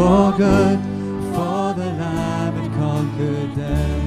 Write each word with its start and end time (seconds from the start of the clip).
For 0.00 0.32
good, 0.32 0.78
for 1.34 1.74
the 1.80 1.90
Lamb 2.00 2.54
had 2.54 2.72
conquered 2.72 3.54
death. 3.54 4.02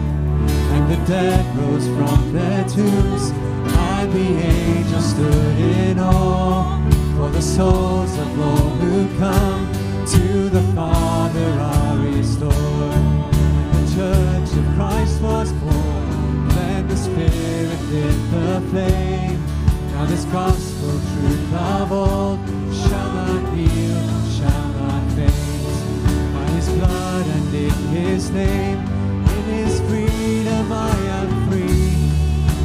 And 0.73 0.83
the 0.91 0.99
dead 1.05 1.45
rose 1.55 1.87
from 1.95 2.33
their 2.33 2.63
tombs, 2.67 3.25
and 3.91 4.11
the 4.11 4.29
angels 4.55 5.05
stood 5.13 5.57
in 5.59 5.99
awe, 5.99 6.81
for 7.15 7.29
the 7.29 7.41
souls 7.41 8.11
of 8.17 8.39
all 8.39 8.69
who 8.81 8.97
come 9.19 9.61
to 10.15 10.49
the 10.49 10.63
Father 10.73 11.51
are 11.73 11.97
restored. 11.97 13.03
The 13.75 13.85
church 13.95 14.51
of 14.59 14.65
Christ 14.75 15.21
was 15.21 15.51
born, 15.61 16.47
then 16.55 16.87
the 16.87 16.97
Spirit 16.97 17.81
lit 17.91 18.19
the 18.31 18.61
flame. 18.71 19.41
Now 19.91 20.05
this 20.05 20.25
gospel 20.25 20.89
truth 20.89 21.53
of 21.53 21.91
old 21.91 22.22
His 27.89 28.29
name, 28.31 28.79
in 28.79 29.43
His 29.59 29.79
freedom 29.89 30.71
I 30.71 30.95
am 31.19 31.29
free. 31.49 31.91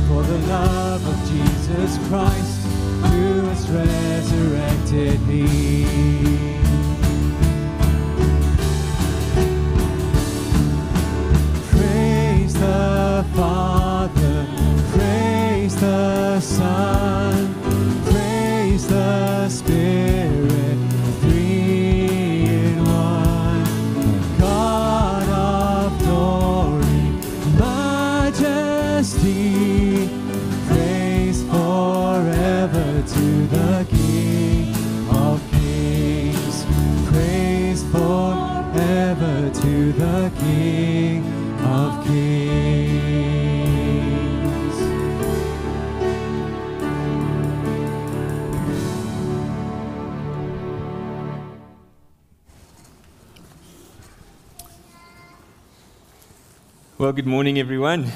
For 0.09 0.23
the 0.23 0.39
love 0.49 1.03
of 1.07 1.17
Jesus 1.31 1.99
Christ, 2.09 2.48
the 39.93 40.31
King 40.39 41.25
of 41.65 42.05
kings. 42.05 42.39
Well, 56.99 57.13
good 57.13 57.27
morning, 57.27 57.59
everyone. 57.59 58.13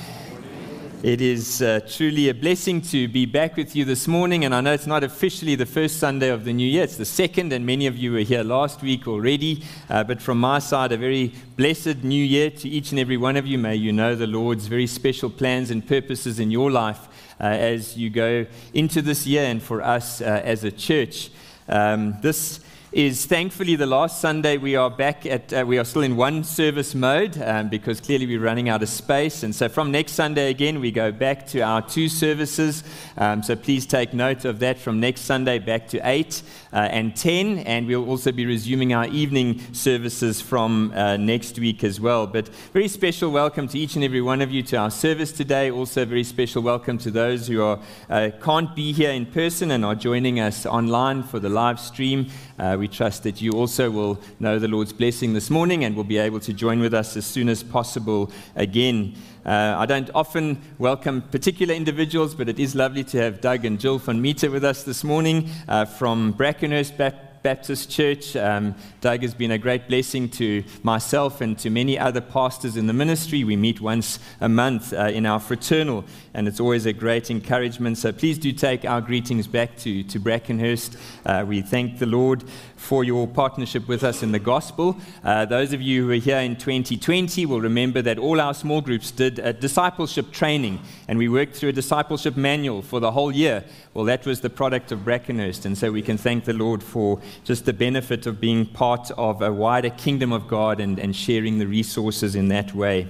It 1.02 1.20
is 1.20 1.60
uh, 1.60 1.80
truly 1.88 2.28
a 2.28 2.34
blessing 2.34 2.80
to 2.82 3.08
be 3.08 3.26
back 3.26 3.56
with 3.56 3.74
you 3.74 3.84
this 3.84 4.06
morning, 4.06 4.44
and 4.44 4.54
I 4.54 4.60
know 4.60 4.72
it's 4.72 4.86
not 4.86 5.02
officially 5.02 5.56
the 5.56 5.66
first 5.66 5.96
Sunday 5.98 6.28
of 6.28 6.44
the 6.44 6.52
new 6.52 6.64
year, 6.64 6.84
it's 6.84 6.96
the 6.96 7.04
second, 7.04 7.52
and 7.52 7.66
many 7.66 7.88
of 7.88 7.96
you 7.96 8.12
were 8.12 8.20
here 8.20 8.44
last 8.44 8.82
week 8.82 9.08
already. 9.08 9.64
Uh, 9.90 10.04
but 10.04 10.22
from 10.22 10.38
my 10.38 10.60
side, 10.60 10.92
a 10.92 10.96
very 10.96 11.34
blessed 11.56 12.04
new 12.04 12.24
year 12.24 12.50
to 12.50 12.68
each 12.68 12.92
and 12.92 13.00
every 13.00 13.16
one 13.16 13.36
of 13.36 13.48
you. 13.48 13.58
May 13.58 13.74
you 13.74 13.92
know 13.92 14.14
the 14.14 14.28
Lord's 14.28 14.68
very 14.68 14.86
special 14.86 15.28
plans 15.28 15.72
and 15.72 15.84
purposes 15.84 16.38
in 16.38 16.52
your 16.52 16.70
life 16.70 17.08
uh, 17.40 17.46
as 17.46 17.96
you 17.96 18.08
go 18.08 18.46
into 18.72 19.02
this 19.02 19.26
year, 19.26 19.42
and 19.42 19.60
for 19.60 19.82
us 19.82 20.20
uh, 20.20 20.40
as 20.44 20.62
a 20.62 20.70
church. 20.70 21.32
Um, 21.68 22.14
this 22.22 22.60
is 22.92 23.24
thankfully 23.24 23.74
the 23.74 23.86
last 23.86 24.20
Sunday 24.20 24.58
we 24.58 24.76
are 24.76 24.90
back 24.90 25.24
at, 25.24 25.50
uh, 25.50 25.64
we 25.66 25.78
are 25.78 25.84
still 25.84 26.02
in 26.02 26.14
one 26.14 26.44
service 26.44 26.94
mode 26.94 27.40
um, 27.40 27.70
because 27.70 28.02
clearly 28.02 28.26
we're 28.26 28.38
running 28.38 28.68
out 28.68 28.82
of 28.82 28.88
space. 28.90 29.42
And 29.42 29.54
so 29.54 29.70
from 29.70 29.90
next 29.90 30.12
Sunday 30.12 30.50
again, 30.50 30.78
we 30.78 30.90
go 30.90 31.10
back 31.10 31.46
to 31.48 31.60
our 31.62 31.80
two 31.80 32.10
services. 32.10 32.84
Um, 33.16 33.42
so 33.42 33.56
please 33.56 33.86
take 33.86 34.12
note 34.12 34.44
of 34.44 34.58
that 34.58 34.78
from 34.78 35.00
next 35.00 35.22
Sunday 35.22 35.58
back 35.58 35.88
to 35.88 36.00
8 36.06 36.42
uh, 36.74 36.76
and 36.76 37.16
10. 37.16 37.60
And 37.60 37.86
we'll 37.86 38.06
also 38.06 38.30
be 38.30 38.44
resuming 38.44 38.92
our 38.92 39.06
evening 39.06 39.62
services 39.72 40.42
from 40.42 40.92
uh, 40.94 41.16
next 41.16 41.58
week 41.58 41.84
as 41.84 41.98
well. 41.98 42.26
But 42.26 42.48
very 42.74 42.88
special 42.88 43.30
welcome 43.30 43.68
to 43.68 43.78
each 43.78 43.94
and 43.94 44.04
every 44.04 44.20
one 44.20 44.42
of 44.42 44.50
you 44.50 44.62
to 44.64 44.76
our 44.76 44.90
service 44.90 45.32
today. 45.32 45.70
Also, 45.70 46.04
very 46.04 46.24
special 46.24 46.62
welcome 46.62 46.98
to 46.98 47.10
those 47.10 47.46
who 47.46 47.62
are, 47.62 47.80
uh, 48.10 48.30
can't 48.42 48.76
be 48.76 48.92
here 48.92 49.12
in 49.12 49.24
person 49.24 49.70
and 49.70 49.82
are 49.82 49.94
joining 49.94 50.40
us 50.40 50.66
online 50.66 51.22
for 51.22 51.40
the 51.40 51.48
live 51.48 51.80
stream. 51.80 52.28
Uh, 52.62 52.76
we 52.76 52.86
trust 52.86 53.24
that 53.24 53.42
you 53.42 53.50
also 53.50 53.90
will 53.90 54.20
know 54.38 54.56
the 54.56 54.68
Lord's 54.68 54.92
blessing 54.92 55.34
this 55.34 55.50
morning 55.50 55.82
and 55.82 55.96
will 55.96 56.04
be 56.04 56.16
able 56.16 56.38
to 56.38 56.52
join 56.52 56.78
with 56.78 56.94
us 56.94 57.16
as 57.16 57.26
soon 57.26 57.48
as 57.48 57.60
possible 57.60 58.30
again. 58.54 59.14
Uh, 59.44 59.74
I 59.78 59.84
don't 59.84 60.08
often 60.14 60.62
welcome 60.78 61.22
particular 61.22 61.74
individuals, 61.74 62.36
but 62.36 62.48
it 62.48 62.60
is 62.60 62.76
lovely 62.76 63.02
to 63.02 63.18
have 63.18 63.40
Doug 63.40 63.64
and 63.64 63.80
Jill 63.80 63.98
van 63.98 64.22
Meter 64.22 64.48
with 64.48 64.64
us 64.64 64.84
this 64.84 65.02
morning 65.02 65.50
uh, 65.66 65.86
from 65.86 66.34
Brackenhurst 66.34 66.96
Bap- 66.96 67.31
Baptist 67.42 67.90
Church. 67.90 68.36
Um, 68.36 68.74
Doug 69.00 69.22
has 69.22 69.34
been 69.34 69.50
a 69.50 69.58
great 69.58 69.88
blessing 69.88 70.28
to 70.30 70.62
myself 70.82 71.40
and 71.40 71.58
to 71.58 71.70
many 71.70 71.98
other 71.98 72.20
pastors 72.20 72.76
in 72.76 72.86
the 72.86 72.92
ministry. 72.92 73.42
We 73.44 73.56
meet 73.56 73.80
once 73.80 74.18
a 74.40 74.48
month 74.48 74.92
uh, 74.92 75.06
in 75.06 75.26
our 75.26 75.40
fraternal, 75.40 76.04
and 76.34 76.46
it's 76.46 76.60
always 76.60 76.86
a 76.86 76.92
great 76.92 77.30
encouragement. 77.30 77.98
So 77.98 78.12
please 78.12 78.38
do 78.38 78.52
take 78.52 78.84
our 78.84 79.00
greetings 79.00 79.46
back 79.46 79.76
to, 79.78 80.02
to 80.04 80.20
Brackenhurst. 80.20 80.96
Uh, 81.26 81.44
we 81.46 81.62
thank 81.62 81.98
the 81.98 82.06
Lord 82.06 82.44
for 82.82 83.04
your 83.04 83.28
partnership 83.28 83.86
with 83.86 84.02
us 84.02 84.24
in 84.24 84.32
the 84.32 84.38
gospel. 84.40 84.96
Uh, 85.22 85.44
those 85.44 85.72
of 85.72 85.80
you 85.80 86.04
who 86.04 86.10
are 86.10 86.14
here 86.14 86.38
in 86.38 86.56
2020 86.56 87.46
will 87.46 87.60
remember 87.60 88.02
that 88.02 88.18
all 88.18 88.40
our 88.40 88.52
small 88.52 88.80
groups 88.80 89.12
did 89.12 89.38
a 89.38 89.52
discipleship 89.52 90.32
training, 90.32 90.80
and 91.06 91.16
we 91.16 91.28
worked 91.28 91.54
through 91.54 91.68
a 91.68 91.72
discipleship 91.72 92.36
manual 92.36 92.82
for 92.82 92.98
the 92.98 93.12
whole 93.12 93.30
year. 93.30 93.64
Well, 93.94 94.04
that 94.06 94.26
was 94.26 94.40
the 94.40 94.50
product 94.50 94.90
of 94.90 95.04
Brackenhurst, 95.04 95.64
and 95.64 95.78
so 95.78 95.92
we 95.92 96.02
can 96.02 96.18
thank 96.18 96.44
the 96.44 96.52
Lord 96.52 96.82
for 96.82 97.20
just 97.44 97.66
the 97.66 97.72
benefit 97.72 98.26
of 98.26 98.40
being 98.40 98.66
part 98.66 99.12
of 99.12 99.42
a 99.42 99.52
wider 99.52 99.90
kingdom 99.90 100.32
of 100.32 100.48
God 100.48 100.80
and, 100.80 100.98
and 100.98 101.14
sharing 101.14 101.58
the 101.58 101.68
resources 101.68 102.34
in 102.34 102.48
that 102.48 102.74
way. 102.74 103.08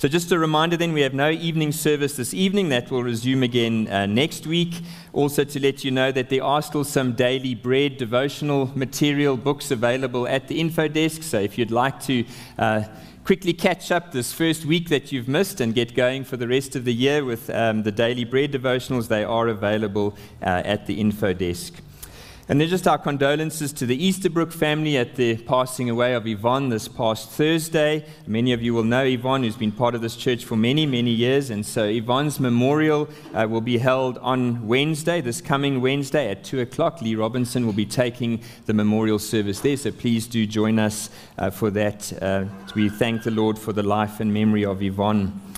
So, 0.00 0.08
just 0.08 0.32
a 0.32 0.38
reminder 0.38 0.78
then, 0.78 0.94
we 0.94 1.02
have 1.02 1.12
no 1.12 1.28
evening 1.28 1.72
service 1.72 2.16
this 2.16 2.32
evening. 2.32 2.70
That 2.70 2.90
will 2.90 3.02
resume 3.02 3.42
again 3.42 3.86
uh, 3.86 4.06
next 4.06 4.46
week. 4.46 4.76
Also, 5.12 5.44
to 5.44 5.60
let 5.60 5.84
you 5.84 5.90
know 5.90 6.10
that 6.10 6.30
there 6.30 6.42
are 6.42 6.62
still 6.62 6.84
some 6.84 7.12
daily 7.12 7.54
bread 7.54 7.98
devotional 7.98 8.70
material 8.74 9.36
books 9.36 9.70
available 9.70 10.26
at 10.26 10.48
the 10.48 10.58
info 10.58 10.88
desk. 10.88 11.22
So, 11.22 11.38
if 11.38 11.58
you'd 11.58 11.70
like 11.70 12.00
to 12.04 12.24
uh, 12.58 12.84
quickly 13.26 13.52
catch 13.52 13.92
up 13.92 14.10
this 14.10 14.32
first 14.32 14.64
week 14.64 14.88
that 14.88 15.12
you've 15.12 15.28
missed 15.28 15.60
and 15.60 15.74
get 15.74 15.94
going 15.94 16.24
for 16.24 16.38
the 16.38 16.48
rest 16.48 16.76
of 16.76 16.86
the 16.86 16.94
year 16.94 17.22
with 17.22 17.50
um, 17.50 17.82
the 17.82 17.92
daily 17.92 18.24
bread 18.24 18.52
devotionals, 18.52 19.08
they 19.08 19.24
are 19.24 19.48
available 19.48 20.16
uh, 20.40 20.62
at 20.64 20.86
the 20.86 20.98
info 20.98 21.34
desk. 21.34 21.74
And 22.50 22.60
then 22.60 22.66
just 22.66 22.88
our 22.88 22.98
condolences 22.98 23.72
to 23.74 23.86
the 23.86 23.94
Easterbrook 24.04 24.50
family 24.50 24.98
at 24.98 25.14
the 25.14 25.36
passing 25.36 25.88
away 25.88 26.14
of 26.14 26.26
Yvonne 26.26 26.68
this 26.68 26.88
past 26.88 27.30
Thursday. 27.30 28.04
Many 28.26 28.52
of 28.52 28.60
you 28.60 28.74
will 28.74 28.82
know 28.82 29.04
Yvonne, 29.04 29.44
who's 29.44 29.54
been 29.54 29.70
part 29.70 29.94
of 29.94 30.00
this 30.00 30.16
church 30.16 30.44
for 30.44 30.56
many, 30.56 30.84
many 30.84 31.12
years. 31.12 31.50
And 31.50 31.64
so 31.64 31.84
Yvonne's 31.84 32.40
memorial 32.40 33.08
uh, 33.34 33.46
will 33.48 33.60
be 33.60 33.78
held 33.78 34.18
on 34.18 34.66
Wednesday, 34.66 35.20
this 35.20 35.40
coming 35.40 35.80
Wednesday 35.80 36.28
at 36.28 36.42
2 36.42 36.58
o'clock. 36.58 37.00
Lee 37.00 37.14
Robinson 37.14 37.66
will 37.66 37.72
be 37.72 37.86
taking 37.86 38.42
the 38.66 38.74
memorial 38.74 39.20
service 39.20 39.60
there. 39.60 39.76
So 39.76 39.92
please 39.92 40.26
do 40.26 40.44
join 40.44 40.80
us 40.80 41.08
uh, 41.38 41.50
for 41.50 41.70
that. 41.70 42.12
Uh, 42.20 42.46
we 42.74 42.88
thank 42.88 43.22
the 43.22 43.30
Lord 43.30 43.60
for 43.60 43.72
the 43.72 43.84
life 43.84 44.18
and 44.18 44.34
memory 44.34 44.64
of 44.64 44.82
Yvonne. 44.82 45.49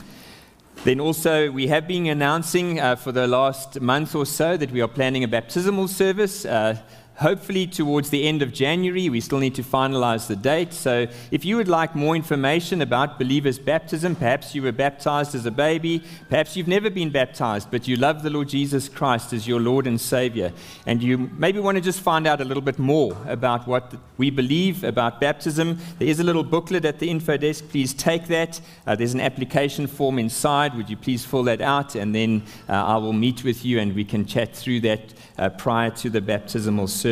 Then 0.84 0.98
also, 0.98 1.48
we 1.48 1.68
have 1.68 1.86
been 1.86 2.08
announcing 2.08 2.80
uh, 2.80 2.96
for 2.96 3.12
the 3.12 3.28
last 3.28 3.80
month 3.80 4.16
or 4.16 4.26
so 4.26 4.56
that 4.56 4.72
we 4.72 4.80
are 4.80 4.88
planning 4.88 5.22
a 5.22 5.28
baptismal 5.28 5.86
service. 5.86 6.44
Uh, 6.44 6.76
hopefully 7.22 7.66
towards 7.66 8.10
the 8.10 8.26
end 8.28 8.42
of 8.42 8.52
January. 8.52 9.08
We 9.08 9.20
still 9.20 9.38
need 9.38 9.54
to 9.54 9.62
finalize 9.62 10.26
the 10.26 10.36
date. 10.36 10.72
So, 10.72 11.06
if 11.30 11.44
you 11.44 11.56
would 11.56 11.68
like 11.68 11.94
more 11.94 12.14
information 12.14 12.82
about 12.82 13.18
believers' 13.18 13.58
baptism, 13.58 14.16
perhaps 14.16 14.54
you 14.54 14.62
were 14.62 14.72
baptized 14.72 15.34
as 15.34 15.46
a 15.46 15.50
baby, 15.50 16.02
perhaps 16.28 16.56
you've 16.56 16.68
never 16.68 16.90
been 16.90 17.10
baptized, 17.10 17.70
but 17.70 17.88
you 17.88 17.96
love 17.96 18.22
the 18.22 18.30
Lord 18.30 18.48
Jesus 18.48 18.88
Christ 18.88 19.32
as 19.32 19.46
your 19.46 19.60
Lord 19.60 19.86
and 19.86 20.00
Savior, 20.00 20.52
and 20.84 21.02
you 21.02 21.30
maybe 21.38 21.60
want 21.60 21.76
to 21.76 21.80
just 21.80 22.00
find 22.00 22.26
out 22.26 22.40
a 22.40 22.44
little 22.44 22.62
bit 22.62 22.78
more 22.78 23.16
about 23.26 23.66
what 23.66 23.94
we 24.18 24.30
believe 24.30 24.84
about 24.84 25.20
baptism, 25.20 25.78
there 25.98 26.08
is 26.08 26.20
a 26.20 26.24
little 26.24 26.44
booklet 26.44 26.84
at 26.84 26.98
the 26.98 27.10
info 27.10 27.36
desk. 27.36 27.68
Please 27.70 27.92
take 27.92 28.28
that. 28.28 28.60
Uh, 28.86 28.94
there's 28.94 29.14
an 29.14 29.20
application 29.20 29.86
form 29.86 30.18
inside. 30.18 30.76
Would 30.76 30.88
you 30.88 30.96
please 30.96 31.24
fill 31.24 31.42
that 31.44 31.60
out? 31.60 31.94
And 31.94 32.14
then 32.14 32.42
uh, 32.68 32.72
I 32.72 32.96
will 32.98 33.12
meet 33.12 33.42
with 33.42 33.64
you 33.64 33.80
and 33.80 33.94
we 33.94 34.04
can 34.04 34.24
chat 34.24 34.54
through 34.54 34.80
that 34.80 35.14
uh, 35.38 35.48
prior 35.50 35.90
to 35.90 36.10
the 36.10 36.20
baptismal 36.20 36.86
service. 36.88 37.11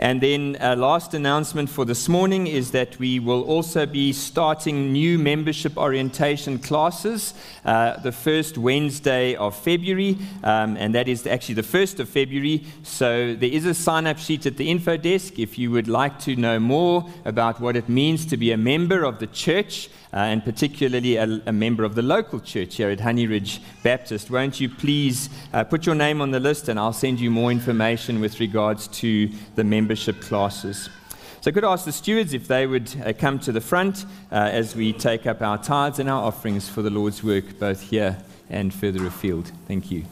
And 0.00 0.20
then, 0.20 0.56
a 0.60 0.72
uh, 0.72 0.76
last 0.76 1.12
announcement 1.12 1.68
for 1.68 1.84
this 1.84 2.08
morning 2.08 2.46
is 2.46 2.70
that 2.70 2.96
we 3.00 3.18
will 3.18 3.42
also 3.42 3.84
be 3.84 4.12
starting 4.12 4.92
new 4.92 5.18
membership 5.18 5.76
orientation 5.76 6.60
classes 6.60 7.34
uh, 7.64 7.98
the 7.98 8.12
first 8.12 8.56
Wednesday 8.56 9.34
of 9.34 9.56
February, 9.56 10.16
um, 10.44 10.76
and 10.76 10.94
that 10.94 11.08
is 11.08 11.26
actually 11.26 11.56
the 11.56 11.62
1st 11.62 11.98
of 11.98 12.08
February. 12.08 12.64
So, 12.84 13.34
there 13.34 13.50
is 13.50 13.66
a 13.66 13.74
sign 13.74 14.06
up 14.06 14.18
sheet 14.18 14.46
at 14.46 14.56
the 14.56 14.70
info 14.70 14.96
desk 14.96 15.36
if 15.36 15.58
you 15.58 15.72
would 15.72 15.88
like 15.88 16.20
to 16.20 16.36
know 16.36 16.60
more 16.60 17.04
about 17.24 17.60
what 17.60 17.74
it 17.74 17.88
means 17.88 18.24
to 18.26 18.36
be 18.36 18.52
a 18.52 18.56
member 18.56 19.02
of 19.02 19.18
the 19.18 19.26
church 19.26 19.90
uh, 20.12 20.16
and 20.16 20.44
particularly 20.44 21.16
a, 21.16 21.24
a, 21.46 21.52
member 21.52 21.84
of 21.84 21.94
the 21.94 22.02
local 22.02 22.40
church 22.40 22.76
here 22.76 22.90
at 22.90 23.00
Honey 23.00 23.26
Ridge 23.26 23.60
Baptist, 23.82 24.30
won't 24.30 24.60
you 24.60 24.68
please 24.68 25.28
uh, 25.52 25.64
put 25.64 25.86
your 25.86 25.94
name 25.94 26.20
on 26.20 26.30
the 26.30 26.40
list 26.40 26.68
and 26.68 26.78
I'll 26.78 26.92
send 26.92 27.20
you 27.20 27.30
more 27.30 27.50
information 27.50 28.20
with 28.20 28.40
regards 28.40 28.88
to 28.88 29.30
the 29.54 29.64
membership 29.64 30.20
classes. 30.20 30.88
So 31.40 31.50
I 31.50 31.52
could 31.52 31.64
ask 31.64 31.84
the 31.84 31.92
stewards 31.92 32.34
if 32.34 32.48
they 32.48 32.66
would 32.66 32.90
uh, 33.04 33.12
come 33.12 33.38
to 33.40 33.52
the 33.52 33.60
front 33.60 34.06
uh, 34.32 34.36
as 34.36 34.74
we 34.74 34.92
take 34.92 35.26
up 35.26 35.40
our 35.40 35.58
tithes 35.58 35.98
and 35.98 36.08
our 36.10 36.24
offerings 36.24 36.68
for 36.68 36.82
the 36.82 36.90
Lord's 36.90 37.22
work, 37.22 37.58
both 37.58 37.80
here 37.80 38.18
and 38.50 38.72
further 38.72 39.06
afield. 39.06 39.52
Thank 39.66 39.90
you. 39.90 40.04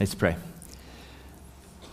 Let's 0.00 0.14
pray. 0.14 0.36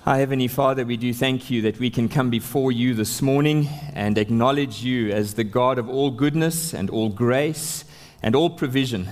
Our 0.06 0.18
Heavenly 0.18 0.48
Father, 0.48 0.86
we 0.86 0.96
do 0.96 1.12
thank 1.12 1.50
you 1.50 1.64
that 1.64 1.80
we 1.80 1.90
can 1.90 2.08
come 2.08 2.30
before 2.30 2.72
you 2.72 2.94
this 2.94 3.20
morning 3.20 3.68
and 3.96 4.20
acknowledge 4.20 4.84
you 4.84 5.10
as 5.10 5.34
the 5.34 5.44
God 5.44 5.80
of 5.80 5.90
all 5.90 6.12
goodness 6.12 6.72
and 6.72 6.92
all 6.92 7.10
grace 7.10 7.84
and 8.22 8.36
all 8.36 8.52
provision. 8.52 9.10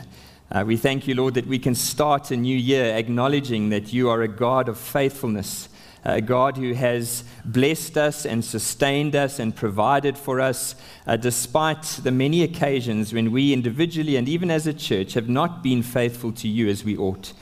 Uh, 0.52 0.64
we 0.68 0.78
thank 0.78 1.08
you, 1.08 1.16
Lord, 1.16 1.34
that 1.34 1.48
we 1.48 1.58
can 1.58 1.74
start 1.74 2.30
a 2.30 2.38
new 2.38 2.56
year 2.56 2.96
acknowledging 2.96 3.70
that 3.70 3.94
you 3.94 4.12
are 4.12 4.22
a 4.22 4.28
God 4.28 4.70
of 4.70 4.78
faithfulness, 4.78 5.70
a 6.06 6.22
God 6.22 6.56
who 6.58 6.74
has 6.74 7.24
blessed 7.44 7.98
us 7.98 8.28
and 8.28 8.46
sustained 8.46 9.16
us 9.16 9.40
and 9.40 9.56
provided 9.56 10.20
for 10.20 10.40
us, 10.40 10.76
uh, 11.08 11.18
despite 11.18 11.82
the 12.04 12.12
many 12.12 12.44
occasions 12.44 13.12
when 13.12 13.32
we 13.32 13.54
individually 13.54 14.18
and 14.18 14.30
even 14.30 14.52
as 14.52 14.68
a 14.68 14.74
church 14.74 15.16
have 15.16 15.28
not 15.30 15.64
been 15.64 15.82
faithful 15.82 16.32
to 16.34 16.48
you 16.48 16.70
as 16.70 16.84
we 16.84 16.96
ought. 16.96 17.34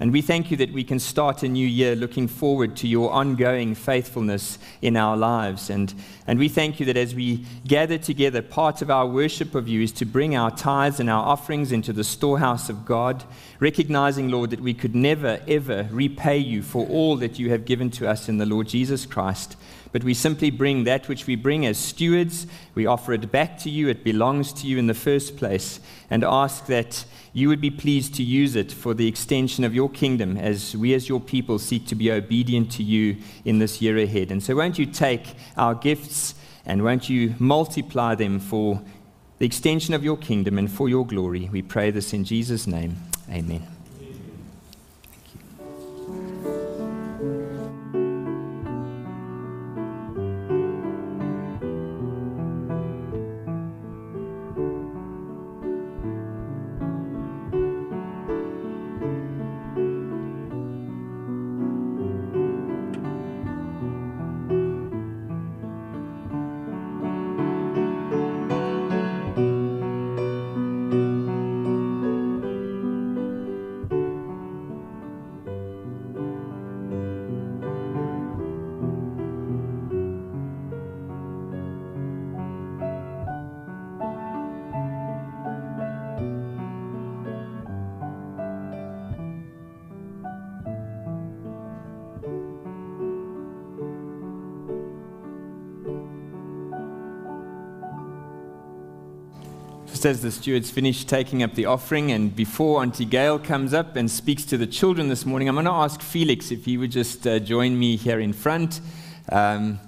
And 0.00 0.12
we 0.12 0.22
thank 0.22 0.52
you 0.52 0.56
that 0.58 0.72
we 0.72 0.84
can 0.84 1.00
start 1.00 1.42
a 1.42 1.48
new 1.48 1.66
year 1.66 1.96
looking 1.96 2.28
forward 2.28 2.76
to 2.76 2.86
your 2.86 3.10
ongoing 3.10 3.74
faithfulness 3.74 4.58
in 4.80 4.96
our 4.96 5.16
lives. 5.16 5.70
And, 5.70 5.92
and 6.24 6.38
we 6.38 6.48
thank 6.48 6.78
you 6.78 6.86
that 6.86 6.96
as 6.96 7.16
we 7.16 7.44
gather 7.66 7.98
together, 7.98 8.40
part 8.40 8.80
of 8.80 8.92
our 8.92 9.08
worship 9.08 9.56
of 9.56 9.66
you 9.66 9.82
is 9.82 9.90
to 9.92 10.04
bring 10.04 10.36
our 10.36 10.52
tithes 10.52 11.00
and 11.00 11.10
our 11.10 11.26
offerings 11.26 11.72
into 11.72 11.92
the 11.92 12.04
storehouse 12.04 12.68
of 12.68 12.86
God, 12.86 13.24
recognizing, 13.58 14.28
Lord, 14.28 14.50
that 14.50 14.60
we 14.60 14.72
could 14.72 14.94
never, 14.94 15.40
ever 15.48 15.88
repay 15.90 16.38
you 16.38 16.62
for 16.62 16.86
all 16.86 17.16
that 17.16 17.40
you 17.40 17.50
have 17.50 17.64
given 17.64 17.90
to 17.92 18.08
us 18.08 18.28
in 18.28 18.38
the 18.38 18.46
Lord 18.46 18.68
Jesus 18.68 19.04
Christ. 19.04 19.56
But 19.90 20.04
we 20.04 20.14
simply 20.14 20.50
bring 20.50 20.84
that 20.84 21.08
which 21.08 21.26
we 21.26 21.34
bring 21.34 21.66
as 21.66 21.76
stewards, 21.76 22.46
we 22.74 22.86
offer 22.86 23.14
it 23.14 23.32
back 23.32 23.58
to 23.60 23.70
you. 23.70 23.88
It 23.88 24.04
belongs 24.04 24.52
to 24.54 24.66
you 24.68 24.78
in 24.78 24.86
the 24.86 24.94
first 24.94 25.36
place, 25.36 25.80
and 26.08 26.22
ask 26.22 26.66
that 26.66 27.04
you 27.32 27.48
would 27.48 27.60
be 27.60 27.70
pleased 27.70 28.14
to 28.16 28.22
use 28.22 28.56
it 28.56 28.72
for 28.72 28.94
the 28.94 29.06
extension 29.06 29.64
of 29.64 29.74
your 29.74 29.88
kingdom 29.88 30.36
as 30.36 30.76
we, 30.76 30.94
as 30.94 31.08
your 31.08 31.20
people, 31.20 31.58
seek 31.58 31.86
to 31.86 31.94
be 31.94 32.10
obedient 32.10 32.72
to 32.72 32.82
you 32.82 33.16
in 33.44 33.58
this 33.58 33.80
year 33.82 33.98
ahead. 33.98 34.30
And 34.30 34.42
so, 34.42 34.56
won't 34.56 34.78
you 34.78 34.86
take 34.86 35.34
our 35.56 35.74
gifts 35.74 36.34
and 36.64 36.82
won't 36.82 37.08
you 37.08 37.34
multiply 37.38 38.14
them 38.14 38.40
for 38.40 38.82
the 39.38 39.46
extension 39.46 39.94
of 39.94 40.04
your 40.04 40.16
kingdom 40.16 40.58
and 40.58 40.70
for 40.70 40.88
your 40.88 41.06
glory? 41.06 41.48
We 41.50 41.62
pray 41.62 41.90
this 41.90 42.12
in 42.12 42.24
Jesus' 42.24 42.66
name. 42.66 42.96
Amen. 43.30 43.77
Just 99.98 100.06
as 100.06 100.22
the 100.22 100.30
stewards 100.30 100.70
finish 100.70 101.04
taking 101.04 101.42
up 101.42 101.56
the 101.56 101.66
offering, 101.66 102.12
and 102.12 102.36
before 102.36 102.82
Auntie 102.82 103.04
Gail 103.04 103.36
comes 103.36 103.74
up 103.74 103.96
and 103.96 104.08
speaks 104.08 104.44
to 104.44 104.56
the 104.56 104.64
children 104.64 105.08
this 105.08 105.26
morning, 105.26 105.48
I'm 105.48 105.56
going 105.56 105.64
to 105.64 105.72
ask 105.72 106.00
Felix 106.02 106.52
if 106.52 106.66
he 106.66 106.78
would 106.78 106.92
just 106.92 107.26
uh, 107.26 107.40
join 107.40 107.76
me 107.76 107.96
here 107.96 108.20
in 108.20 108.32
front. 108.32 108.80
Um, 109.32 109.80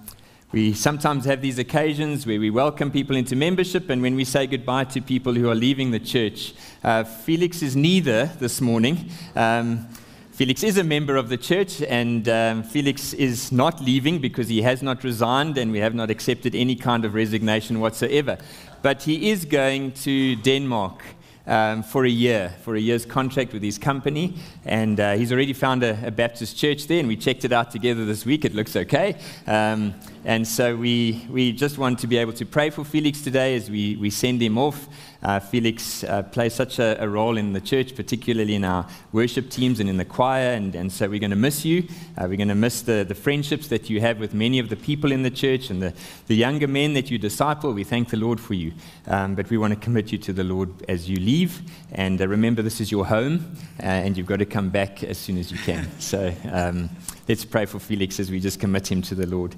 we 0.50 0.72
sometimes 0.72 1.26
have 1.26 1.40
these 1.42 1.60
occasions 1.60 2.26
where 2.26 2.40
we 2.40 2.50
welcome 2.50 2.90
people 2.90 3.14
into 3.14 3.36
membership 3.36 3.88
and 3.88 4.02
when 4.02 4.16
we 4.16 4.24
say 4.24 4.48
goodbye 4.48 4.82
to 4.86 5.00
people 5.00 5.32
who 5.32 5.48
are 5.48 5.54
leaving 5.54 5.92
the 5.92 6.00
church. 6.00 6.54
Uh, 6.82 7.04
Felix 7.04 7.62
is 7.62 7.76
neither 7.76 8.26
this 8.40 8.60
morning. 8.60 9.10
Um, 9.36 9.86
Felix 10.32 10.62
is 10.62 10.78
a 10.78 10.82
member 10.82 11.16
of 11.16 11.28
the 11.28 11.36
church, 11.36 11.82
and 11.82 12.26
um, 12.26 12.62
Felix 12.62 13.12
is 13.12 13.52
not 13.52 13.78
leaving 13.80 14.20
because 14.20 14.48
he 14.48 14.62
has 14.62 14.82
not 14.82 15.04
resigned 15.04 15.58
and 15.58 15.70
we 15.70 15.80
have 15.80 15.94
not 15.94 16.10
accepted 16.10 16.54
any 16.54 16.74
kind 16.74 17.04
of 17.04 17.12
resignation 17.12 17.78
whatsoever. 17.78 18.38
But 18.82 19.02
he 19.02 19.30
is 19.30 19.44
going 19.44 19.92
to 19.92 20.36
Denmark 20.36 21.02
um, 21.46 21.82
for 21.82 22.04
a 22.04 22.10
year, 22.10 22.54
for 22.62 22.76
a 22.76 22.80
year's 22.80 23.04
contract 23.04 23.52
with 23.52 23.62
his 23.62 23.76
company. 23.76 24.34
And 24.64 25.00
uh, 25.00 25.14
he's 25.14 25.32
already 25.32 25.52
found 25.52 25.82
a, 25.82 26.06
a, 26.06 26.10
Baptist 26.10 26.56
church 26.56 26.86
there, 26.86 27.00
and 27.00 27.08
we 27.08 27.16
checked 27.16 27.44
it 27.44 27.52
out 27.52 27.70
together 27.70 28.04
this 28.04 28.24
week. 28.24 28.44
It 28.44 28.54
looks 28.54 28.76
okay. 28.76 29.16
Um, 29.46 29.94
and 30.24 30.46
so 30.46 30.76
we, 30.76 31.26
we 31.30 31.52
just 31.52 31.78
want 31.78 31.98
to 32.00 32.06
be 32.06 32.18
able 32.18 32.34
to 32.34 32.44
pray 32.44 32.68
for 32.68 32.84
Felix 32.84 33.22
today 33.22 33.56
as 33.56 33.70
we, 33.70 33.96
we 33.96 34.10
send 34.10 34.42
him 34.42 34.58
off. 34.58 34.86
Uh, 35.22 35.40
Felix 35.40 36.04
uh, 36.04 36.22
plays 36.22 36.54
such 36.54 36.78
a, 36.78 37.02
a, 37.02 37.08
role 37.08 37.36
in 37.36 37.52
the 37.52 37.60
church, 37.60 37.94
particularly 37.94 38.54
in 38.54 38.64
our 38.64 38.86
worship 39.12 39.50
teams 39.50 39.80
and 39.80 39.88
in 39.88 39.96
the 39.96 40.04
choir, 40.04 40.52
and, 40.52 40.74
and 40.74 40.90
so 40.90 41.08
we're 41.08 41.20
going 41.20 41.30
to 41.30 41.36
miss 41.36 41.64
you. 41.64 41.82
Uh, 42.16 42.26
we're 42.28 42.36
going 42.36 42.48
to 42.48 42.54
miss 42.54 42.82
the, 42.82 43.04
the 43.06 43.14
friendships 43.14 43.68
that 43.68 43.90
you 43.90 44.00
have 44.00 44.18
with 44.18 44.32
many 44.32 44.58
of 44.58 44.70
the 44.70 44.76
people 44.76 45.12
in 45.12 45.22
the 45.22 45.30
church 45.30 45.68
and 45.68 45.82
the, 45.82 45.94
the 46.26 46.36
younger 46.36 46.66
men 46.66 46.94
that 46.94 47.10
you 47.10 47.18
disciple. 47.18 47.72
We 47.72 47.84
thank 47.84 48.08
the 48.08 48.16
Lord 48.16 48.40
for 48.40 48.54
you, 48.54 48.72
um, 49.06 49.34
but 49.34 49.50
we 49.50 49.58
want 49.58 49.74
to 49.74 49.80
commit 49.80 50.10
you 50.10 50.18
to 50.18 50.32
the 50.32 50.44
Lord 50.44 50.70
as 50.88 51.08
you 51.08 51.16
leave. 51.16 51.62
And 51.92 52.20
uh, 52.20 52.28
remember, 52.28 52.62
this 52.62 52.80
is 52.80 52.90
your 52.90 53.06
home, 53.06 53.56
uh, 53.78 53.86
and 53.86 54.16
you've 54.16 54.26
got 54.26 54.38
to 54.38 54.46
come 54.46 54.70
back 54.70 55.04
as 55.04 55.18
soon 55.18 55.36
as 55.38 55.50
you 55.50 55.58
can. 55.58 55.88
So 55.98 56.34
um, 56.50 56.88
let's 57.28 57.44
pray 57.44 57.66
for 57.66 57.78
Felix 57.78 58.18
as 58.20 58.30
we 58.30 58.40
just 58.40 58.58
commit 58.58 58.90
him 58.90 59.02
to 59.02 59.14
the 59.14 59.26
Lord. 59.26 59.54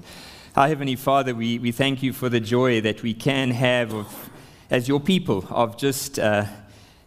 Our 0.55 0.67
Heavenly 0.67 0.97
Father, 0.97 1.33
we, 1.33 1.57
we 1.57 1.71
thank 1.71 2.03
you 2.03 2.13
for 2.13 2.29
the 2.29 2.39
joy 2.39 2.79
that 2.81 3.01
we 3.01 3.15
can 3.15 3.49
have 3.49 3.91
of 3.91 4.29
as 4.69 4.87
your 4.87 4.99
people 4.99 5.47
of 5.49 5.77
just 5.77 6.19
uh, 6.19 6.45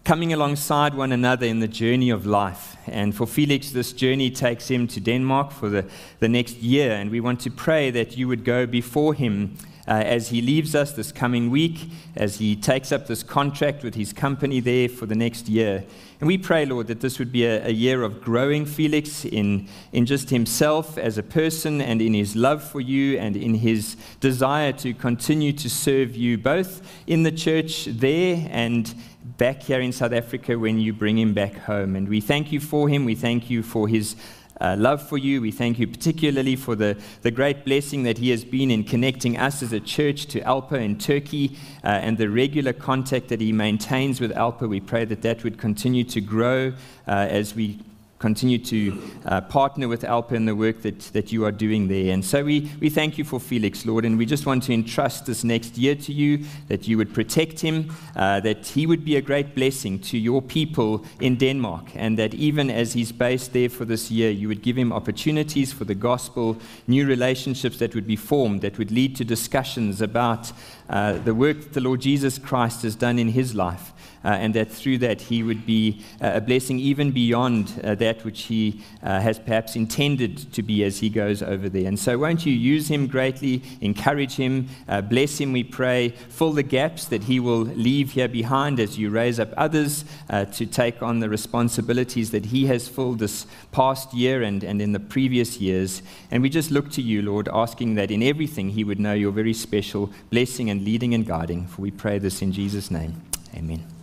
coming 0.03 0.33
alongside 0.33 0.95
one 0.95 1.13
another 1.13 1.47
in 1.47 1.61
the 1.61 1.69
journey 1.69 2.11
of 2.11 2.27
life. 2.27 2.77
And 2.89 3.15
for 3.15 3.25
Felix, 3.25 3.71
this 3.71 3.93
journey 3.93 4.33
takes 4.33 4.67
him 4.67 4.89
to 4.89 4.99
Denmark 4.99 5.53
for 5.53 5.69
the, 5.69 5.89
the 6.19 6.29
next 6.29 6.57
year. 6.57 6.91
And 6.91 7.09
we 7.09 7.21
want 7.21 7.39
to 7.43 7.51
pray 7.53 7.93
that 7.93 8.17
you 8.17 8.27
would 8.27 8.45
go 8.45 8.67
before 8.67 9.15
him 9.15 9.57
uh, 9.89 9.93
as 9.93 10.29
he 10.29 10.41
leaves 10.43 10.75
us 10.75 10.93
this 10.93 11.13
coming 11.13 11.51
week, 11.51 11.91
as 12.17 12.39
he 12.39 12.57
takes 12.57 12.93
up 12.93 13.07
this 13.07 13.23
contract 13.23 13.83
with 13.83 13.95
his 13.95 14.13
company 14.13 14.61
there 14.61 14.89
for 14.89 15.07
the 15.07 15.15
next 15.15 15.49
year. 15.49 15.85
And 16.19 16.27
we 16.27 16.39
pray, 16.39 16.65
Lord, 16.65 16.87
that 16.87 17.01
this 17.01 17.19
would 17.19 17.31
be 17.31 17.45
a, 17.45 17.67
a, 17.67 17.71
year 17.71 18.03
of 18.03 18.23
growing 18.23 18.65
Felix 18.65 19.27
in, 19.27 19.69
in 19.93 20.07
just 20.07 20.31
himself 20.31 20.97
as 20.97 21.19
a 21.19 21.23
person 21.23 21.83
and 21.83 22.01
in 22.01 22.15
his 22.15 22.35
love 22.35 22.63
for 22.65 22.81
you 22.81 23.19
and 23.19 23.37
in 23.37 23.55
his 23.55 23.97
desire 24.21 24.73
to 24.73 24.95
continue 24.95 25.53
to 25.53 25.69
serve 25.69 26.17
you, 26.17 26.39
both 26.39 26.81
in 27.07 27.23
the 27.23 27.33
church 27.33 27.85
there 27.85 28.49
and 28.51 28.95
back 29.37 29.63
here 29.63 29.81
in 29.81 29.93
South 29.93 30.13
Africa 30.13 30.59
when 30.59 30.81
you 30.81 30.95
bring 30.95 31.19
him 31.19 31.35
back 31.35 31.55
home. 31.59 31.97
And 31.97 32.09
we 32.09 32.23
thank 32.23 32.51
you 32.51 32.61
for 32.61 32.89
him. 32.89 33.05
We 33.05 33.15
thank 33.15 33.51
you 33.51 33.63
for 33.63 33.87
his 33.87 34.17
uh, 34.61 34.77
love 34.79 35.07
for 35.07 35.19
you. 35.19 35.41
We 35.41 35.51
thank 35.51 35.79
you 35.79 35.87
particularly 35.87 36.57
for 36.57 36.75
the, 36.75 36.97
the 37.23 37.31
great 37.31 37.65
blessing 37.65 38.03
that 38.05 38.19
He 38.19 38.31
has 38.31 38.45
been 38.45 38.71
in 38.71 38.85
connecting 38.85 39.37
us 39.37 39.63
as 39.63 39.73
a 39.73 39.81
church 39.81 40.27
to 40.27 40.41
Alpa 40.41 40.81
in 40.81 40.99
Turkey 40.99 41.57
uh, 41.85 41.89
and 41.89 42.19
the 42.19 42.31
regular 42.31 42.73
contact 42.73 43.29
that 43.29 43.41
He 43.41 43.53
maintains 43.53 44.21
with 44.21 44.33
Alpa. 44.33 44.69
We 44.69 44.81
pray 44.81 45.05
that 45.05 45.23
that 45.23 45.45
would 45.45 45.59
continue 45.59 46.05
to 46.05 46.21
grow 46.21 46.73
uh, 47.07 47.11
as 47.11 47.55
we 47.55 47.79
continue 48.19 48.59
to 48.59 49.03
uh, 49.27 49.41
partner 49.43 49.89
with 49.89 50.03
Alpa 50.03 50.33
in 50.33 50.47
the 50.47 50.57
work 50.57 50.83
that, 50.83 50.99
that 51.13 51.33
you 51.33 51.45
are 51.45 51.53
doing 51.53 51.89
there. 51.89 52.13
And 52.13 52.25
so 52.25 52.45
we, 52.45 52.71
we 52.81 52.89
thank 52.89 53.19
you 53.19 53.25
for 53.25 53.39
Felix, 53.39 53.85
Lord, 53.85 54.05
and 54.05 54.17
we 54.17 54.25
just 54.25 54.47
want 54.47 54.63
to 54.65 54.73
entrust 54.73 55.27
this 55.27 55.45
next 55.45 55.77
year 55.77 55.95
to 55.97 56.13
you, 56.13 56.45
that 56.69 56.89
you 56.89 56.97
would 56.97 57.13
protect 57.13 57.61
him, 57.61 57.93
uh, 58.15 58.41
that 58.41 58.67
he 58.67 58.87
would 58.87 59.05
be 59.05 59.17
a 59.17 59.21
great 59.21 59.55
blessing 59.55 59.99
to 60.01 60.19
your 60.19 60.41
people 60.41 61.05
in 61.21 61.37
Denmark, 61.37 61.91
and 61.95 62.19
that 62.19 62.33
even 62.35 62.71
as 62.71 62.95
he's 62.95 63.13
based 63.13 63.53
there 63.53 63.69
for 63.69 63.85
this 63.85 64.11
year, 64.11 64.31
you 64.31 64.49
would 64.49 64.63
give 64.63 64.79
him 64.79 64.93
opportunities 64.93 65.73
for 65.73 65.85
the 65.85 65.95
gospel, 65.95 66.57
new 66.87 67.07
relationships 67.07 67.79
that 67.79 67.95
would 67.95 68.07
be 68.07 68.17
formed, 68.17 68.63
that 68.63 68.79
would 68.79 68.91
lead 68.91 69.15
to 69.17 69.25
discussions 69.25 70.01
about 70.01 70.53
uh, 70.89 71.15
the 71.19 71.35
work 71.35 71.61
that 71.61 71.73
the 71.75 71.81
Lord 71.81 72.01
Jesus 72.01 72.39
Christ 72.39 72.83
has 72.83 72.97
done 72.97 73.19
in 73.19 73.29
his 73.29 73.55
life 73.55 73.93
and 74.31 74.55
that 74.55 74.71
through 74.71 74.99
that 74.99 75.21
he 75.21 75.43
would 75.43 75.65
be 75.65 76.03
uh, 76.21 76.33
a 76.35 76.41
blessing 76.41 76.79
even 76.79 77.13
beyond 77.13 77.81
uh, 77.85 77.95
that 77.95 78.25
which 78.25 78.43
he 78.43 78.83
uh, 79.03 79.21
has 79.21 79.39
perhaps 79.39 79.77
intended 79.77 80.53
to 80.53 80.63
be 80.63 80.85
as 80.85 80.99
he 80.99 81.09
goes 81.09 81.43
over 81.43 81.69
there. 81.69 81.87
And 81.87 81.99
so, 81.99 82.19
won't 82.19 82.45
you 82.45 82.53
use 82.53 82.89
him 82.89 83.07
greatly, 83.07 83.63
encourage 83.81 84.35
him, 84.35 84.69
uh, 84.89 85.01
bless 85.01 85.39
him, 85.39 85.53
we 85.53 85.65
pray, 85.65 86.11
fill 86.29 86.53
the 86.53 86.63
gaps 86.63 87.07
that 87.07 87.25
he 87.25 87.41
will 87.41 87.61
leave 87.61 88.13
here 88.13 88.29
behind 88.29 88.81
as 88.81 88.99
you 88.99 89.11
raise 89.11 89.39
up 89.39 89.53
others 89.57 90.05
uh, 90.29 90.45
to 90.47 90.67
take 90.67 91.03
on 91.03 91.21
the 91.21 91.29
responsibilities 91.29 92.31
that 92.31 92.47
he 92.47 92.67
has 92.67 92.89
filled 92.89 93.19
this 93.19 93.47
past 93.73 94.13
year 94.13 94.43
and, 94.43 94.65
and 94.65 94.83
in 94.83 94.93
the 94.93 95.01
previous 95.01 95.59
years. 95.59 96.03
And 96.31 96.43
we 96.43 96.49
just 96.49 96.71
look 96.71 96.91
to 96.93 97.03
you, 97.03 97.23
Lord, 97.23 97.49
asking 97.53 97.95
that 97.95 98.11
in 98.11 98.23
everything 98.23 98.71
he 98.71 98.85
would 98.85 98.99
know 98.99 99.15
your 99.15 99.33
very 99.33 99.55
special 99.55 100.11
blessing 100.31 100.71
and 100.71 100.85
leading 100.85 101.15
and 101.15 101.27
guiding. 101.27 101.67
For 101.67 101.83
we 101.83 101.91
pray 101.91 102.19
this 102.19 102.43
in 102.43 102.53
Jesus' 102.53 102.91
name. 102.91 103.23
Amen. 103.55 103.96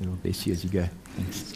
It'll 0.00 0.14
bless 0.14 0.46
you 0.46 0.52
as 0.52 0.64
you 0.64 0.70
go. 0.70 0.88
Thanks. 1.16 1.55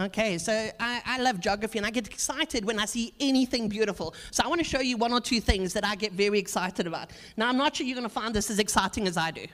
Okay, 0.00 0.38
so 0.38 0.52
I, 0.80 1.02
I 1.04 1.20
love 1.20 1.38
geography 1.38 1.78
and 1.78 1.86
I 1.86 1.90
get 1.90 2.06
excited 2.06 2.64
when 2.64 2.78
I 2.78 2.86
see 2.86 3.12
anything 3.20 3.68
beautiful. 3.68 4.14
So 4.30 4.42
I 4.42 4.48
want 4.48 4.60
to 4.60 4.64
show 4.64 4.80
you 4.80 4.96
one 4.96 5.12
or 5.12 5.20
two 5.20 5.40
things 5.40 5.74
that 5.74 5.84
I 5.84 5.96
get 5.96 6.12
very 6.12 6.38
excited 6.38 6.86
about. 6.86 7.10
Now, 7.36 7.48
I'm 7.48 7.58
not 7.58 7.76
sure 7.76 7.86
you're 7.86 7.96
going 7.96 8.08
to 8.08 8.12
find 8.12 8.34
this 8.34 8.50
as 8.50 8.58
exciting 8.58 9.06
as 9.06 9.16
I 9.18 9.30
do, 9.30 9.46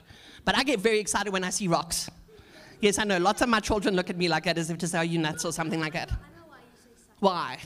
but 0.45 0.57
I 0.57 0.63
get 0.63 0.79
very 0.79 0.99
excited 0.99 1.33
when 1.33 1.43
I 1.43 1.49
see 1.49 1.67
rocks. 1.67 2.09
Yes, 2.79 2.97
I 2.97 3.03
know. 3.03 3.17
Lots 3.17 3.41
of 3.41 3.49
my 3.49 3.59
children 3.59 3.95
look 3.95 4.09
at 4.09 4.17
me 4.17 4.29
like 4.29 4.45
that 4.45 4.57
as 4.57 4.69
if 4.69 4.77
to 4.77 4.87
say, 4.87 4.99
Are 4.99 5.05
you 5.05 5.19
nuts 5.19 5.43
or 5.43 5.51
something 5.51 5.81
like 5.81 5.93
that? 5.93 6.11
Why? 7.19 7.57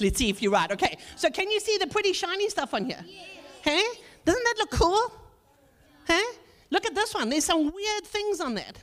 Let's 0.00 0.18
see 0.18 0.30
if 0.30 0.40
you're 0.40 0.52
right. 0.52 0.72
Okay, 0.72 0.96
so 1.16 1.28
can 1.28 1.50
you 1.50 1.60
see 1.60 1.76
the 1.76 1.86
pretty 1.86 2.14
shiny 2.14 2.48
stuff 2.48 2.72
on 2.72 2.86
here? 2.86 3.04
Yes. 3.06 3.26
Hey? 3.60 3.82
Doesn't 4.24 4.42
that 4.42 4.54
look 4.58 4.70
cool? 4.70 5.12
Hey? 6.06 6.22
Look 6.70 6.86
at 6.86 6.94
this 6.94 7.14
one. 7.14 7.28
There's 7.28 7.44
some 7.44 7.64
weird 7.64 8.04
things 8.04 8.40
on 8.40 8.54
that. 8.54 8.82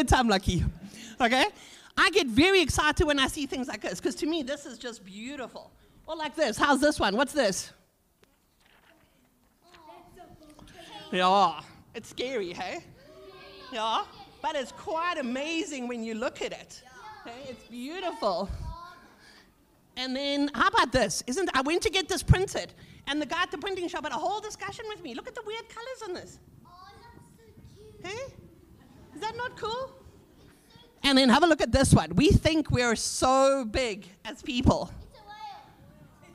Third 0.00 0.08
time 0.08 0.28
lucky. 0.28 0.64
Okay? 1.20 1.44
I 1.94 2.08
get 2.08 2.26
very 2.26 2.62
excited 2.62 3.04
when 3.04 3.18
I 3.18 3.26
see 3.26 3.44
things 3.44 3.68
like 3.68 3.82
this 3.82 4.00
because 4.00 4.14
to 4.14 4.26
me, 4.26 4.42
this 4.42 4.64
is 4.64 4.78
just 4.78 5.04
beautiful. 5.04 5.70
Or 6.06 6.16
like 6.16 6.34
this. 6.34 6.56
How's 6.56 6.80
this 6.80 6.98
one? 6.98 7.18
What's 7.18 7.34
this? 7.34 7.70
Yeah, 11.12 11.60
it's 11.94 12.08
scary, 12.08 12.54
hey? 12.54 12.78
Yeah, 13.74 14.04
but 14.40 14.56
it's 14.56 14.72
quite 14.72 15.18
amazing 15.18 15.86
when 15.86 16.02
you 16.02 16.14
look 16.14 16.40
at 16.40 16.52
it. 16.52 16.82
Okay? 17.26 17.36
It's 17.50 17.64
beautiful. 17.64 18.48
And 19.98 20.16
then, 20.16 20.50
how 20.54 20.68
about 20.68 20.92
this? 20.92 21.22
Isn't 21.26 21.50
I 21.52 21.60
went 21.60 21.82
to 21.82 21.90
get 21.90 22.08
this 22.08 22.22
printed, 22.22 22.72
and 23.06 23.20
the 23.20 23.26
guy 23.26 23.42
at 23.42 23.50
the 23.50 23.58
printing 23.58 23.86
shop 23.86 24.04
had 24.04 24.12
a 24.12 24.16
whole 24.16 24.40
discussion 24.40 24.86
with 24.88 25.02
me. 25.02 25.12
Look 25.12 25.28
at 25.28 25.34
the 25.34 25.42
weird 25.44 25.68
colors 25.68 26.02
on 26.08 26.14
this. 26.14 26.38
Oh, 26.64 26.88
hey? 28.02 28.32
Is 29.14 29.20
that 29.20 29.36
not 29.36 29.56
cool? 29.56 29.92
And 31.02 31.16
then 31.16 31.28
have 31.28 31.42
a 31.42 31.46
look 31.46 31.60
at 31.60 31.72
this 31.72 31.94
one. 31.94 32.14
We 32.14 32.30
think 32.30 32.70
we're 32.70 32.96
so 32.96 33.64
big 33.64 34.06
as 34.24 34.42
people. 34.42 34.90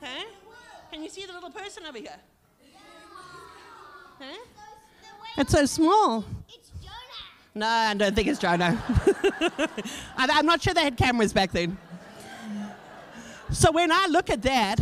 Huh? 0.01 0.25
Can 0.91 1.03
you 1.03 1.09
see 1.09 1.25
the 1.25 1.33
little 1.33 1.51
person 1.51 1.85
over 1.85 1.97
here? 1.97 2.17
Huh? 4.19 4.37
It's 5.37 5.51
so 5.51 5.65
small. 5.65 6.23
It's 6.49 6.69
Jonah. 6.81 6.95
No, 7.53 7.67
I 7.67 7.93
don't 7.93 8.15
think 8.15 8.27
it's 8.27 8.39
Jonah. 8.39 8.81
I'm 10.17 10.45
not 10.45 10.61
sure 10.61 10.73
they 10.73 10.83
had 10.83 10.97
cameras 10.97 11.33
back 11.33 11.51
then. 11.51 11.77
So 13.51 13.71
when 13.71 13.91
I 13.91 14.07
look 14.09 14.29
at 14.29 14.41
that, 14.43 14.79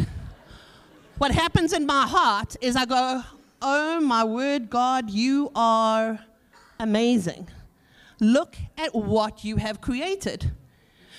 what 1.18 1.32
happens 1.32 1.74
in 1.74 1.86
my 1.86 2.08
heart 2.08 2.56
is 2.62 2.76
I 2.76 2.86
go, 2.86 3.24
Oh 3.62 4.02
my 4.02 4.24
word, 4.24 4.70
God, 4.70 5.10
you 5.10 5.52
are 5.56 6.20
amazing. 6.80 7.48
Look 8.20 8.56
at 8.78 8.94
what 8.94 9.44
you 9.44 9.58
have 9.58 9.82
created. 9.82 10.52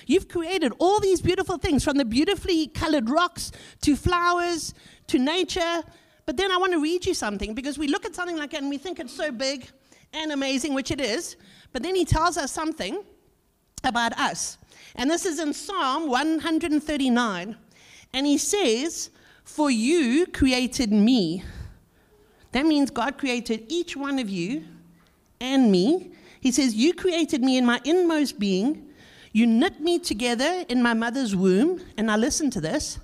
You've 0.05 0.27
created 0.27 0.73
all 0.79 0.99
these 0.99 1.21
beautiful 1.21 1.57
things 1.57 1.83
from 1.83 1.97
the 1.97 2.05
beautifully 2.05 2.67
colored 2.67 3.09
rocks 3.09 3.51
to 3.81 3.95
flowers 3.95 4.73
to 5.07 5.17
nature. 5.17 5.83
But 6.25 6.37
then 6.37 6.51
I 6.51 6.57
want 6.57 6.73
to 6.73 6.81
read 6.81 7.05
you 7.05 7.13
something 7.13 7.53
because 7.53 7.77
we 7.77 7.87
look 7.87 8.05
at 8.05 8.15
something 8.15 8.37
like 8.37 8.51
that 8.51 8.61
and 8.61 8.69
we 8.69 8.77
think 8.77 8.99
it's 8.99 9.13
so 9.13 9.31
big 9.31 9.67
and 10.13 10.31
amazing, 10.31 10.73
which 10.73 10.91
it 10.91 11.01
is. 11.01 11.37
But 11.71 11.83
then 11.83 11.95
he 11.95 12.05
tells 12.05 12.37
us 12.37 12.51
something 12.51 13.03
about 13.83 14.17
us. 14.19 14.57
And 14.95 15.09
this 15.09 15.25
is 15.25 15.39
in 15.39 15.53
Psalm 15.53 16.09
139. 16.09 17.57
And 18.13 18.25
he 18.25 18.37
says, 18.37 19.09
For 19.43 19.69
you 19.69 20.25
created 20.27 20.91
me. 20.91 21.43
That 22.53 22.65
means 22.65 22.89
God 22.89 23.17
created 23.17 23.65
each 23.67 23.97
one 23.97 24.19
of 24.19 24.29
you 24.29 24.63
and 25.41 25.69
me 25.69 26.11
he 26.45 26.51
says, 26.51 26.75
You 26.75 26.93
created 26.93 27.41
me 27.41 27.57
in 27.57 27.65
my 27.65 27.81
inmost 27.85 28.37
being. 28.37 28.87
You 29.31 29.47
knit 29.47 29.81
me 29.81 29.97
together 29.97 30.63
in 30.69 30.83
my 30.83 30.93
mother's 30.93 31.35
womb. 31.35 31.81
And 31.97 32.05
now 32.05 32.17
listen 32.17 32.51
to 32.51 32.61
this. 32.61 32.99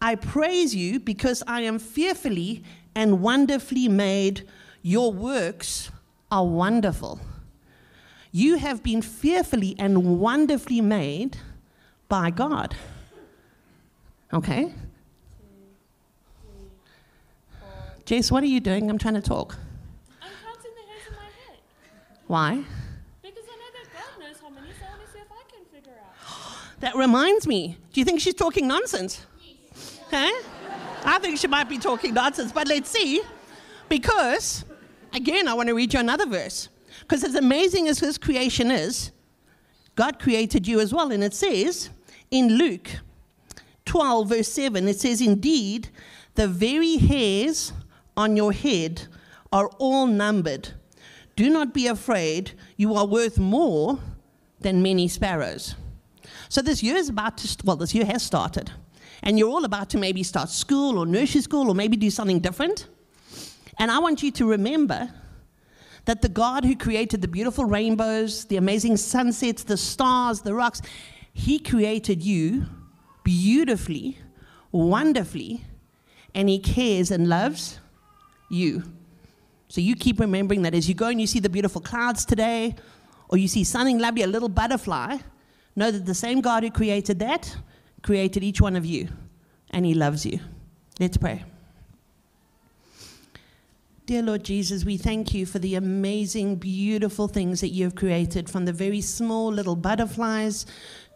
I 0.00 0.14
praise 0.14 0.76
you 0.76 1.00
because 1.00 1.42
I 1.48 1.62
am 1.62 1.80
fearfully 1.80 2.62
and 2.94 3.20
wonderfully 3.20 3.88
made. 3.88 4.46
Your 4.80 5.12
works 5.12 5.90
are 6.30 6.46
wonderful. 6.46 7.18
You 8.30 8.58
have 8.58 8.84
been 8.84 9.02
fearfully 9.02 9.74
and 9.76 10.20
wonderfully 10.20 10.80
made 10.80 11.36
by 12.08 12.30
God. 12.30 12.76
Okay? 14.32 14.72
Jess, 18.04 18.30
what 18.30 18.44
are 18.44 18.46
you 18.46 18.60
doing? 18.60 18.88
I'm 18.88 18.98
trying 18.98 19.14
to 19.14 19.20
talk. 19.20 19.56
Why? 22.28 22.62
Because 23.22 23.44
I 23.50 23.56
know 23.56 23.64
that 23.72 23.92
God 23.92 24.20
knows 24.20 24.36
how 24.40 24.50
many, 24.50 24.68
so 24.78 24.84
I 24.86 24.90
want 24.90 25.06
to 25.06 25.12
see 25.12 25.18
if 25.18 25.32
I 25.32 25.50
can 25.50 25.64
figure 25.74 25.92
out. 25.98 26.74
That 26.80 26.94
reminds 26.94 27.46
me. 27.48 27.76
Do 27.92 28.00
you 28.00 28.04
think 28.04 28.20
she's 28.20 28.34
talking 28.34 28.68
nonsense? 28.68 29.26
Yes. 29.42 29.98
Huh? 30.10 30.42
I 31.04 31.18
think 31.18 31.38
she 31.38 31.48
might 31.48 31.68
be 31.68 31.78
talking 31.78 32.14
nonsense, 32.14 32.52
but 32.52 32.68
let's 32.68 32.90
see. 32.90 33.22
Because, 33.88 34.64
again, 35.12 35.48
I 35.48 35.54
want 35.54 35.68
to 35.68 35.74
read 35.74 35.94
you 35.94 36.00
another 36.00 36.26
verse. 36.26 36.68
Because 37.00 37.24
as 37.24 37.34
amazing 37.34 37.88
as 37.88 37.98
his 37.98 38.18
creation 38.18 38.70
is, 38.70 39.10
God 39.96 40.18
created 40.18 40.68
you 40.68 40.80
as 40.80 40.92
well. 40.92 41.10
And 41.10 41.24
it 41.24 41.34
says 41.34 41.88
in 42.30 42.58
Luke 42.58 42.90
12, 43.86 44.28
verse 44.28 44.48
7, 44.52 44.86
it 44.86 45.00
says, 45.00 45.22
Indeed, 45.22 45.88
the 46.34 46.46
very 46.46 46.98
hairs 46.98 47.72
on 48.16 48.36
your 48.36 48.52
head 48.52 49.06
are 49.50 49.68
all 49.78 50.06
numbered. 50.06 50.74
Do 51.38 51.48
not 51.48 51.72
be 51.72 51.86
afraid, 51.86 52.50
you 52.76 52.96
are 52.96 53.06
worth 53.06 53.38
more 53.38 54.00
than 54.58 54.82
many 54.82 55.06
sparrows. 55.06 55.76
So 56.48 56.60
this 56.60 56.82
year 56.82 56.96
is 56.96 57.08
about 57.08 57.38
to, 57.38 57.56
well, 57.64 57.76
this 57.76 57.94
year 57.94 58.04
has 58.06 58.24
started. 58.24 58.72
And 59.22 59.38
you're 59.38 59.48
all 59.48 59.64
about 59.64 59.88
to 59.90 59.98
maybe 59.98 60.24
start 60.24 60.48
school 60.48 60.98
or 60.98 61.06
nursery 61.06 61.40
school 61.40 61.68
or 61.68 61.76
maybe 61.76 61.96
do 61.96 62.10
something 62.10 62.40
different. 62.40 62.88
And 63.78 63.88
I 63.88 64.00
want 64.00 64.20
you 64.20 64.32
to 64.32 64.46
remember 64.46 65.12
that 66.06 66.22
the 66.22 66.28
God 66.28 66.64
who 66.64 66.74
created 66.74 67.22
the 67.22 67.28
beautiful 67.28 67.66
rainbows, 67.66 68.46
the 68.46 68.56
amazing 68.56 68.96
sunsets, 68.96 69.62
the 69.62 69.76
stars, 69.76 70.40
the 70.40 70.54
rocks, 70.54 70.82
He 71.32 71.60
created 71.60 72.20
you 72.20 72.66
beautifully, 73.22 74.18
wonderfully, 74.72 75.64
and 76.34 76.48
He 76.48 76.58
cares 76.58 77.12
and 77.12 77.28
loves 77.28 77.78
you. 78.50 78.82
So 79.68 79.80
you 79.80 79.94
keep 79.94 80.18
remembering 80.18 80.62
that 80.62 80.74
as 80.74 80.88
you 80.88 80.94
go 80.94 81.08
and 81.08 81.20
you 81.20 81.26
see 81.26 81.40
the 81.40 81.48
beautiful 81.48 81.80
clouds 81.80 82.24
today, 82.24 82.74
or 83.28 83.36
you 83.36 83.48
see 83.48 83.64
something 83.64 83.98
lovely, 83.98 84.22
a 84.22 84.26
little 84.26 84.48
butterfly, 84.48 85.18
know 85.76 85.90
that 85.90 86.06
the 86.06 86.14
same 86.14 86.40
God 86.40 86.62
who 86.62 86.70
created 86.70 87.18
that 87.20 87.54
created 88.02 88.42
each 88.42 88.60
one 88.60 88.76
of 88.76 88.86
you, 88.86 89.08
and 89.70 89.84
He 89.84 89.94
loves 89.94 90.24
you. 90.24 90.40
Let's 90.98 91.16
pray. 91.16 91.44
Dear 94.06 94.22
Lord 94.22 94.42
Jesus, 94.42 94.86
we 94.86 94.96
thank 94.96 95.34
you 95.34 95.44
for 95.44 95.58
the 95.58 95.74
amazing, 95.74 96.56
beautiful 96.56 97.28
things 97.28 97.60
that 97.60 97.68
you 97.68 97.84
have 97.84 97.94
created, 97.94 98.48
from 98.48 98.64
the 98.64 98.72
very 98.72 99.02
small 99.02 99.52
little 99.52 99.76
butterflies 99.76 100.64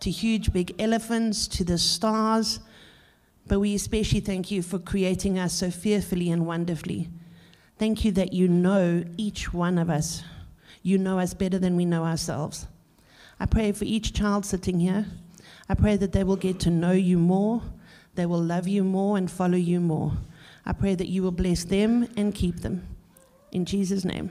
to 0.00 0.10
huge, 0.10 0.52
big 0.52 0.74
elephants 0.78 1.48
to 1.48 1.64
the 1.64 1.78
stars. 1.78 2.60
But 3.46 3.60
we 3.60 3.74
especially 3.74 4.20
thank 4.20 4.50
you 4.50 4.60
for 4.62 4.78
creating 4.78 5.38
us 5.38 5.54
so 5.54 5.70
fearfully 5.70 6.30
and 6.30 6.46
wonderfully. 6.46 7.08
Thank 7.78 8.04
you 8.04 8.12
that 8.12 8.32
you 8.32 8.48
know 8.48 9.04
each 9.16 9.52
one 9.52 9.76
of 9.76 9.90
us. 9.90 10.22
You 10.82 10.98
know 10.98 11.18
us 11.18 11.34
better 11.34 11.58
than 11.58 11.76
we 11.76 11.84
know 11.84 12.04
ourselves. 12.04 12.66
I 13.40 13.46
pray 13.46 13.72
for 13.72 13.84
each 13.84 14.12
child 14.12 14.46
sitting 14.46 14.78
here. 14.78 15.06
I 15.68 15.74
pray 15.74 15.96
that 15.96 16.12
they 16.12 16.22
will 16.22 16.36
get 16.36 16.60
to 16.60 16.70
know 16.70 16.92
you 16.92 17.18
more, 17.18 17.62
they 18.14 18.26
will 18.26 18.42
love 18.42 18.68
you 18.68 18.84
more, 18.84 19.16
and 19.16 19.30
follow 19.30 19.56
you 19.56 19.80
more. 19.80 20.12
I 20.64 20.72
pray 20.72 20.94
that 20.94 21.08
you 21.08 21.22
will 21.22 21.32
bless 21.32 21.64
them 21.64 22.08
and 22.16 22.34
keep 22.34 22.60
them. 22.60 22.86
In 23.50 23.64
Jesus' 23.64 24.04
name, 24.04 24.30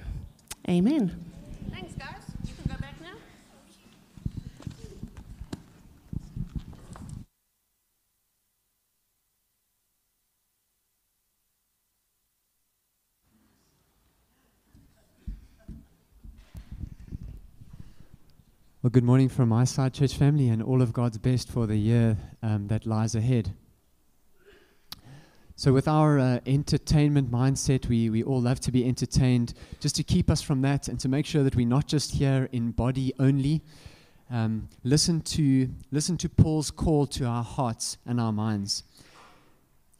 amen. 0.69 1.23
Thanks, 1.71 1.93
guys. 1.93 2.23
You 2.45 2.53
can 2.55 2.73
go 2.73 2.79
back 2.79 2.95
now. 3.01 3.17
Well, 18.83 18.89
good 18.89 19.03
morning 19.03 19.29
from 19.29 19.49
my 19.49 19.63
side, 19.65 19.93
church 19.93 20.15
family, 20.15 20.49
and 20.49 20.63
all 20.63 20.81
of 20.81 20.91
God's 20.91 21.19
best 21.19 21.51
for 21.51 21.67
the 21.67 21.77
year 21.77 22.17
um, 22.41 22.67
that 22.69 22.87
lies 22.87 23.13
ahead. 23.13 23.53
So, 25.55 25.71
with 25.71 25.87
our 25.87 26.17
uh, 26.17 26.39
entertainment 26.47 27.29
mindset, 27.29 27.87
we, 27.87 28.09
we 28.09 28.23
all 28.23 28.41
love 28.41 28.59
to 28.61 28.71
be 28.71 28.83
entertained, 28.87 29.53
just 29.79 29.95
to 29.97 30.03
keep 30.03 30.31
us 30.31 30.41
from 30.41 30.63
that 30.63 30.87
and 30.87 30.99
to 30.99 31.07
make 31.07 31.27
sure 31.27 31.43
that 31.43 31.55
we're 31.55 31.67
not 31.67 31.85
just 31.85 32.13
here 32.13 32.49
in 32.51 32.71
body 32.71 33.13
only. 33.19 33.61
Um, 34.31 34.67
listen, 34.83 35.21
to, 35.21 35.69
listen 35.91 36.17
to 36.17 36.27
Paul's 36.27 36.71
call 36.71 37.05
to 37.05 37.25
our 37.25 37.43
hearts 37.43 37.99
and 38.03 38.19
our 38.19 38.33
minds. 38.33 38.83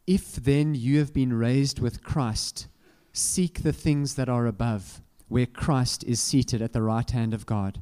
If 0.08 0.34
then 0.34 0.74
you 0.74 0.98
have 0.98 1.14
been 1.14 1.32
raised 1.32 1.78
with 1.78 2.02
Christ, 2.02 2.66
seek 3.12 3.62
the 3.62 3.72
things 3.72 4.16
that 4.16 4.28
are 4.28 4.46
above, 4.46 5.02
where 5.28 5.46
Christ 5.46 6.02
is 6.02 6.18
seated 6.20 6.60
at 6.60 6.72
the 6.72 6.82
right 6.82 7.08
hand 7.08 7.32
of 7.32 7.46
God. 7.46 7.80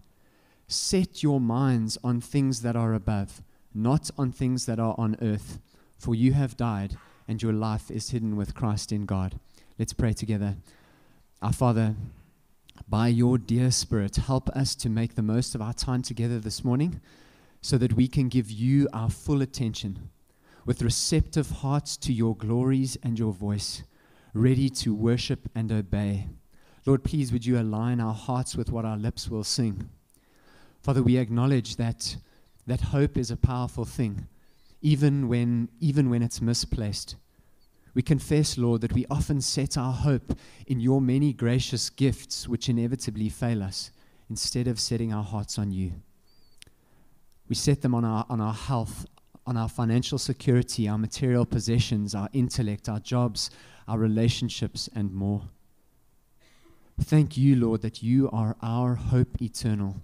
Set 0.70 1.20
your 1.20 1.40
minds 1.40 1.98
on 2.04 2.20
things 2.20 2.62
that 2.62 2.76
are 2.76 2.94
above, 2.94 3.42
not 3.74 4.08
on 4.16 4.30
things 4.30 4.66
that 4.66 4.78
are 4.78 4.94
on 4.96 5.16
earth, 5.20 5.58
for 5.98 6.14
you 6.14 6.32
have 6.32 6.56
died, 6.56 6.96
and 7.26 7.42
your 7.42 7.52
life 7.52 7.90
is 7.90 8.10
hidden 8.10 8.36
with 8.36 8.54
Christ 8.54 8.92
in 8.92 9.04
God. 9.04 9.40
Let's 9.80 9.92
pray 9.92 10.12
together. 10.12 10.54
Our 11.42 11.52
Father, 11.52 11.96
by 12.88 13.08
your 13.08 13.36
dear 13.36 13.72
Spirit, 13.72 14.14
help 14.14 14.48
us 14.50 14.76
to 14.76 14.88
make 14.88 15.16
the 15.16 15.22
most 15.22 15.56
of 15.56 15.60
our 15.60 15.72
time 15.72 16.02
together 16.02 16.38
this 16.38 16.62
morning 16.62 17.00
so 17.60 17.76
that 17.76 17.94
we 17.94 18.06
can 18.06 18.28
give 18.28 18.48
you 18.48 18.88
our 18.92 19.10
full 19.10 19.42
attention 19.42 20.08
with 20.64 20.82
receptive 20.82 21.50
hearts 21.50 21.96
to 21.96 22.12
your 22.12 22.36
glories 22.36 22.96
and 23.02 23.18
your 23.18 23.32
voice, 23.32 23.82
ready 24.34 24.70
to 24.70 24.94
worship 24.94 25.48
and 25.52 25.72
obey. 25.72 26.28
Lord, 26.86 27.02
please 27.02 27.32
would 27.32 27.44
you 27.44 27.58
align 27.58 28.00
our 28.00 28.14
hearts 28.14 28.54
with 28.54 28.70
what 28.70 28.84
our 28.84 28.96
lips 28.96 29.28
will 29.28 29.42
sing. 29.42 29.88
Father, 30.82 31.02
we 31.02 31.18
acknowledge 31.18 31.76
that, 31.76 32.16
that 32.66 32.80
hope 32.80 33.18
is 33.18 33.30
a 33.30 33.36
powerful 33.36 33.84
thing, 33.84 34.26
even 34.80 35.28
when, 35.28 35.68
even 35.78 36.08
when 36.08 36.22
it's 36.22 36.40
misplaced. 36.40 37.16
We 37.92 38.02
confess, 38.02 38.56
Lord, 38.56 38.80
that 38.80 38.94
we 38.94 39.04
often 39.10 39.42
set 39.42 39.76
our 39.76 39.92
hope 39.92 40.38
in 40.66 40.80
your 40.80 41.00
many 41.02 41.34
gracious 41.34 41.90
gifts, 41.90 42.48
which 42.48 42.68
inevitably 42.68 43.28
fail 43.28 43.62
us, 43.62 43.90
instead 44.30 44.68
of 44.68 44.80
setting 44.80 45.12
our 45.12 45.24
hearts 45.24 45.58
on 45.58 45.70
you. 45.70 45.92
We 47.48 47.56
set 47.56 47.82
them 47.82 47.94
on 47.94 48.04
our, 48.04 48.24
on 48.30 48.40
our 48.40 48.54
health, 48.54 49.04
on 49.46 49.56
our 49.56 49.68
financial 49.68 50.18
security, 50.18 50.88
our 50.88 50.98
material 50.98 51.44
possessions, 51.44 52.14
our 52.14 52.30
intellect, 52.32 52.88
our 52.88 53.00
jobs, 53.00 53.50
our 53.86 53.98
relationships, 53.98 54.88
and 54.94 55.12
more. 55.12 55.42
Thank 57.00 57.36
you, 57.36 57.56
Lord, 57.56 57.82
that 57.82 58.02
you 58.02 58.30
are 58.30 58.56
our 58.62 58.94
hope 58.94 59.42
eternal 59.42 60.02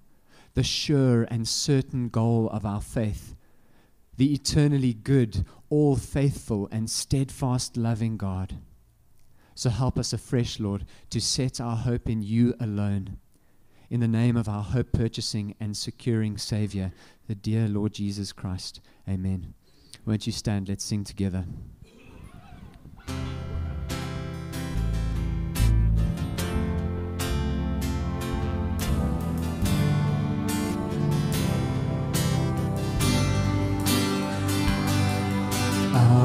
the 0.57 0.63
sure 0.63 1.25
and 1.25 1.47
certain 1.47 2.09
goal 2.09 2.49
of 2.49 2.65
our 2.65 2.81
faith, 2.81 3.35
the 4.17 4.33
eternally 4.33 4.95
good, 4.95 5.45
all 5.69 5.97
faithful, 5.97 6.67
and 6.73 6.89
steadfast 6.89 7.77
loving 7.77 8.17
God. 8.17 8.57
So 9.55 9.69
help 9.69 9.99
us 9.99 10.15
afresh, 10.15 10.59
Lord, 10.59 10.87
to 11.11 11.21
set 11.21 11.61
our 11.61 11.77
hope 11.77 12.09
in 12.09 12.23
you 12.23 12.55
alone. 12.59 13.19
In 13.91 14.01
the 14.01 14.09
name 14.09 14.35
of 14.35 14.49
our 14.49 14.63
hope 14.63 14.93
purchasing 14.93 15.55
and 15.61 15.77
securing 15.77 16.39
Savior, 16.39 16.91
the 17.29 17.35
dear 17.35 17.69
Lord 17.69 17.93
Jesus 17.93 18.33
Christ. 18.33 18.81
Amen. 19.07 19.53
Won't 20.07 20.27
you 20.27 20.33
stand? 20.33 20.71
Let's 20.71 20.85
sing 20.85 21.05
together. 21.05 21.45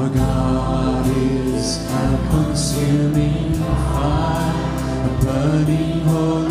Our 0.02 0.08
God 0.08 1.06
is 1.16 1.88
a 1.88 2.28
consuming 2.28 3.54
fire, 3.54 4.52
a 5.06 5.24
burning 5.24 6.00
holy 6.00 6.41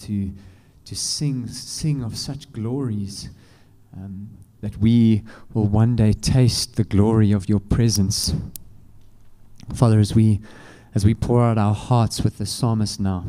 to 0.00 0.32
to, 0.90 0.96
sing, 0.96 1.46
sing 1.46 2.02
of 2.02 2.16
such 2.16 2.52
glories 2.52 3.30
um, 3.96 4.28
that 4.60 4.76
we 4.78 5.22
will 5.54 5.66
one 5.66 5.94
day 5.94 6.12
taste 6.12 6.74
the 6.74 6.82
glory 6.82 7.30
of 7.30 7.48
your 7.48 7.60
presence. 7.60 8.34
Father, 9.72 10.00
as 10.00 10.12
we, 10.12 10.40
as 10.92 11.04
we 11.04 11.14
pour 11.14 11.42
out 11.42 11.58
our 11.58 11.74
hearts 11.74 12.22
with 12.22 12.38
the 12.38 12.44
psalmist 12.44 12.98
now, 12.98 13.24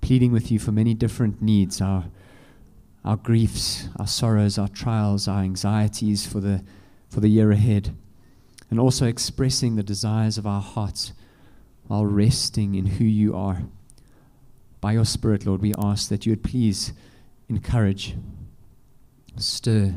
pleading 0.00 0.30
with 0.30 0.52
you 0.52 0.60
for 0.60 0.70
many 0.70 0.94
different 0.94 1.42
needs, 1.42 1.80
our, 1.80 2.04
our 3.04 3.16
griefs, 3.16 3.88
our 3.98 4.06
sorrows, 4.06 4.56
our 4.56 4.68
trials, 4.68 5.26
our 5.26 5.42
anxieties 5.42 6.24
for 6.24 6.38
the, 6.38 6.62
for 7.08 7.18
the 7.18 7.28
year 7.28 7.50
ahead, 7.50 7.92
and 8.70 8.78
also 8.78 9.06
expressing 9.06 9.74
the 9.74 9.82
desires 9.82 10.38
of 10.38 10.46
our 10.46 10.62
hearts 10.62 11.12
while 11.88 12.06
resting 12.06 12.76
in 12.76 12.86
who 12.86 13.04
you 13.04 13.34
are. 13.34 13.62
By 14.82 14.92
your 14.92 15.04
Spirit, 15.04 15.46
Lord, 15.46 15.62
we 15.62 15.72
ask 15.78 16.08
that 16.08 16.26
you 16.26 16.32
would 16.32 16.42
please 16.42 16.92
encourage, 17.48 18.16
stir, 19.36 19.94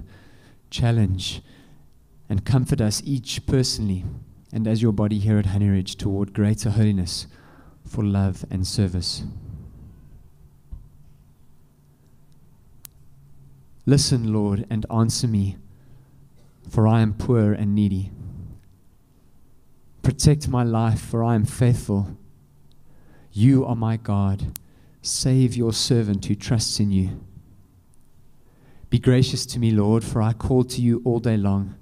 challenge, 0.69 1.41
and 2.29 2.45
comfort 2.45 2.79
us 2.79 3.01
each 3.03 3.47
personally 3.47 4.05
and 4.53 4.67
as 4.67 4.83
your 4.83 4.91
body 4.93 5.17
here 5.17 5.39
at 5.39 5.47
Honey 5.47 5.69
Ridge 5.69 5.97
toward 5.97 6.33
greater 6.33 6.69
holiness 6.69 7.25
for 7.83 8.03
love 8.03 8.45
and 8.51 8.65
service. 8.67 9.23
Listen, 13.87 14.31
Lord, 14.31 14.67
and 14.69 14.85
answer 14.91 15.27
me, 15.27 15.57
for 16.69 16.87
I 16.87 17.01
am 17.01 17.15
poor 17.15 17.53
and 17.53 17.73
needy. 17.73 18.11
Protect 20.03 20.47
my 20.47 20.61
life, 20.61 21.01
for 21.01 21.23
I 21.23 21.33
am 21.33 21.45
faithful. 21.45 22.15
You 23.31 23.65
are 23.65 23.75
my 23.75 23.97
God. 23.97 24.59
Save 25.05 25.55
your 25.55 25.71
servant 25.71 26.25
who 26.25 26.33
trusts 26.33 26.79
in 26.79 26.89
you. 26.89 27.23
Be 28.89 28.97
gracious 28.97 29.45
to 29.45 29.59
me, 29.59 29.69
Lord, 29.69 30.03
for 30.03 30.19
I 30.19 30.33
call 30.33 30.63
to 30.63 30.81
you 30.81 31.03
all 31.05 31.19
day 31.19 31.37
long. 31.37 31.75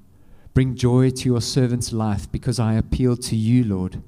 Bring 0.53 0.75
joy 0.75 1.09
to 1.09 1.29
your 1.29 1.39
servant's 1.39 1.93
life, 1.93 2.29
because 2.29 2.59
I 2.59 2.73
appeal 2.73 3.15
to 3.15 3.35
you, 3.37 3.63
Lord. 3.63 4.03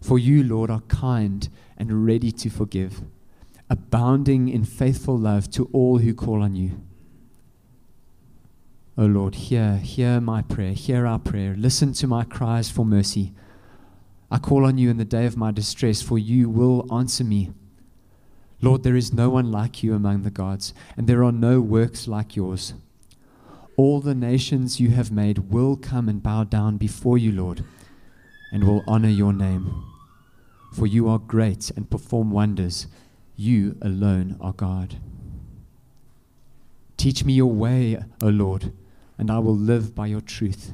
For 0.00 0.18
you, 0.18 0.42
Lord, 0.42 0.70
are 0.70 0.80
kind 0.88 1.50
and 1.76 2.06
ready 2.06 2.32
to 2.32 2.48
forgive, 2.48 3.02
abounding 3.68 4.48
in 4.48 4.64
faithful 4.64 5.18
love 5.18 5.50
to 5.50 5.68
all 5.74 5.98
who 5.98 6.14
call 6.14 6.42
on 6.42 6.56
you. 6.56 6.80
O 8.96 9.04
Lord, 9.04 9.34
hear, 9.34 9.76
hear 9.76 10.22
my 10.22 10.40
prayer, 10.40 10.72
hear 10.72 11.06
our 11.06 11.18
prayer. 11.18 11.54
Listen 11.54 11.92
to 11.94 12.06
my 12.06 12.24
cries 12.24 12.70
for 12.70 12.86
mercy. 12.86 13.34
I 14.32 14.38
call 14.38 14.64
on 14.64 14.78
you 14.78 14.88
in 14.88 14.96
the 14.96 15.04
day 15.04 15.26
of 15.26 15.36
my 15.36 15.50
distress, 15.50 16.00
for 16.00 16.18
you 16.18 16.48
will 16.48 16.86
answer 16.90 17.22
me. 17.22 17.52
Lord, 18.62 18.82
there 18.82 18.96
is 18.96 19.12
no 19.12 19.28
one 19.28 19.52
like 19.52 19.82
you 19.82 19.92
among 19.92 20.22
the 20.22 20.30
gods, 20.30 20.72
and 20.96 21.06
there 21.06 21.22
are 21.22 21.32
no 21.32 21.60
works 21.60 22.08
like 22.08 22.34
yours. 22.34 22.72
All 23.76 24.00
the 24.00 24.14
nations 24.14 24.80
you 24.80 24.88
have 24.92 25.12
made 25.12 25.50
will 25.50 25.76
come 25.76 26.08
and 26.08 26.22
bow 26.22 26.44
down 26.44 26.78
before 26.78 27.18
you, 27.18 27.30
Lord, 27.30 27.62
and 28.50 28.64
will 28.64 28.82
honor 28.86 29.10
your 29.10 29.34
name. 29.34 29.84
For 30.72 30.86
you 30.86 31.10
are 31.10 31.18
great 31.18 31.70
and 31.76 31.90
perform 31.90 32.30
wonders. 32.30 32.86
You 33.36 33.76
alone 33.82 34.38
are 34.40 34.54
God. 34.54 34.96
Teach 36.96 37.22
me 37.22 37.34
your 37.34 37.52
way, 37.52 38.02
O 38.22 38.28
Lord, 38.28 38.72
and 39.18 39.30
I 39.30 39.40
will 39.40 39.54
live 39.56 39.94
by 39.94 40.06
your 40.06 40.22
truth. 40.22 40.72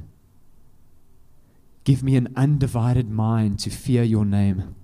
Give 1.89 2.03
me 2.03 2.16
an 2.16 2.28
undivided 2.36 3.09
mind 3.09 3.61
to 3.61 3.70
fear 3.70 4.03
your 4.03 4.26
name. 4.26 4.74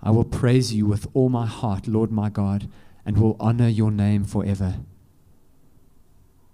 I 0.00 0.12
will 0.12 0.22
praise 0.22 0.72
you 0.72 0.86
with 0.86 1.08
all 1.12 1.28
my 1.28 1.44
heart, 1.44 1.88
Lord 1.88 2.12
my 2.12 2.30
God, 2.30 2.68
and 3.04 3.18
will 3.18 3.36
honor 3.40 3.66
your 3.66 3.90
name 3.90 4.22
forever. 4.22 4.76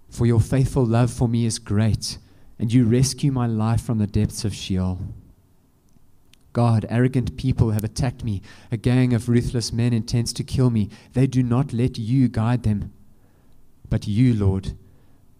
For 0.09 0.25
your 0.25 0.39
faithful 0.39 0.83
love 0.83 1.13
for 1.13 1.27
me 1.27 1.45
is 1.45 1.59
great, 1.59 2.17
and 2.57 2.73
you 2.73 2.85
rescue 2.85 3.31
my 3.31 3.45
life 3.45 3.81
from 3.81 3.99
the 3.99 4.07
depths 4.07 4.43
of 4.43 4.55
Sheol. 4.55 4.97
God, 6.53 6.87
arrogant 6.89 7.37
people 7.37 7.69
have 7.69 7.83
attacked 7.83 8.23
me. 8.23 8.41
A 8.71 8.77
gang 8.77 9.13
of 9.13 9.29
ruthless 9.29 9.71
men 9.71 9.93
intends 9.93 10.33
to 10.33 10.43
kill 10.43 10.71
me. 10.71 10.89
They 11.13 11.27
do 11.27 11.43
not 11.43 11.71
let 11.71 11.99
you 11.99 12.29
guide 12.29 12.63
them. 12.63 12.91
But 13.87 14.07
you, 14.07 14.33
Lord, 14.33 14.75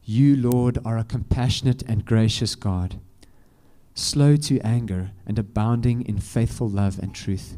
you, 0.08 0.38
Lord, 0.38 0.78
are 0.86 0.97
a 0.97 1.03
compassionate 1.03 1.84
and 1.84 2.05
gracious 2.05 2.55
God, 2.55 2.99
slow 3.93 4.38
to 4.38 4.60
anger 4.62 5.12
and 5.26 5.38
abounding 5.38 6.01
in 6.03 6.20
faithful 6.20 6.70
love 6.70 6.97
and 6.97 7.14
truth. 7.14 7.58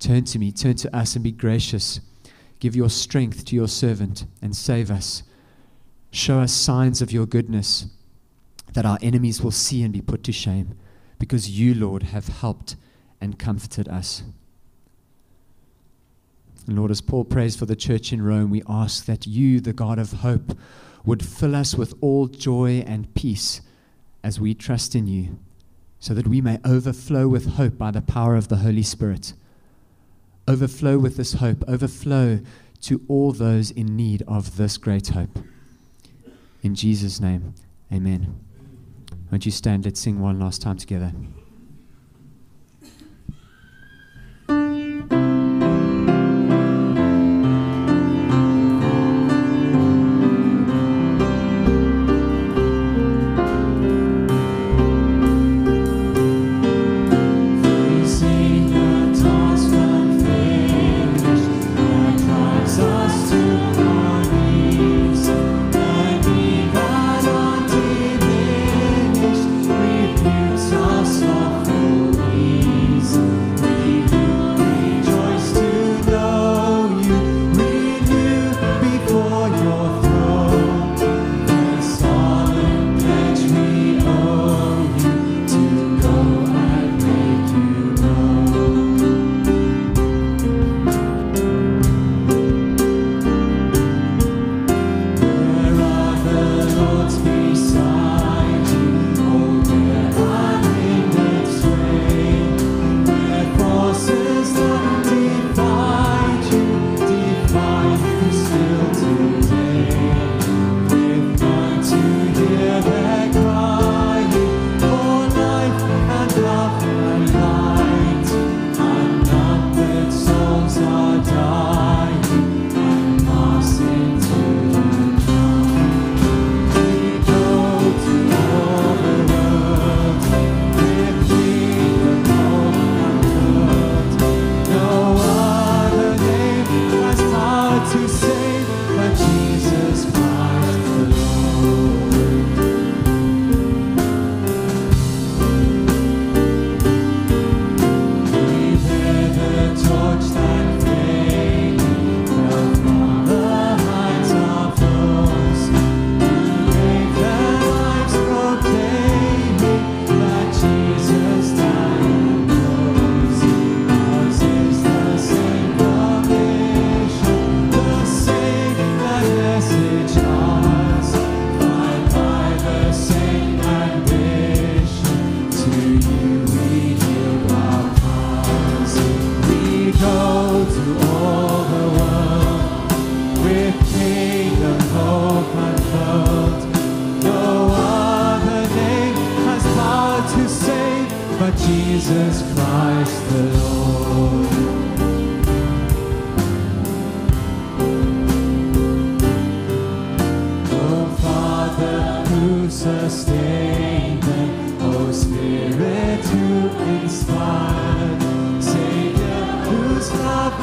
Turn 0.00 0.24
to 0.24 0.40
me, 0.40 0.50
turn 0.50 0.74
to 0.76 0.96
us, 0.96 1.14
and 1.14 1.22
be 1.22 1.30
gracious. 1.30 2.00
Give 2.58 2.74
your 2.74 2.90
strength 2.90 3.44
to 3.44 3.54
your 3.54 3.68
servant 3.68 4.24
and 4.42 4.56
save 4.56 4.90
us. 4.90 5.22
Show 6.10 6.40
us 6.40 6.52
signs 6.52 7.00
of 7.00 7.12
your 7.12 7.26
goodness, 7.26 7.86
that 8.72 8.84
our 8.84 8.98
enemies 9.00 9.40
will 9.40 9.52
see 9.52 9.84
and 9.84 9.92
be 9.92 10.00
put 10.00 10.24
to 10.24 10.32
shame, 10.32 10.74
because 11.20 11.48
you, 11.48 11.74
Lord, 11.74 12.02
have 12.04 12.26
helped 12.26 12.74
and 13.20 13.38
comforted 13.38 13.88
us. 13.88 14.24
And 16.66 16.76
Lord, 16.76 16.90
as 16.90 17.00
Paul 17.00 17.24
prays 17.24 17.54
for 17.54 17.66
the 17.66 17.76
church 17.76 18.12
in 18.12 18.20
Rome, 18.20 18.50
we 18.50 18.62
ask 18.68 19.04
that 19.04 19.28
you, 19.28 19.60
the 19.60 19.72
God 19.72 20.00
of 20.00 20.12
hope, 20.12 20.58
would 21.04 21.24
fill 21.24 21.54
us 21.54 21.74
with 21.74 21.94
all 22.00 22.26
joy 22.26 22.82
and 22.86 23.14
peace 23.14 23.60
as 24.22 24.38
we 24.38 24.54
trust 24.54 24.94
in 24.94 25.06
you, 25.06 25.38
so 25.98 26.14
that 26.14 26.28
we 26.28 26.40
may 26.40 26.58
overflow 26.64 27.26
with 27.26 27.54
hope 27.54 27.78
by 27.78 27.90
the 27.90 28.02
power 28.02 28.36
of 28.36 28.48
the 28.48 28.56
Holy 28.56 28.82
Spirit. 28.82 29.32
Overflow 30.46 30.98
with 30.98 31.16
this 31.16 31.34
hope, 31.34 31.64
overflow 31.68 32.40
to 32.82 33.00
all 33.08 33.32
those 33.32 33.70
in 33.70 33.96
need 33.96 34.22
of 34.26 34.56
this 34.56 34.76
great 34.76 35.08
hope. 35.08 35.38
In 36.62 36.74
Jesus' 36.74 37.20
name, 37.20 37.54
amen. 37.92 38.38
Won't 39.30 39.46
you 39.46 39.52
stand? 39.52 39.84
Let's 39.84 40.00
sing 40.00 40.20
one 40.20 40.40
last 40.40 40.60
time 40.60 40.76
together. 40.76 41.12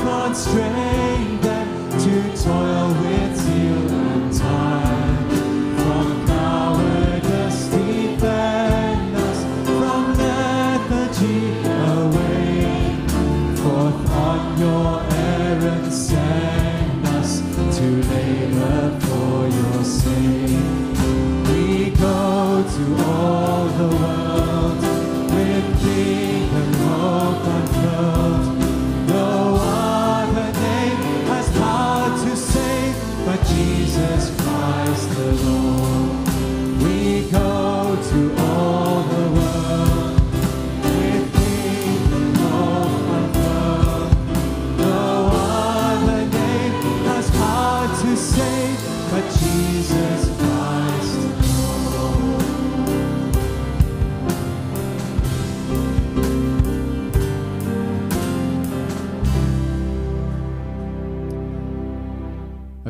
Constrained 0.03 1.41
them 1.41 1.89
to 1.99 2.43
toil 2.43 2.89
with 3.01 3.35
zeal 3.37 4.06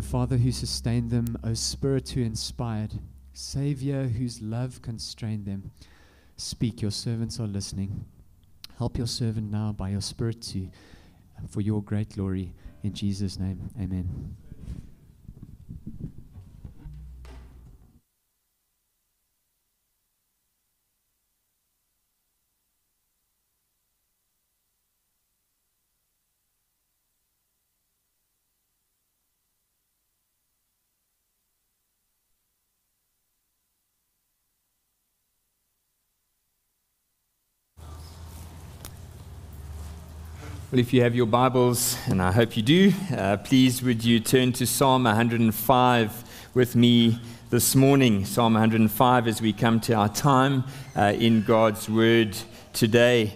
Father 0.07 0.37
who 0.37 0.53
sustained 0.53 1.11
them, 1.11 1.37
O 1.43 1.53
Spirit 1.53 2.07
who 2.07 2.21
inspired, 2.21 2.93
Saviour 3.33 4.03
whose 4.03 4.41
love 4.41 4.81
constrained 4.81 5.45
them, 5.45 5.71
speak, 6.37 6.81
your 6.81 6.91
servants 6.91 7.41
are 7.41 7.47
listening. 7.47 8.05
Help 8.77 8.97
your 8.97 9.05
servant 9.05 9.51
now 9.51 9.73
by 9.73 9.89
your 9.89 9.99
Spirit 9.99 10.41
to, 10.43 10.69
for 11.49 11.59
your 11.59 11.83
great 11.83 12.15
glory. 12.15 12.53
In 12.83 12.93
Jesus' 12.93 13.37
name, 13.37 13.69
amen. 13.77 14.37
Well, 40.69 40.81
if 40.81 40.91
you 40.91 41.01
have 41.03 41.15
your 41.15 41.27
Bibles, 41.27 41.97
and 42.07 42.21
I 42.21 42.33
hope 42.33 42.57
you 42.57 42.61
do, 42.61 42.91
uh, 43.15 43.37
please 43.37 43.81
would 43.81 44.03
you 44.03 44.19
turn 44.19 44.51
to 44.51 44.67
Psalm 44.67 45.05
105 45.05 46.49
with 46.53 46.75
me 46.75 47.21
this 47.49 47.73
morning. 47.73 48.25
Psalm 48.25 48.51
105 48.55 49.29
as 49.29 49.41
we 49.41 49.53
come 49.53 49.79
to 49.79 49.93
our 49.93 50.09
time 50.09 50.65
uh, 50.93 51.13
in 51.17 51.43
God's 51.43 51.89
Word 51.89 52.35
today. 52.73 53.35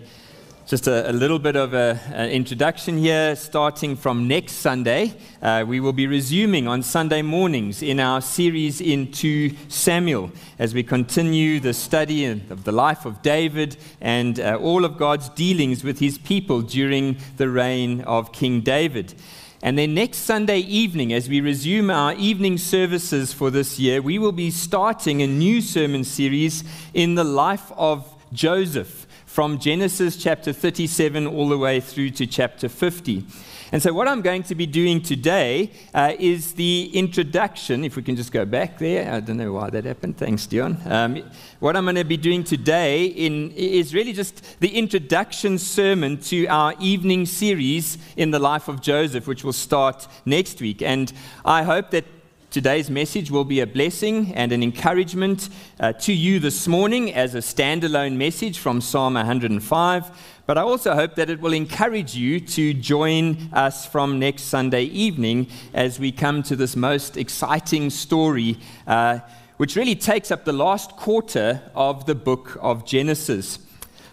Just 0.72 0.88
a, 0.88 1.10
a 1.10 1.12
little 1.12 1.38
bit 1.38 1.58
of 1.58 1.74
an 1.74 2.30
introduction 2.30 2.98
here, 2.98 3.36
starting 3.36 3.98
from 3.98 4.30
next 4.30 4.54
Sunday. 4.54 5.14
Uh, 5.42 5.66
we 5.68 5.82
will 5.82 5.92
be 5.92 6.08
resuming 6.08 6.66
on 6.66 6.82
Sunday 6.82 7.22
mornings 7.22 7.84
in 7.84 8.00
our 8.00 8.22
series 8.22 8.80
into 8.80 9.54
Samuel 9.68 10.32
as 10.58 10.74
we 10.74 10.82
continue 10.82 11.60
the 11.60 11.74
study 11.74 12.24
of 12.24 12.64
the 12.64 12.72
life 12.72 13.06
of 13.06 13.22
David 13.22 13.76
and 14.00 14.40
uh, 14.40 14.58
all 14.62 14.86
of 14.86 14.98
God's 14.98 15.28
dealings 15.28 15.84
with 15.84 16.00
his 16.00 16.18
people 16.18 16.62
during 16.62 17.18
the 17.36 17.50
reign 17.50 18.00
of 18.04 18.32
King 18.32 18.62
David. 18.62 19.14
And 19.62 19.78
then 19.78 19.94
next 19.94 20.20
Sunday 20.20 20.60
evening, 20.60 21.12
as 21.12 21.28
we 21.28 21.42
resume 21.42 21.90
our 21.90 22.14
evening 22.14 22.58
services 22.58 23.34
for 23.34 23.52
this 23.52 23.78
year, 23.78 24.02
we 24.02 24.18
will 24.18 24.32
be 24.32 24.50
starting 24.50 25.22
a 25.22 25.28
new 25.28 25.60
sermon 25.60 26.06
series 26.06 26.64
in 26.94 27.16
the 27.16 27.26
life 27.26 27.74
of 27.76 28.08
Joseph 28.32 29.01
from 29.32 29.58
Genesis 29.60 30.18
chapter 30.18 30.52
37 30.52 31.26
all 31.26 31.48
the 31.48 31.58
way 31.58 31.80
through 31.80 32.10
to 32.10 32.28
chapter 32.28 32.68
50. 32.68 33.24
And 33.72 33.82
so, 33.82 33.94
what 33.94 34.10
I'm 34.10 34.22
going 34.22 34.44
to 34.44 34.56
be 34.56 34.66
doing 34.66 35.02
today 35.02 35.72
uh, 35.94 36.12
is 36.20 36.56
the 36.56 36.92
introduction. 36.94 37.86
If 37.86 37.96
we 37.96 38.04
can 38.04 38.18
just 38.18 38.34
go 38.34 38.44
back 38.44 38.78
there, 38.78 39.10
I 39.10 39.22
don't 39.22 39.38
know 39.38 39.54
why 39.54 39.70
that 39.70 39.86
happened. 39.86 40.18
Thanks, 40.18 40.46
Dion. 40.48 40.78
Um, 40.86 41.24
what 41.62 41.78
I'm 41.78 41.86
going 41.86 41.96
to 41.96 42.04
be 42.04 42.18
doing 42.18 42.44
today 42.44 43.06
in, 43.06 43.52
is 43.52 43.94
really 43.94 44.12
just 44.12 44.60
the 44.60 44.78
introduction 44.78 45.58
sermon 45.58 46.18
to 46.24 46.48
our 46.48 46.74
evening 46.82 47.26
series 47.26 47.98
in 48.18 48.32
the 48.32 48.40
life 48.40 48.68
of 48.68 48.82
Joseph, 48.82 49.28
which 49.28 49.46
will 49.46 49.54
start 49.54 50.10
next 50.26 50.60
week. 50.60 50.82
And 50.82 51.14
I 51.46 51.64
hope 51.64 51.92
that 51.92 52.04
Today's 52.52 52.90
message 52.90 53.32
will 53.32 53.46
be 53.46 53.62
a 53.62 53.66
blessing 53.66 54.36
and 54.36 54.52
an 54.52 54.62
encouragement 54.62 55.48
uh, 55.80 55.94
to 55.94 56.12
you 56.12 56.38
this 56.38 56.68
morning 56.68 57.14
as 57.14 57.34
a 57.34 57.38
standalone 57.38 58.18
message 58.18 58.60
from 58.60 58.82
Psalm 58.82 59.14
105. 59.14 60.44
But 60.46 60.58
I 60.58 60.62
also 60.62 60.94
hope 60.94 61.16
that 61.16 61.30
it 61.30 61.40
will 61.40 61.54
encourage 61.54 62.14
you 62.14 62.42
to 62.42 62.74
join 62.74 63.38
us 63.54 63.86
from 63.86 64.20
next 64.20 64.44
Sunday 64.44 64.84
evening 64.84 65.48
as 65.74 65.98
we 65.98 66.12
come 66.12 66.44
to 66.44 66.58
this 66.58 66.76
most 66.76 67.16
exciting 67.16 67.90
story, 67.90 68.58
uh, 68.86 69.20
which 69.56 69.78
really 69.78 69.96
takes 69.96 70.30
up 70.30 70.44
the 70.44 70.52
last 70.52 70.98
quarter 70.98 71.62
of 71.74 72.06
the 72.06 72.16
book 72.16 72.58
of 72.60 72.86
Genesis. 72.86 73.60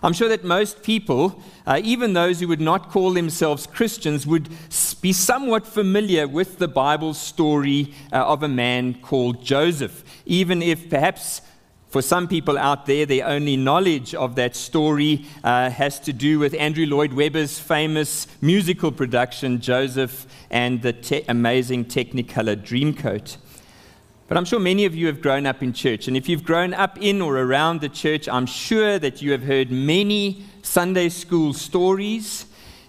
I'm 0.03 0.13
sure 0.13 0.29
that 0.29 0.45
most 0.45 0.83
people, 0.83 1.43
uh, 1.67 1.81
even 1.83 2.13
those 2.13 2.41
who 2.41 2.49
would 2.49 2.61
not 2.61 2.91
call 2.91 3.13
themselves 3.13 3.67
Christians, 3.67 4.27
would 4.27 4.49
be 5.01 5.13
somewhat 5.13 5.67
familiar 5.67 6.29
with 6.29 6.59
the 6.59 6.69
Bible 6.69 7.15
story 7.15 7.95
uh, 8.13 8.25
of 8.25 8.43
a 8.43 8.49
man 8.49 8.95
called 9.01 9.43
Joseph, 9.43 10.05
even 10.25 10.63
if 10.63 10.89
perhaps 10.89 11.43
for 11.89 12.03
some 12.03 12.29
people 12.29 12.59
out 12.59 12.85
there, 12.85 13.07
their 13.07 13.27
only 13.27 13.57
knowledge 13.57 14.15
of 14.15 14.35
that 14.35 14.55
story 14.55 15.25
uh, 15.43 15.71
has 15.71 15.99
to 16.01 16.13
do 16.13 16.39
with 16.39 16.55
Andrew 16.55 16.85
Lloyd 16.85 17.15
Webber's 17.15 17.59
famous 17.59 18.27
musical 18.43 18.93
production, 18.93 19.59
Joseph 19.61 20.27
and 20.51 20.83
the 20.83 20.93
te- 20.93 21.25
amazing 21.29 21.87
Technicolor 21.87 22.57
Dreamcoat. 22.57 23.39
But 24.29 24.37
I'm 24.37 24.45
sure 24.45 24.61
many 24.61 24.85
of 24.85 24.95
you 24.95 25.07
have 25.07 25.23
grown 25.23 25.47
up 25.47 25.63
in 25.63 25.73
church. 25.73 26.07
And 26.07 26.15
if 26.15 26.29
you've 26.29 26.45
grown 26.45 26.75
up 26.75 26.99
in 27.01 27.23
or 27.23 27.39
around 27.39 27.81
the 27.81 27.89
church, 27.89 28.29
I'm 28.29 28.45
sure 28.45 28.99
that 28.99 29.23
you 29.23 29.33
have 29.33 29.43
heard 29.43 29.71
many 29.71 30.45
Sunday 30.61 31.09
school 31.09 31.55
stories 31.55 32.45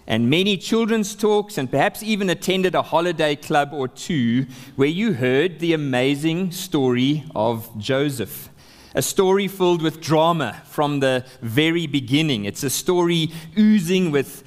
and 0.06 0.28
many 0.28 0.58
children's 0.58 1.14
talks, 1.14 1.56
and 1.56 1.70
perhaps 1.70 2.02
even 2.02 2.28
attended 2.30 2.74
a 2.74 2.82
holiday 2.82 3.36
club 3.36 3.70
or 3.72 3.86
two 3.86 4.44
where 4.74 4.88
you 4.88 5.12
heard 5.12 5.60
the 5.60 5.72
amazing 5.72 6.50
story 6.50 7.24
of 7.34 7.78
Joseph. 7.78 8.50
A 8.94 9.02
story 9.02 9.46
filled 9.46 9.82
with 9.82 10.00
drama 10.00 10.60
from 10.66 10.98
the 10.98 11.24
very 11.42 11.86
beginning. 11.86 12.44
It's 12.44 12.64
a 12.64 12.70
story 12.70 13.30
oozing 13.56 14.10
with 14.10 14.42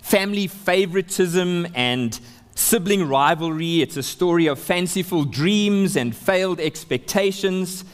family 0.00 0.46
favoritism 0.46 1.66
and 1.74 2.18
sibling 2.58 3.06
rivalry. 3.06 3.82
It's 3.82 3.96
a 3.96 4.02
story 4.02 4.46
of 4.46 4.58
fanciful 4.58 5.24
dreams 5.24 5.96
and 5.96 6.14
failed 6.14 6.58
expectations. 6.58 7.84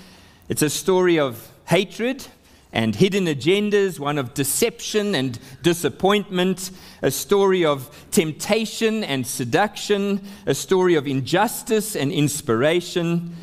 It's 0.48 0.62
a 0.62 0.70
story 0.70 1.18
of 1.18 1.50
hatred 1.66 2.26
and 2.72 2.96
hidden 2.96 3.26
agendas, 3.26 3.98
one 4.00 4.16
of 4.16 4.32
deception 4.32 5.14
and 5.14 5.38
disappointment, 5.62 6.70
a 7.02 7.10
story 7.10 7.64
of 7.64 8.06
temptation 8.10 9.04
and 9.04 9.26
seduction, 9.26 10.22
a 10.46 10.54
story 10.54 10.94
of 10.94 11.06
injustice 11.06 11.94
and 11.94 12.10
inspiration. 12.10 13.36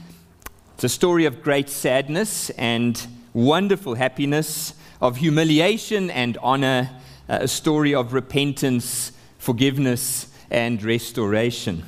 It's 0.74 0.84
a 0.84 0.90
story 0.90 1.26
of 1.26 1.44
great 1.44 1.70
sadness 1.70 2.50
and 2.52 3.00
wonderful 3.34 3.94
happiness, 3.94 4.74
of 5.00 5.18
humiliation 5.18 6.10
and 6.10 6.38
honor, 6.42 6.90
uh, 7.30 7.40
a 7.42 7.48
story 7.48 7.94
of 7.94 8.12
repentance, 8.12 9.12
forgiveness, 9.38 10.31
and 10.52 10.84
restoration. 10.84 11.84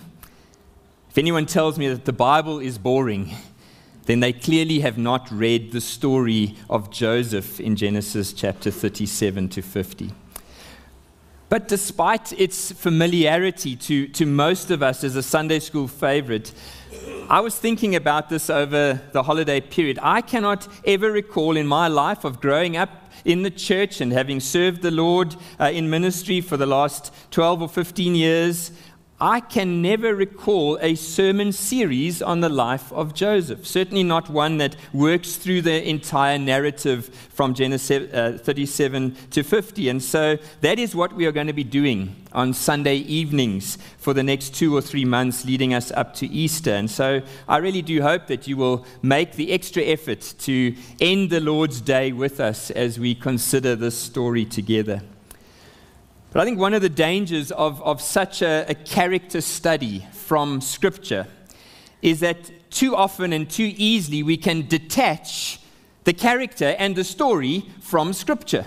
If 1.09 1.17
anyone 1.17 1.45
tells 1.45 1.77
me 1.77 1.89
that 1.89 2.05
the 2.05 2.13
Bible 2.13 2.59
is 2.59 2.77
boring, 2.79 3.35
then 4.05 4.19
they 4.19 4.33
clearly 4.33 4.79
have 4.79 4.97
not 4.97 5.29
read 5.31 5.71
the 5.71 5.81
story 5.81 6.55
of 6.69 6.89
Joseph 6.89 7.59
in 7.59 7.75
Genesis 7.75 8.33
chapter 8.33 8.71
37 8.71 9.49
to 9.49 9.61
50. 9.61 10.11
But 11.49 11.67
despite 11.67 12.33
its 12.33 12.71
familiarity 12.71 13.75
to, 13.75 14.07
to 14.07 14.25
most 14.25 14.71
of 14.71 14.81
us 14.81 15.03
as 15.03 15.15
a 15.15 15.21
Sunday 15.21 15.59
school 15.59 15.87
favorite, 15.87 16.51
I 17.29 17.41
was 17.41 17.57
thinking 17.57 17.95
about 17.95 18.29
this 18.29 18.49
over 18.49 18.99
the 19.11 19.23
holiday 19.23 19.61
period. 19.61 19.99
I 20.01 20.21
cannot 20.21 20.67
ever 20.83 21.11
recall 21.11 21.55
in 21.55 21.67
my 21.67 21.87
life 21.87 22.23
of 22.23 22.41
growing 22.41 22.75
up 22.75 23.02
in 23.25 23.43
the 23.43 23.49
church 23.49 24.01
and 24.01 24.11
having 24.11 24.39
served 24.39 24.81
the 24.81 24.91
Lord 24.91 25.35
uh, 25.59 25.71
in 25.73 25.89
ministry 25.89 26.41
for 26.41 26.57
the 26.57 26.65
last 26.65 27.13
12 27.31 27.61
or 27.63 27.69
15 27.69 28.15
years, 28.15 28.71
I 29.21 29.39
can 29.39 29.81
never 29.81 30.15
recall 30.15 30.77
a 30.81 30.95
sermon 30.95 31.51
series 31.51 32.21
on 32.21 32.41
the 32.41 32.49
life 32.49 32.91
of 32.91 33.13
Joseph. 33.13 33.65
Certainly 33.65 34.03
not 34.03 34.29
one 34.29 34.57
that 34.57 34.75
works 34.91 35.35
through 35.35 35.61
the 35.61 35.87
entire 35.87 36.37
narrative 36.39 37.07
from 37.29 37.53
Genesis 37.53 38.11
uh, 38.11 38.37
37 38.41 39.15
to 39.31 39.43
50. 39.43 39.89
And 39.89 40.03
so 40.03 40.37
that 40.61 40.79
is 40.79 40.95
what 40.95 41.13
we 41.13 41.25
are 41.25 41.31
going 41.31 41.47
to 41.47 41.53
be 41.53 41.63
doing 41.63 42.15
on 42.33 42.53
Sunday 42.53 42.97
evenings 42.97 43.77
for 43.97 44.13
the 44.13 44.23
next 44.23 44.55
two 44.55 44.75
or 44.75 44.81
three 44.81 45.05
months 45.05 45.45
leading 45.45 45.73
us 45.73 45.91
up 45.91 46.15
to 46.15 46.27
Easter. 46.27 46.73
And 46.73 46.89
so 46.89 47.21
I 47.47 47.57
really 47.57 47.83
do 47.83 48.01
hope 48.01 48.27
that 48.27 48.47
you 48.47 48.57
will 48.57 48.85
make 49.03 49.33
the 49.33 49.51
extra 49.51 49.83
effort 49.83 50.33
to 50.39 50.75
end 50.99 51.29
the 51.29 51.39
Lord's 51.39 51.81
Day 51.81 52.11
with 52.11 52.39
us 52.39 52.71
as 52.71 52.99
we 52.99 53.13
consider 53.13 53.75
this 53.75 53.97
story 53.97 54.43
together. 54.43 55.03
But 56.33 56.41
I 56.41 56.45
think 56.45 56.57
one 56.57 56.73
of 56.73 56.81
the 56.81 56.89
dangers 56.89 57.51
of, 57.51 57.79
of 57.83 58.01
such 58.01 58.41
a, 58.41 58.65
a 58.67 58.73
character 58.73 59.39
study 59.39 60.07
from 60.13 60.61
Scripture 60.61 61.27
is 62.01 62.21
that 62.21 62.71
too 62.71 62.95
often 62.95 63.33
and 63.33 63.47
too 63.47 63.71
easily 63.77 64.23
we 64.23 64.37
can 64.37 64.67
detach 64.67 65.59
the 66.05 66.13
character 66.13 66.75
and 66.79 66.95
the 66.95 67.03
story 67.03 67.65
from 67.81 68.13
Scripture. 68.13 68.65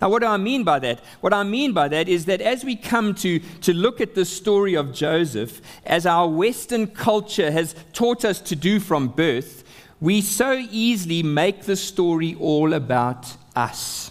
Now, 0.00 0.08
what 0.08 0.20
do 0.20 0.26
I 0.28 0.38
mean 0.38 0.64
by 0.64 0.78
that? 0.78 1.00
What 1.20 1.34
I 1.34 1.42
mean 1.42 1.74
by 1.74 1.88
that 1.88 2.08
is 2.08 2.24
that 2.24 2.40
as 2.40 2.64
we 2.64 2.74
come 2.74 3.14
to, 3.16 3.38
to 3.38 3.74
look 3.74 4.00
at 4.00 4.14
the 4.14 4.24
story 4.24 4.74
of 4.74 4.94
Joseph, 4.94 5.60
as 5.84 6.06
our 6.06 6.26
Western 6.26 6.86
culture 6.86 7.50
has 7.50 7.74
taught 7.92 8.24
us 8.24 8.40
to 8.40 8.56
do 8.56 8.80
from 8.80 9.08
birth, 9.08 9.62
we 10.00 10.22
so 10.22 10.54
easily 10.70 11.22
make 11.22 11.64
the 11.64 11.76
story 11.76 12.34
all 12.40 12.72
about 12.72 13.36
us. 13.54 14.10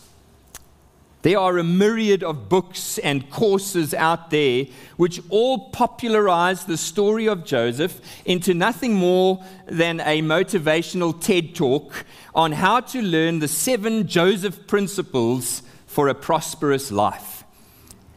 There 1.24 1.40
are 1.40 1.58
a 1.58 1.64
myriad 1.64 2.22
of 2.22 2.50
books 2.50 2.98
and 2.98 3.30
courses 3.30 3.94
out 3.94 4.30
there 4.30 4.66
which 4.98 5.22
all 5.30 5.70
popularize 5.70 6.66
the 6.66 6.76
story 6.76 7.30
of 7.30 7.46
Joseph 7.46 8.02
into 8.26 8.54
nothing 8.54 8.94
more 8.94 9.42
than 9.66 10.02
a 10.02 10.22
motivational 10.22 11.20
TED 11.20 11.56
talk 11.56 12.06
on 12.36 12.52
how 12.52 12.82
to 12.82 13.02
learn 13.02 13.40
the 13.40 13.48
seven 13.48 14.06
Joseph 14.06 14.68
principles 14.68 15.64
for 15.88 16.10
a 16.10 16.14
prosperous 16.14 16.92
life. 16.92 17.46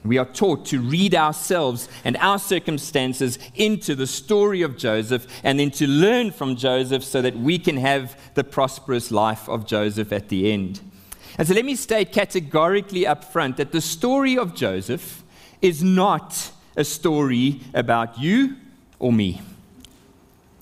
We 0.04 0.18
are 0.18 0.24
taught 0.24 0.66
to 0.66 0.80
read 0.80 1.14
ourselves 1.14 1.88
and 2.04 2.16
our 2.16 2.40
circumstances 2.40 3.38
into 3.54 3.94
the 3.94 4.08
story 4.08 4.62
of 4.62 4.76
Joseph 4.76 5.28
and 5.44 5.60
then 5.60 5.70
to 5.72 5.86
learn 5.86 6.32
from 6.32 6.56
Joseph 6.56 7.04
so 7.04 7.22
that 7.22 7.36
we 7.36 7.60
can 7.60 7.76
have 7.76 8.18
the 8.34 8.44
prosperous 8.44 9.12
life 9.12 9.48
of 9.48 9.64
Joseph 9.64 10.12
at 10.12 10.28
the 10.28 10.52
end. 10.52 10.80
And 11.38 11.46
so 11.46 11.54
let 11.54 11.64
me 11.64 11.74
state 11.74 12.12
categorically 12.12 13.06
up 13.06 13.24
front 13.24 13.58
that 13.58 13.72
the 13.72 13.80
story 13.80 14.38
of 14.38 14.54
Joseph 14.54 15.22
is 15.60 15.82
not 15.82 16.50
a 16.76 16.84
story 16.84 17.60
about 17.74 18.18
you 18.18 18.56
or 18.98 19.12
me. 19.12 19.42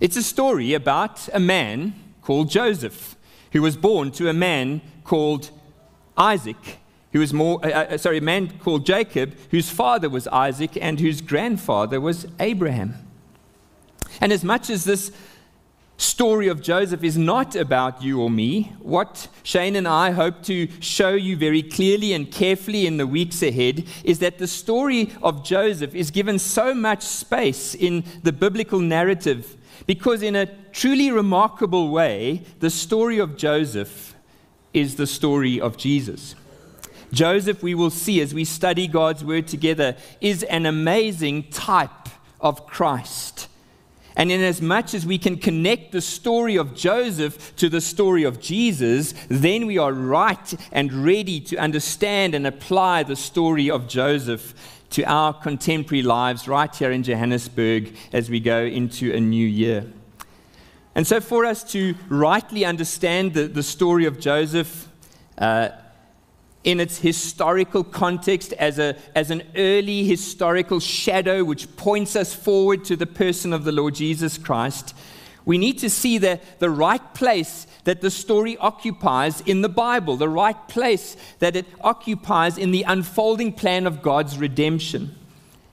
It's 0.00 0.16
a 0.16 0.22
story 0.22 0.74
about 0.74 1.28
a 1.32 1.40
man 1.40 1.94
called 2.22 2.50
Joseph, 2.50 3.16
who 3.52 3.62
was 3.62 3.76
born 3.76 4.10
to 4.12 4.28
a 4.28 4.32
man 4.32 4.80
called 5.04 5.50
Isaac, 6.16 6.78
who 7.12 7.20
was 7.20 7.32
more, 7.32 7.64
uh, 7.64 7.70
uh, 7.70 7.98
sorry, 7.98 8.18
a 8.18 8.22
man 8.22 8.58
called 8.58 8.84
Jacob, 8.84 9.36
whose 9.50 9.70
father 9.70 10.08
was 10.08 10.26
Isaac 10.28 10.76
and 10.80 10.98
whose 10.98 11.20
grandfather 11.20 12.00
was 12.00 12.26
Abraham. 12.40 12.94
And 14.20 14.32
as 14.32 14.42
much 14.42 14.70
as 14.70 14.84
this 14.84 15.12
story 15.96 16.48
of 16.48 16.60
Joseph 16.60 17.04
is 17.04 17.16
not 17.16 17.54
about 17.54 18.02
you 18.02 18.20
or 18.20 18.30
me. 18.30 18.72
What 18.80 19.28
Shane 19.42 19.76
and 19.76 19.86
I 19.86 20.10
hope 20.10 20.42
to 20.44 20.68
show 20.80 21.14
you 21.14 21.36
very 21.36 21.62
clearly 21.62 22.12
and 22.12 22.30
carefully 22.30 22.86
in 22.86 22.96
the 22.96 23.06
weeks 23.06 23.42
ahead 23.42 23.86
is 24.02 24.18
that 24.18 24.38
the 24.38 24.46
story 24.46 25.12
of 25.22 25.44
Joseph 25.44 25.94
is 25.94 26.10
given 26.10 26.38
so 26.38 26.74
much 26.74 27.02
space 27.02 27.74
in 27.74 28.04
the 28.22 28.32
biblical 28.32 28.80
narrative 28.80 29.56
because, 29.86 30.22
in 30.22 30.34
a 30.34 30.46
truly 30.72 31.10
remarkable 31.10 31.90
way, 31.90 32.42
the 32.60 32.70
story 32.70 33.18
of 33.18 33.36
Joseph 33.36 34.14
is 34.72 34.96
the 34.96 35.06
story 35.06 35.60
of 35.60 35.76
Jesus. 35.76 36.34
Joseph, 37.12 37.62
we 37.62 37.74
will 37.74 37.90
see 37.90 38.20
as 38.20 38.34
we 38.34 38.44
study 38.44 38.88
God's 38.88 39.24
word 39.24 39.46
together, 39.46 39.96
is 40.20 40.42
an 40.44 40.66
amazing 40.66 41.44
type 41.44 42.08
of 42.40 42.66
Christ. 42.66 43.48
And 44.16 44.30
in 44.30 44.40
as 44.40 44.62
much 44.62 44.94
as 44.94 45.04
we 45.04 45.18
can 45.18 45.36
connect 45.36 45.92
the 45.92 46.00
story 46.00 46.56
of 46.56 46.74
Joseph 46.74 47.54
to 47.56 47.68
the 47.68 47.80
story 47.80 48.22
of 48.22 48.40
Jesus, 48.40 49.12
then 49.28 49.66
we 49.66 49.76
are 49.76 49.92
right 49.92 50.54
and 50.70 50.92
ready 50.92 51.40
to 51.40 51.56
understand 51.56 52.34
and 52.34 52.46
apply 52.46 53.02
the 53.02 53.16
story 53.16 53.70
of 53.70 53.88
Joseph 53.88 54.54
to 54.90 55.02
our 55.02 55.32
contemporary 55.32 56.02
lives 56.02 56.46
right 56.46 56.74
here 56.74 56.92
in 56.92 57.02
Johannesburg 57.02 57.96
as 58.12 58.30
we 58.30 58.38
go 58.38 58.62
into 58.62 59.12
a 59.12 59.18
new 59.18 59.46
year. 59.46 59.86
And 60.94 61.04
so, 61.04 61.20
for 61.20 61.44
us 61.44 61.64
to 61.72 61.96
rightly 62.08 62.64
understand 62.64 63.34
the, 63.34 63.48
the 63.48 63.64
story 63.64 64.04
of 64.04 64.20
Joseph, 64.20 64.88
uh, 65.36 65.70
in 66.64 66.80
its 66.80 66.98
historical 66.98 67.84
context 67.84 68.52
as, 68.54 68.78
a, 68.78 68.96
as 69.14 69.30
an 69.30 69.42
early 69.54 70.04
historical 70.04 70.80
shadow 70.80 71.44
which 71.44 71.76
points 71.76 72.16
us 72.16 72.34
forward 72.34 72.84
to 72.86 72.96
the 72.96 73.06
person 73.06 73.52
of 73.52 73.64
the 73.64 73.72
Lord 73.72 73.94
Jesus 73.94 74.38
Christ, 74.38 74.94
we 75.44 75.58
need 75.58 75.78
to 75.80 75.90
see 75.90 76.16
the, 76.16 76.40
the 76.58 76.70
right 76.70 77.14
place 77.14 77.66
that 77.84 78.00
the 78.00 78.10
story 78.10 78.56
occupies 78.56 79.42
in 79.42 79.60
the 79.60 79.68
Bible, 79.68 80.16
the 80.16 80.28
right 80.28 80.68
place 80.68 81.18
that 81.38 81.54
it 81.54 81.66
occupies 81.82 82.56
in 82.56 82.70
the 82.70 82.82
unfolding 82.84 83.52
plan 83.52 83.86
of 83.86 84.00
God's 84.00 84.38
redemption 84.38 85.14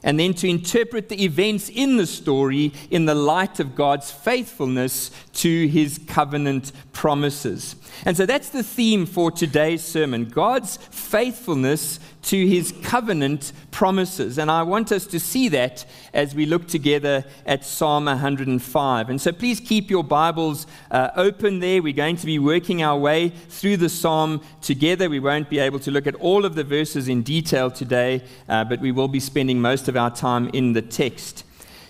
and 0.03 0.19
then 0.19 0.33
to 0.35 0.49
interpret 0.49 1.09
the 1.09 1.23
events 1.23 1.69
in 1.69 1.97
the 1.97 2.07
story 2.07 2.73
in 2.89 3.05
the 3.05 3.15
light 3.15 3.59
of 3.59 3.75
God's 3.75 4.11
faithfulness 4.11 5.11
to 5.33 5.67
his 5.67 5.99
covenant 6.07 6.71
promises. 6.93 7.75
And 8.05 8.17
so 8.17 8.25
that's 8.25 8.49
the 8.49 8.63
theme 8.63 9.05
for 9.05 9.31
today's 9.31 9.83
sermon 9.83 10.25
God's 10.25 10.77
faithfulness 10.77 11.99
to 12.23 12.47
his 12.47 12.73
covenant 12.83 13.51
promises. 13.71 14.37
And 14.37 14.51
I 14.51 14.63
want 14.63 14.91
us 14.91 15.05
to 15.07 15.19
see 15.19 15.49
that 15.49 15.85
as 16.13 16.35
we 16.35 16.45
look 16.45 16.67
together 16.67 17.25
at 17.45 17.65
Psalm 17.65 18.05
105. 18.05 19.09
And 19.09 19.19
so 19.19 19.31
please 19.31 19.59
keep 19.59 19.89
your 19.89 20.03
Bibles 20.03 20.67
uh, 20.91 21.09
open 21.15 21.59
there. 21.59 21.81
We're 21.81 21.93
going 21.93 22.17
to 22.17 22.25
be 22.25 22.39
working 22.39 22.83
our 22.83 22.97
way 22.97 23.29
through 23.29 23.77
the 23.77 23.89
psalm 23.89 24.41
together. 24.61 25.09
We 25.09 25.19
won't 25.19 25.49
be 25.49 25.59
able 25.59 25.79
to 25.79 25.91
look 25.91 26.07
at 26.07 26.15
all 26.15 26.45
of 26.45 26.55
the 26.55 26.63
verses 26.63 27.07
in 27.07 27.23
detail 27.23 27.71
today, 27.71 28.23
uh, 28.47 28.65
but 28.65 28.79
we 28.79 28.91
will 28.91 29.07
be 29.07 29.19
spending 29.19 29.61
most 29.61 29.87
of 29.87 29.97
our 29.97 30.11
time 30.11 30.49
in 30.53 30.73
the 30.73 30.81
text. 30.81 31.43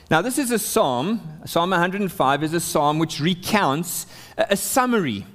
Now, 0.09 0.21
this 0.21 0.37
is 0.37 0.51
a 0.51 0.59
psalm, 0.59 1.21
Psalm 1.45 1.69
105 1.69 2.43
is 2.43 2.53
a 2.53 2.59
psalm 2.59 2.99
which 2.99 3.21
recounts 3.21 4.07
a, 4.37 4.47
a 4.49 4.57
summary 4.57 5.25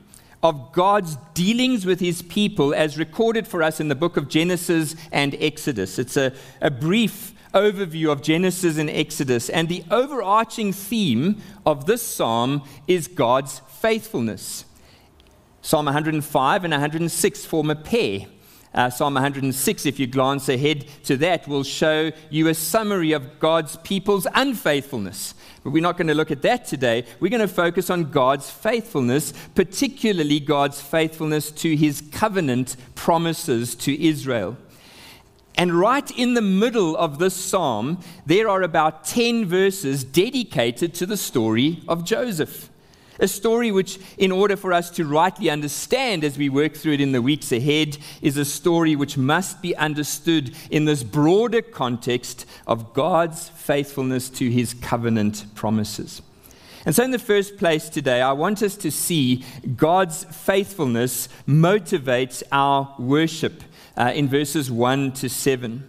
of 0.49 0.71
God's 0.71 1.17
dealings 1.35 1.85
with 1.85 1.99
his 1.99 2.23
people 2.23 2.73
as 2.73 2.97
recorded 2.97 3.49
for 3.49 3.65
us 3.65 3.81
in 3.81 3.89
the 3.89 3.97
book 3.97 4.17
of 4.17 4.29
Genesis 4.29 4.95
and 5.11 5.35
Exodus. 5.41 5.99
It's 5.99 6.17
a, 6.17 6.33
a 6.61 6.71
brief 6.71 7.35
overview 7.53 8.13
of 8.13 8.23
Genesis 8.23 8.79
and 8.79 8.89
Exodus. 8.89 9.51
And 9.51 9.69
the 9.69 9.83
overarching 9.91 10.73
theme 10.73 11.43
of 11.65 11.87
this 11.87 12.01
psalm 12.01 12.63
is 12.87 13.09
God's 13.09 13.61
faithfulness. 13.81 14.67
Psalm 15.63 15.87
105 15.87 16.65
and 16.65 16.71
106 16.71 17.45
form 17.45 17.71
a 17.71 17.75
pair. 17.75 18.27
Uh, 18.77 18.91
Psalm 18.91 19.15
106, 19.15 19.87
if 19.87 19.99
you 19.99 20.07
glance 20.07 20.51
ahead 20.51 20.85
to 21.05 21.17
that, 21.17 21.49
will 21.49 21.65
show 21.65 22.13
you 22.29 22.49
a 22.49 22.55
summary 22.55 23.13
of 23.13 23.41
God's 23.41 23.77
people's 23.79 24.27
unfaithfulness. 24.35 25.33
But 25.65 25.71
we're 25.71 25.83
not 25.83 25.97
going 25.97 26.09
to 26.09 26.15
look 26.15 26.31
at 26.31 26.43
that 26.43 26.67
today. 26.67 27.07
We're 27.19 27.31
going 27.31 27.41
to 27.41 27.49
focus 27.49 27.89
on 27.89 28.11
God's 28.11 28.51
faithfulness, 28.51 29.33
particularly 29.55 30.41
God's 30.41 30.79
faithfulness 30.79 31.51
to 31.53 31.75
his 31.75 32.03
covenant 32.13 32.77
promises 32.95 33.75
to 33.77 33.99
Israel. 33.99 34.59
And 35.55 35.73
right 35.73 36.11
in 36.11 36.35
the 36.35 36.43
middle 36.43 36.99
of 36.99 37.19
this 37.19 37.35
psalm, 37.35 38.01
there 38.27 38.47
are 38.47 38.61
about 38.61 39.07
10 39.07 39.47
verses 39.47 40.05
dedicated 40.05 40.93
to 40.97 41.07
the 41.07 41.17
story 41.17 41.83
of 41.89 42.05
Joseph. 42.05 42.69
A 43.19 43.29
story 43.29 43.71
which, 43.71 43.99
in 44.19 44.31
order 44.31 44.57
for 44.57 44.73
us 44.73 44.91
to 44.91 45.05
rightly 45.05 45.49
understand 45.49 46.23
as 46.23 46.37
we 46.37 46.49
work 46.49 46.75
through 46.75 46.95
it 46.95 47.01
in 47.01 47.13
the 47.13 47.23
weeks 47.23 47.51
ahead, 47.51 47.97
is 48.21 48.37
a 48.37 48.45
story 48.45 48.95
which 48.95 49.17
must 49.17 49.63
be 49.63 49.75
understood 49.77 50.55
in 50.71 50.85
this 50.85 51.03
broader 51.03 51.63
context 51.63 52.45
of 52.67 52.93
God's 52.93 53.49
faithfulness 53.49 54.29
to 54.31 54.51
his 54.51 54.75
covenant 54.75 55.47
promises. 55.55 56.21
And 56.85 56.95
so, 56.95 57.03
in 57.03 57.11
the 57.11 57.19
first 57.19 57.57
place 57.57 57.89
today, 57.89 58.23
I 58.23 58.33
want 58.33 58.63
us 58.63 58.77
to 58.77 58.93
see 58.93 59.45
God's 59.77 60.25
faithfulness 60.25 61.29
motivates 61.49 62.43
our 62.53 62.95
worship 62.99 63.65
uh, 63.97 64.13
in 64.15 64.29
verses 64.29 64.71
1 64.71 65.13
to 65.13 65.29
7. 65.29 65.89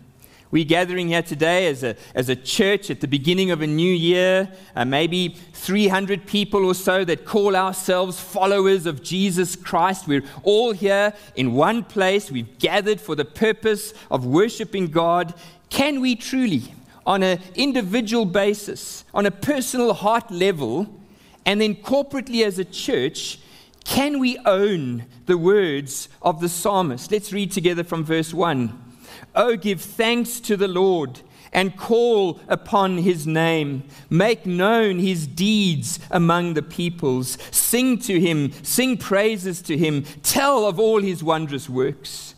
We're 0.50 0.64
gathering 0.64 1.10
here 1.10 1.22
today 1.22 1.68
as 1.68 1.84
a, 1.84 1.98
as 2.16 2.30
a 2.30 2.36
church 2.36 2.90
at 2.90 3.02
the 3.02 3.08
beginning 3.08 3.52
of 3.52 3.62
a 3.62 3.68
new 3.68 3.94
year, 3.94 4.50
uh, 4.78 4.86
maybe 4.86 5.36
300 5.52 6.26
people 6.26 6.66
or 6.66 6.74
so 6.74 7.04
that 7.04 7.26
call 7.26 7.54
ourselves 7.54 8.18
followers 8.18 8.86
of 8.86 9.04
Jesus 9.04 9.58
Christ. 9.58 10.08
We're 10.08 10.24
all 10.44 10.72
here 10.72 11.14
in 11.36 11.54
one 11.54 11.84
place. 11.84 12.32
We've 12.32 12.58
gathered 12.60 13.02
for 13.02 13.14
the 13.14 13.26
purpose 13.26 13.94
of 14.10 14.26
worshiping 14.26 14.88
God. 14.88 15.34
Can 15.70 16.00
we 16.00 16.16
truly, 16.16 16.74
on 17.06 17.24
an 17.24 17.42
individual 17.56 18.24
basis, 18.24 19.04
on 19.14 19.26
a 19.26 19.32
personal 19.32 19.94
heart 19.94 20.32
level, 20.32 20.88
and 21.46 21.60
then 21.60 21.76
corporately 21.76 22.46
as 22.46 22.58
a 22.58 22.66
church, 22.66 23.40
can 23.84 24.20
we 24.20 24.38
own 24.46 25.04
the 25.26 25.38
words 25.38 26.08
of 26.22 26.40
the 26.40 26.48
psalmist? 26.48 27.12
Let's 27.12 27.34
read 27.34 27.52
together 27.52 27.84
from 27.84 28.06
verse 28.06 28.34
1. 28.34 28.87
Oh, 29.38 29.56
give 29.56 29.80
thanks 29.80 30.40
to 30.42 30.58
the 30.58 30.68
Lord 30.68 31.22
and 31.54 31.78
call 31.78 32.40
upon 32.48 32.98
his 32.98 33.28
name. 33.28 33.84
Make 34.10 34.48
known 34.48 34.98
his 34.98 35.28
deeds 35.28 36.00
among 36.10 36.56
the 36.56 36.64
peoples. 36.64 37.38
Sing 37.52 38.00
to 38.00 38.20
him, 38.20 38.52
sing 38.64 38.98
praises 38.98 39.62
to 39.62 39.78
him. 39.78 40.04
Tell 40.24 40.66
of 40.66 40.80
all 40.80 41.02
his 41.02 41.24
wondrous 41.24 41.70
works. 41.70 42.34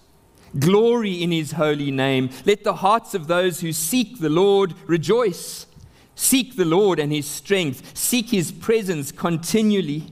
Glory 0.60 1.24
in 1.24 1.32
his 1.32 1.54
holy 1.54 1.90
name. 1.90 2.32
Let 2.46 2.66
the 2.66 2.76
hearts 2.76 3.14
of 3.14 3.28
those 3.28 3.62
who 3.62 3.72
seek 3.72 4.20
the 4.20 4.30
Lord 4.30 4.74
rejoice. 4.86 5.68
Seek 6.16 6.58
the 6.58 6.66
Lord 6.66 7.00
and 7.00 7.14
his 7.14 7.28
strength. 7.28 7.98
Seek 7.98 8.32
his 8.32 8.52
presence 8.52 9.14
continually. 9.14 10.12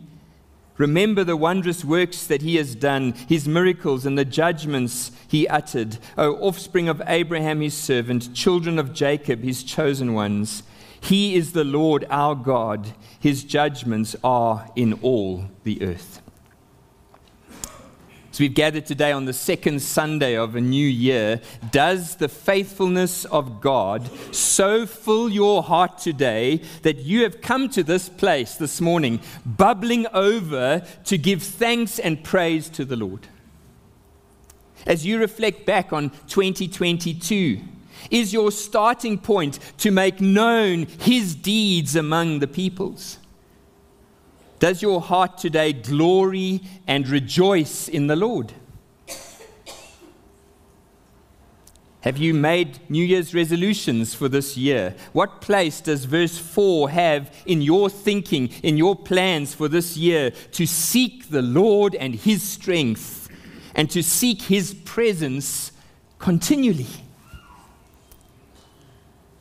Remember 0.78 1.24
the 1.24 1.38
wondrous 1.38 1.84
works 1.84 2.28
that 2.28 2.42
he 2.42 2.56
has 2.58 2.76
done, 2.76 3.14
his 3.28 3.48
miracles 3.48 4.06
and 4.06 4.18
the 4.18 4.26
judgments 4.26 5.12
he 5.28 5.48
uttered. 5.48 5.98
O 6.18 6.36
offspring 6.36 6.88
of 6.88 7.02
Abraham, 7.08 7.62
his 7.62 7.74
servant, 7.74 8.34
children 8.34 8.78
of 8.78 8.94
Jacob, 8.94 9.42
his 9.42 9.64
chosen 9.64 10.14
ones. 10.14 10.64
He 11.00 11.36
is 11.36 11.54
the 11.54 11.64
Lord 11.64 12.06
our 12.10 12.36
God. 12.36 12.94
His 13.20 13.44
judgments 13.44 14.16
are 14.24 14.70
in 14.76 14.94
all 15.02 15.46
the 15.64 15.82
earth. 15.82 16.22
So 18.38 18.44
we've 18.44 18.54
gathered 18.54 18.86
today 18.86 19.12
on 19.14 19.26
the 19.26 19.34
second 19.34 19.82
Sunday 19.82 20.38
of 20.38 20.56
a 20.56 20.62
new 20.62 20.88
year. 20.88 21.42
Does 21.72 22.18
the 22.18 22.30
faithfulness 22.30 23.26
of 23.26 23.62
God 23.62 24.08
so 24.32 24.86
fill 24.86 25.28
your 25.28 25.64
heart 25.64 25.98
today 25.98 26.62
that 26.84 26.98
you 26.98 27.24
have 27.24 27.42
come 27.42 27.68
to 27.70 27.82
this 27.82 28.10
place 28.10 28.54
this 28.54 28.80
morning, 28.80 29.22
bubbling 29.44 30.06
over 30.14 30.86
to 31.06 31.18
give 31.18 31.42
thanks 31.42 31.98
and 31.98 32.24
praise 32.24 32.70
to 32.70 32.86
the 32.86 32.96
Lord? 32.96 33.26
As 34.86 35.04
you 35.04 35.18
reflect 35.18 35.66
back 35.66 35.92
on 35.92 36.12
2022, 36.28 37.60
is 38.12 38.34
your 38.34 38.52
starting 38.52 39.18
point 39.18 39.58
to 39.80 39.90
make 39.90 40.22
known 40.22 40.86
his 41.00 41.34
deeds 41.34 41.96
among 41.96 42.38
the 42.38 42.48
peoples? 42.48 43.18
Does 44.60 44.82
your 44.82 45.02
heart 45.02 45.38
today 45.38 45.72
glory 45.74 46.62
and 46.88 47.08
rejoice 47.08 47.88
in 47.88 48.08
the 48.08 48.16
Lord? 48.16 48.54
Have 52.02 52.18
you 52.18 52.34
made 52.34 52.80
New 52.90 53.04
Year's 53.04 53.36
resolutions 53.36 54.14
for 54.14 54.30
this 54.30 54.56
year? 54.56 54.96
What 55.14 55.42
place 55.42 55.82
does 55.82 56.06
verse 56.06 56.38
4 56.38 56.90
have 56.90 57.36
in 57.46 57.62
your 57.62 57.90
thinking, 57.90 58.48
in 58.64 58.78
your 58.78 58.96
plans 58.96 59.54
for 59.54 59.68
this 59.68 59.98
year 59.98 60.32
to 60.54 60.66
seek 60.66 61.30
the 61.30 61.42
Lord 61.42 61.96
and 61.96 62.16
His 62.16 62.42
strength 62.42 63.30
and 63.76 63.90
to 63.92 64.02
seek 64.02 64.44
His 64.44 64.74
presence 64.74 65.72
continually? 66.18 66.88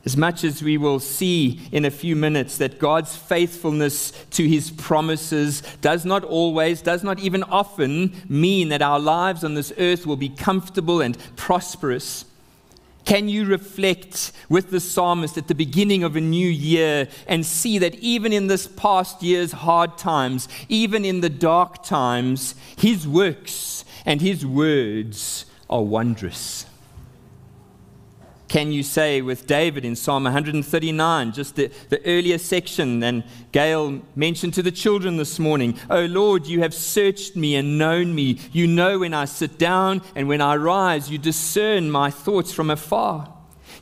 As 0.05 0.15
much 0.15 0.43
as 0.43 0.63
we 0.63 0.77
will 0.77 0.99
see 0.99 1.59
in 1.71 1.83
a 1.83 1.91
few 1.91 2.15
minutes 2.15 2.57
that 2.59 2.79
God's 2.79 3.15
faithfulness 3.15 4.11
to 4.31 4.47
his 4.47 4.71
promises 4.71 5.61
does 5.81 6.05
not 6.05 6.23
always, 6.23 6.81
does 6.81 7.03
not 7.03 7.19
even 7.19 7.43
often 7.43 8.13
mean 8.29 8.69
that 8.69 8.81
our 8.81 8.99
lives 8.99 9.43
on 9.43 9.55
this 9.55 9.73
earth 9.77 10.05
will 10.05 10.15
be 10.15 10.29
comfortable 10.29 11.01
and 11.01 11.17
prosperous. 11.35 12.23
Can 13.07 13.29
you 13.29 13.45
reflect 13.45 14.33
with 14.49 14.69
the 14.69 14.81
psalmist 14.81 15.37
at 15.37 15.47
the 15.47 15.55
beginning 15.55 16.03
of 16.03 16.15
a 16.15 16.21
new 16.21 16.49
year 16.49 17.07
and 17.25 17.45
see 17.45 17.77
that 17.77 17.95
even 17.95 18.33
in 18.33 18.47
this 18.47 18.67
past 18.67 19.23
year's 19.23 19.53
hard 19.53 19.97
times, 19.97 20.49
even 20.67 21.05
in 21.05 21.21
the 21.21 21.29
dark 21.29 21.83
times, 21.83 22.53
his 22.77 23.07
works 23.07 23.85
and 24.05 24.21
his 24.21 24.45
words 24.45 25.45
are 25.69 25.83
wondrous? 25.83 26.65
Can 28.47 28.71
you 28.71 28.81
say 28.81 29.21
with 29.21 29.45
David 29.45 29.83
in 29.83 29.95
Psalm 29.95 30.23
139, 30.23 31.33
just 31.33 31.55
the, 31.57 31.69
the 31.89 32.03
earlier 32.05 32.37
section, 32.37 33.03
and 33.03 33.23
Gail 33.51 34.01
mentioned 34.15 34.53
to 34.53 34.63
the 34.63 34.71
children 34.71 35.17
this 35.17 35.37
morning, 35.37 35.77
Oh 35.89 36.05
Lord, 36.05 36.47
you 36.47 36.61
have 36.61 36.73
searched 36.73 37.35
me 37.35 37.55
and 37.55 37.77
known 37.77 38.15
me. 38.15 38.39
You 38.53 38.65
know 38.67 38.99
when 38.99 39.13
I 39.13 39.25
sit 39.25 39.57
down 39.57 40.01
and 40.15 40.29
when 40.29 40.39
I 40.39 40.55
rise, 40.55 41.11
you 41.11 41.17
discern 41.17 41.91
my 41.91 42.09
thoughts 42.09 42.53
from 42.53 42.69
afar. 42.69 43.33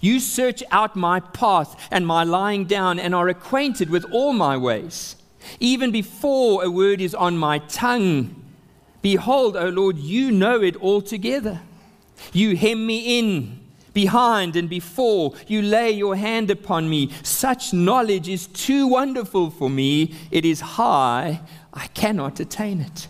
You 0.02 0.20
search 0.20 0.64
out 0.72 0.96
my 0.96 1.20
path 1.20 1.88
and 1.92 2.08
my 2.08 2.24
lying 2.24 2.66
down 2.66 3.00
and 3.00 3.14
are 3.14 3.30
acquainted 3.30 3.90
with 3.90 4.06
all 4.12 4.34
my 4.34 4.58
ways. 4.58 5.16
Even 5.60 5.92
before 5.92 6.64
a 6.64 6.72
word 6.72 7.02
is 7.02 7.14
on 7.14 7.38
my 7.38 7.60
tongue, 7.60 8.44
behold, 9.04 9.56
O 9.56 9.70
Lord, 9.70 9.98
you 9.98 10.32
know 10.32 10.62
it 10.62 10.76
altogether. 10.78 11.62
You 12.34 12.56
hem 12.56 12.88
me 12.88 13.20
in 13.20 13.65
behind 13.96 14.56
and 14.56 14.70
before. 14.70 15.34
You 15.48 15.64
lay 15.64 15.90
your 15.90 16.16
hand 16.16 16.52
upon 16.52 16.88
me. 16.88 17.10
Such 17.24 17.74
knowledge 17.74 18.30
is 18.30 18.46
too 18.46 18.86
wonderful 18.86 19.50
for 19.50 19.72
me. 19.72 20.14
It 20.30 20.46
is 20.46 20.62
high. 20.62 21.42
I 21.74 21.88
cannot 21.88 22.40
attain 22.40 22.82
it. 22.82 23.08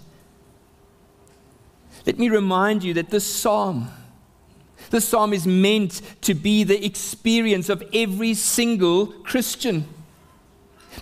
Let 2.05 2.17
me 2.17 2.29
remind 2.29 2.83
you 2.85 2.93
that 2.93 3.09
this 3.09 3.25
psalm, 3.25 3.89
the 4.91 5.01
psalm 5.01 5.33
is 5.33 5.45
meant 5.45 6.01
to 6.21 6.33
be 6.33 6.63
the 6.63 6.85
experience 6.85 7.67
of 7.67 7.83
every 7.93 8.35
single 8.35 9.07
Christian 9.07 9.85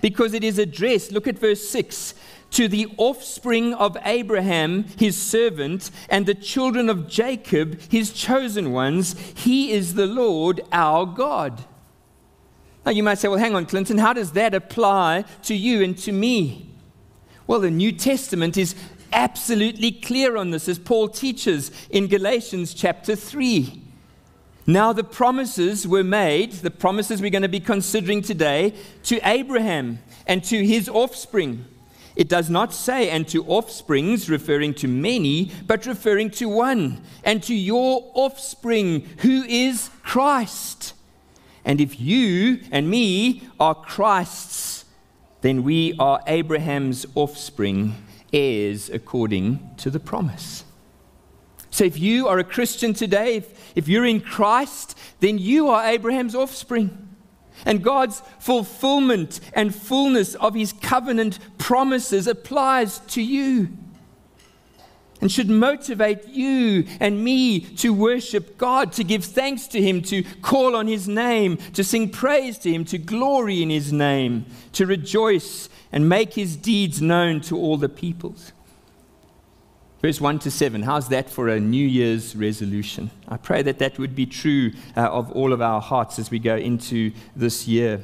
because 0.02 0.34
it 0.34 0.44
is 0.44 0.58
addressed. 0.58 1.12
Look 1.12 1.28
at 1.28 1.38
verse 1.38 1.68
6 1.70 2.16
to 2.54 2.68
the 2.68 2.88
offspring 2.98 3.74
of 3.74 3.98
Abraham, 4.06 4.86
his 4.98 5.22
servant, 5.22 5.92
and 6.10 6.26
the 6.26 6.36
children 6.36 6.90
of 6.90 7.08
Jacob, 7.08 7.80
his 7.90 8.12
chosen 8.12 8.72
ones. 8.72 9.16
He 9.36 9.72
is 9.72 9.96
the 9.96 10.08
Lord 10.08 10.62
our 10.72 11.06
God. 11.06 11.64
Now 12.86 12.92
you 12.92 13.04
might 13.04 13.18
say, 13.18 13.28
well, 13.28 13.40
hang 13.40 13.56
on, 13.56 13.66
Clinton, 13.66 13.98
how 13.98 14.14
does 14.14 14.34
that 14.34 14.54
apply 14.54 15.26
to 15.44 15.56
you 15.56 15.84
and 15.84 15.98
to 16.00 16.12
me? 16.12 16.70
Well, 17.48 17.60
the 17.60 17.72
New 17.72 17.92
Testament 17.92 18.56
is 18.58 18.76
absolutely 19.12 19.92
clear 19.92 20.38
on 20.38 20.52
this, 20.52 20.68
as 20.68 20.80
Paul 20.80 21.08
teaches 21.08 21.72
in 21.90 22.08
Galatians 22.08 22.74
chapter 22.74 23.16
3. 23.16 23.82
Now, 24.66 24.94
the 24.94 25.04
promises 25.04 25.88
were 25.88 26.04
made, 26.04 26.54
the 26.54 26.72
promises 26.72 27.22
we're 27.22 27.30
going 27.30 27.42
to 27.42 27.50
be 27.50 27.60
considering 27.60 28.22
today, 28.22 28.74
to 29.04 29.20
Abraham 29.28 30.00
and 30.26 30.44
to 30.46 30.66
his 30.66 30.88
offspring. 30.88 31.66
It 32.16 32.30
does 32.30 32.50
not 32.50 32.74
say, 32.74 33.10
and 33.10 33.28
to 33.30 33.44
offsprings, 33.46 34.30
referring 34.30 34.76
to 34.76 34.88
many, 34.88 35.52
but 35.66 35.86
referring 35.86 36.30
to 36.32 36.48
one, 36.48 37.02
and 37.24 37.42
to 37.44 37.56
your 37.56 38.12
offspring, 38.14 39.08
who 39.20 39.44
is 39.44 39.90
Christ. 40.04 40.94
And 41.66 41.82
if 41.82 42.00
you 42.00 42.60
and 42.72 42.90
me 42.90 43.48
are 43.60 43.74
Christ's, 43.74 44.86
then 45.42 45.64
we 45.64 45.96
are 45.98 46.22
Abraham's 46.28 47.06
offspring, 47.16 47.96
heirs 48.32 48.90
according 48.90 49.72
to 49.78 49.90
the 49.90 50.00
promise. 50.00 50.66
So 51.72 51.84
if 51.84 51.98
you 51.98 52.28
are 52.28 52.38
a 52.38 52.44
Christian 52.44 52.94
today, 52.94 53.38
if, 53.38 53.76
if 53.76 53.88
you're 53.88 54.06
in 54.06 54.22
Christ, 54.22 54.96
then 55.22 55.40
you 55.40 55.70
are 55.70 55.88
Abraham's 55.88 56.36
offspring. 56.36 57.03
And 57.66 57.84
God's 57.84 58.22
fulfillment 58.40 59.40
and 59.54 59.74
fullness 59.74 60.36
of 60.36 60.54
his 60.54 60.74
covenant 60.74 61.40
promises 61.58 62.28
applies 62.28 63.00
to 63.00 63.22
you 63.22 63.70
and 65.24 65.32
should 65.32 65.50
motivate 65.50 66.28
you 66.28 66.86
and 67.00 67.24
me 67.24 67.62
to 67.62 67.94
worship 67.94 68.58
God, 68.58 68.92
to 68.92 69.06
give 69.06 69.24
thanks 69.24 69.68
to 69.68 69.82
Him, 69.82 70.02
to 70.02 70.22
call 70.42 70.76
on 70.76 70.86
His 70.86 71.08
name, 71.08 71.56
to 71.76 71.82
sing 71.82 72.10
praise 72.10 72.58
to 72.58 72.70
Him, 72.70 72.84
to 72.84 72.98
glory 72.98 73.64
in 73.64 73.70
His 73.70 73.94
name, 73.94 74.46
to 74.74 74.86
rejoice 74.86 75.70
and 75.94 76.10
make 76.10 76.34
His 76.34 76.58
deeds 76.58 77.02
known 77.02 77.40
to 77.42 77.56
all 77.56 77.78
the 77.78 77.88
peoples. 77.88 78.52
Verse 80.04 80.20
1 80.20 80.40
to 80.40 80.52
7. 80.52 80.84
How's 80.84 81.08
that 81.08 81.30
for 81.30 81.48
a 81.48 81.62
New 81.62 81.88
Year's 81.88 82.36
resolution? 82.36 83.10
I 83.30 83.38
pray 83.38 83.62
that 83.62 83.80
that 83.80 83.98
would 83.98 84.14
be 84.14 84.26
true 84.26 84.74
uh, 84.98 85.08
of 85.08 85.32
all 85.32 85.54
of 85.54 85.62
our 85.62 85.80
hearts 85.80 86.20
as 86.20 86.30
we 86.30 86.40
go 86.40 86.58
into 86.58 87.14
this 87.38 87.70
year. 87.70 88.02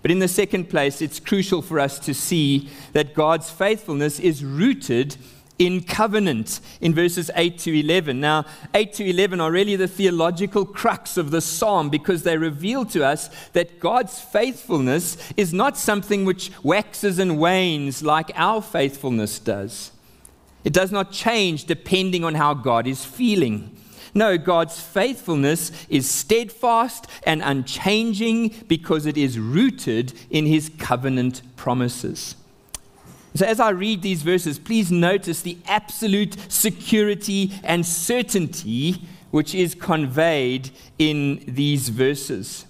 But 0.00 0.10
in 0.10 0.18
the 0.18 0.28
second 0.28 0.70
place, 0.70 1.02
it's 1.02 1.20
crucial 1.20 1.60
for 1.60 1.78
us 1.78 1.98
to 1.98 2.14
see 2.14 2.70
that 2.94 3.12
God's 3.12 3.50
faithfulness 3.50 4.18
is 4.18 4.42
rooted 4.42 5.18
in 5.58 5.82
covenant 5.82 6.60
in 6.80 6.94
verses 6.94 7.30
8 7.34 7.58
to 7.58 7.78
11. 7.78 8.18
Now, 8.18 8.46
8 8.72 8.94
to 8.94 9.04
11 9.10 9.38
are 9.38 9.52
really 9.52 9.76
the 9.76 9.86
theological 9.86 10.64
crux 10.64 11.18
of 11.18 11.30
the 11.32 11.42
psalm 11.42 11.90
because 11.90 12.22
they 12.22 12.38
reveal 12.38 12.86
to 12.86 13.04
us 13.04 13.28
that 13.52 13.78
God's 13.78 14.18
faithfulness 14.18 15.18
is 15.36 15.52
not 15.52 15.76
something 15.76 16.24
which 16.24 16.50
waxes 16.62 17.18
and 17.18 17.38
wanes 17.38 18.02
like 18.02 18.32
our 18.36 18.62
faithfulness 18.62 19.38
does. 19.38 19.91
It 20.64 20.72
does 20.72 20.92
not 20.92 21.12
change 21.12 21.64
depending 21.64 22.24
on 22.24 22.34
how 22.34 22.54
God 22.54 22.86
is 22.86 23.04
feeling. 23.04 23.76
No, 24.14 24.36
God's 24.36 24.80
faithfulness 24.80 25.72
is 25.88 26.08
steadfast 26.08 27.06
and 27.24 27.42
unchanging 27.42 28.54
because 28.68 29.06
it 29.06 29.16
is 29.16 29.38
rooted 29.38 30.12
in 30.30 30.46
his 30.46 30.70
covenant 30.78 31.42
promises. 31.56 32.36
So, 33.34 33.46
as 33.46 33.58
I 33.60 33.70
read 33.70 34.02
these 34.02 34.22
verses, 34.22 34.58
please 34.58 34.92
notice 34.92 35.40
the 35.40 35.56
absolute 35.66 36.36
security 36.48 37.52
and 37.64 37.86
certainty 37.86 39.06
which 39.30 39.54
is 39.54 39.74
conveyed 39.74 40.70
in 40.98 41.42
these 41.48 41.88
verses. 41.88 42.66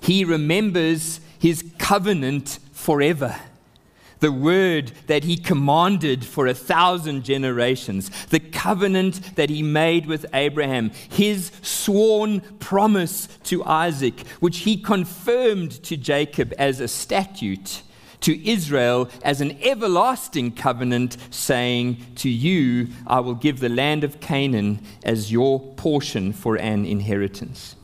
He 0.00 0.24
remembers 0.24 1.20
his 1.40 1.64
covenant 1.78 2.60
forever 2.72 3.34
the 4.20 4.32
word 4.32 4.92
that 5.06 5.24
he 5.24 5.36
commanded 5.36 6.24
for 6.24 6.46
a 6.46 6.54
thousand 6.54 7.24
generations, 7.24 8.10
the 8.26 8.40
covenant 8.40 9.36
that 9.36 9.50
he 9.50 9.62
made 9.62 10.06
with 10.06 10.26
Abraham, 10.32 10.90
his 10.90 11.52
sworn 11.62 12.40
promise 12.58 13.28
to 13.44 13.64
Isaac, 13.64 14.26
which 14.40 14.58
he 14.58 14.76
confirmed 14.76 15.82
to 15.84 15.96
Jacob 15.96 16.52
as 16.58 16.80
a 16.80 16.88
statute, 16.88 17.82
to 18.20 18.48
Israel 18.48 19.08
as 19.22 19.40
an 19.40 19.56
everlasting 19.62 20.52
covenant, 20.52 21.16
saying, 21.30 22.04
To 22.16 22.28
you 22.28 22.88
I 23.06 23.20
will 23.20 23.34
give 23.34 23.60
the 23.60 23.68
land 23.68 24.02
of 24.02 24.20
Canaan 24.20 24.80
as 25.04 25.30
your 25.30 25.60
portion 25.74 26.32
for 26.32 26.56
an 26.56 26.84
inheritance. 26.84 27.76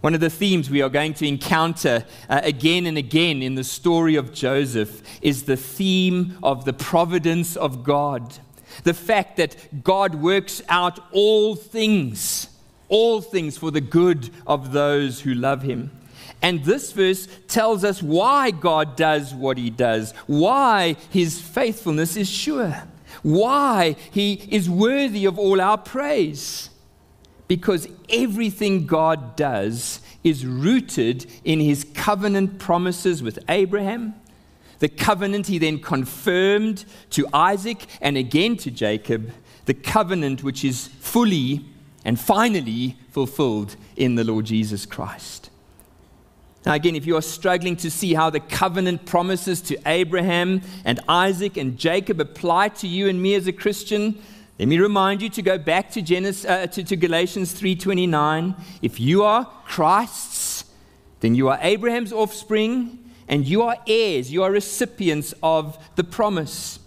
One 0.00 0.14
of 0.14 0.20
the 0.20 0.30
themes 0.30 0.70
we 0.70 0.80
are 0.80 0.88
going 0.88 1.14
to 1.14 1.26
encounter 1.26 2.04
uh, 2.28 2.40
again 2.44 2.86
and 2.86 2.96
again 2.96 3.42
in 3.42 3.56
the 3.56 3.64
story 3.64 4.14
of 4.14 4.32
Joseph 4.32 5.02
is 5.22 5.42
the 5.42 5.56
theme 5.56 6.38
of 6.40 6.64
the 6.64 6.72
providence 6.72 7.56
of 7.56 7.82
God. 7.82 8.38
The 8.84 8.94
fact 8.94 9.38
that 9.38 9.82
God 9.82 10.14
works 10.14 10.62
out 10.68 11.00
all 11.10 11.56
things, 11.56 12.48
all 12.88 13.20
things 13.20 13.58
for 13.58 13.72
the 13.72 13.80
good 13.80 14.30
of 14.46 14.70
those 14.70 15.22
who 15.22 15.34
love 15.34 15.62
him. 15.62 15.90
And 16.42 16.64
this 16.64 16.92
verse 16.92 17.26
tells 17.48 17.82
us 17.82 18.00
why 18.00 18.52
God 18.52 18.94
does 18.94 19.34
what 19.34 19.58
he 19.58 19.68
does, 19.68 20.12
why 20.28 20.94
his 21.10 21.40
faithfulness 21.40 22.16
is 22.16 22.30
sure, 22.30 22.84
why 23.24 23.96
he 24.12 24.34
is 24.48 24.70
worthy 24.70 25.24
of 25.24 25.40
all 25.40 25.60
our 25.60 25.78
praise 25.78 26.70
because 27.48 27.88
everything 28.10 28.86
God 28.86 29.34
does 29.34 30.00
is 30.22 30.44
rooted 30.46 31.26
in 31.44 31.60
his 31.60 31.84
covenant 31.94 32.58
promises 32.58 33.22
with 33.22 33.38
Abraham. 33.48 34.14
The 34.78 34.88
covenant 34.88 35.48
he 35.48 35.58
then 35.58 35.80
confirmed 35.80 36.84
to 37.10 37.26
Isaac 37.32 37.86
and 38.00 38.16
again 38.16 38.56
to 38.58 38.70
Jacob, 38.70 39.32
the 39.64 39.74
covenant 39.74 40.44
which 40.44 40.64
is 40.64 40.86
fully 40.86 41.64
and 42.04 42.20
finally 42.20 42.96
fulfilled 43.10 43.76
in 43.96 44.14
the 44.14 44.24
Lord 44.24 44.44
Jesus 44.44 44.86
Christ. 44.86 45.50
Now, 46.64 46.74
again, 46.74 46.96
if 46.96 47.06
you 47.06 47.16
are 47.16 47.22
struggling 47.22 47.76
to 47.76 47.90
see 47.90 48.14
how 48.14 48.30
the 48.30 48.40
covenant 48.40 49.06
promises 49.06 49.60
to 49.62 49.78
Abraham 49.86 50.60
and 50.84 51.00
Isaac 51.08 51.56
and 51.56 51.78
Jacob 51.78 52.20
apply 52.20 52.68
to 52.70 52.88
you 52.88 53.08
and 53.08 53.22
me 53.22 53.34
as 53.34 53.46
a 53.46 53.52
Christian, 53.52 54.20
let 54.58 54.66
me 54.66 54.78
remind 54.78 55.22
you 55.22 55.28
to 55.30 55.42
go 55.42 55.56
back 55.56 55.92
to, 55.92 56.02
Genesis, 56.02 56.44
uh, 56.44 56.66
to, 56.66 56.82
to 56.82 56.96
Galatians 56.96 57.52
3:29. 57.54 58.56
If 58.82 58.98
you 58.98 59.22
are 59.22 59.44
Christ's, 59.64 60.64
then 61.20 61.36
you 61.36 61.48
are 61.48 61.58
Abraham's 61.60 62.12
offspring, 62.12 62.98
and 63.28 63.46
you 63.46 63.62
are 63.62 63.76
heirs, 63.86 64.32
you 64.32 64.42
are 64.42 64.50
recipients 64.50 65.32
of 65.44 65.78
the 65.94 66.02
promise. 66.02 66.80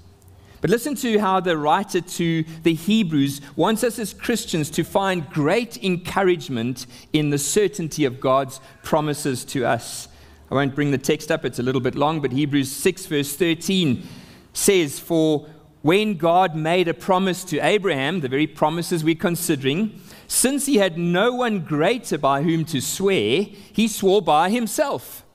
But 0.60 0.70
listen 0.70 0.96
to 0.96 1.18
how 1.20 1.40
the 1.40 1.58
writer 1.58 2.02
to 2.02 2.44
the 2.64 2.74
Hebrews 2.74 3.40
wants 3.56 3.84
us 3.86 3.98
as 3.98 4.14
Christians 4.14 4.70
to 4.72 4.84
find 4.84 5.28
great 5.30 5.82
encouragement 5.84 6.86
in 7.14 7.30
the 7.30 7.40
certainty 7.40 8.04
of 8.04 8.20
God's 8.20 8.60
promises 8.84 9.46
to 9.46 9.66
us. 9.66 10.08
I 10.52 10.56
won't 10.56 10.76
bring 10.76 10.92
the 10.92 10.98
text 10.98 11.32
up, 11.32 11.46
it's 11.46 11.58
a 11.58 11.64
little 11.64 11.82
bit 11.82 11.96
long, 11.96 12.20
but 12.20 12.34
Hebrews 12.34 12.70
6, 12.70 13.06
verse 13.06 13.36
13 13.36 14.06
says, 14.54 15.00
For 15.00 15.48
when 15.82 16.16
God 16.16 16.56
made 16.56 16.88
a 16.88 16.94
promise 16.94 17.44
to 17.46 17.60
Abraham, 17.60 18.20
the 18.20 18.30
very 18.30 18.48
promises 18.48 19.04
we're 19.04 19.16
considering, 19.16 20.00
since 20.28 20.66
he 20.66 20.76
had 20.78 20.98
no 20.98 21.34
one 21.34 21.62
greater 21.62 22.18
by 22.18 22.44
whom 22.44 22.66
to 22.66 22.82
swear, 22.82 23.44
he 23.74 23.88
swore 23.88 24.22
by 24.22 24.50
himself, 24.50 25.26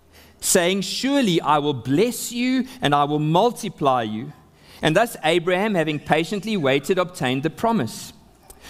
saying, 0.40 0.82
Surely 0.82 1.40
I 1.40 1.58
will 1.58 1.74
bless 1.74 2.30
you 2.30 2.66
and 2.80 2.94
I 2.94 3.04
will 3.04 3.18
multiply 3.18 4.02
you. 4.02 4.32
And 4.82 4.94
thus 4.94 5.16
Abraham, 5.24 5.74
having 5.74 5.98
patiently 5.98 6.56
waited, 6.56 6.98
obtained 6.98 7.42
the 7.42 7.50
promise. 7.50 8.12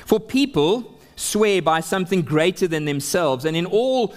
For 0.07 0.18
people 0.18 0.99
swear 1.14 1.61
by 1.61 1.81
something 1.81 2.22
greater 2.22 2.66
than 2.66 2.87
themselves, 2.87 3.45
and 3.45 3.57
in 3.57 3.66
all 3.66 4.14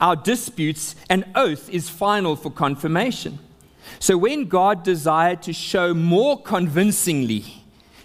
our 0.00 0.16
disputes, 0.16 0.94
an 1.08 1.30
oath 1.34 1.70
is 1.70 1.88
final 1.88 2.36
for 2.36 2.50
confirmation. 2.50 3.38
So 3.98 4.16
when 4.16 4.46
God 4.46 4.82
desired 4.82 5.42
to 5.42 5.52
show 5.52 5.94
more 5.94 6.40
convincingly 6.40 7.44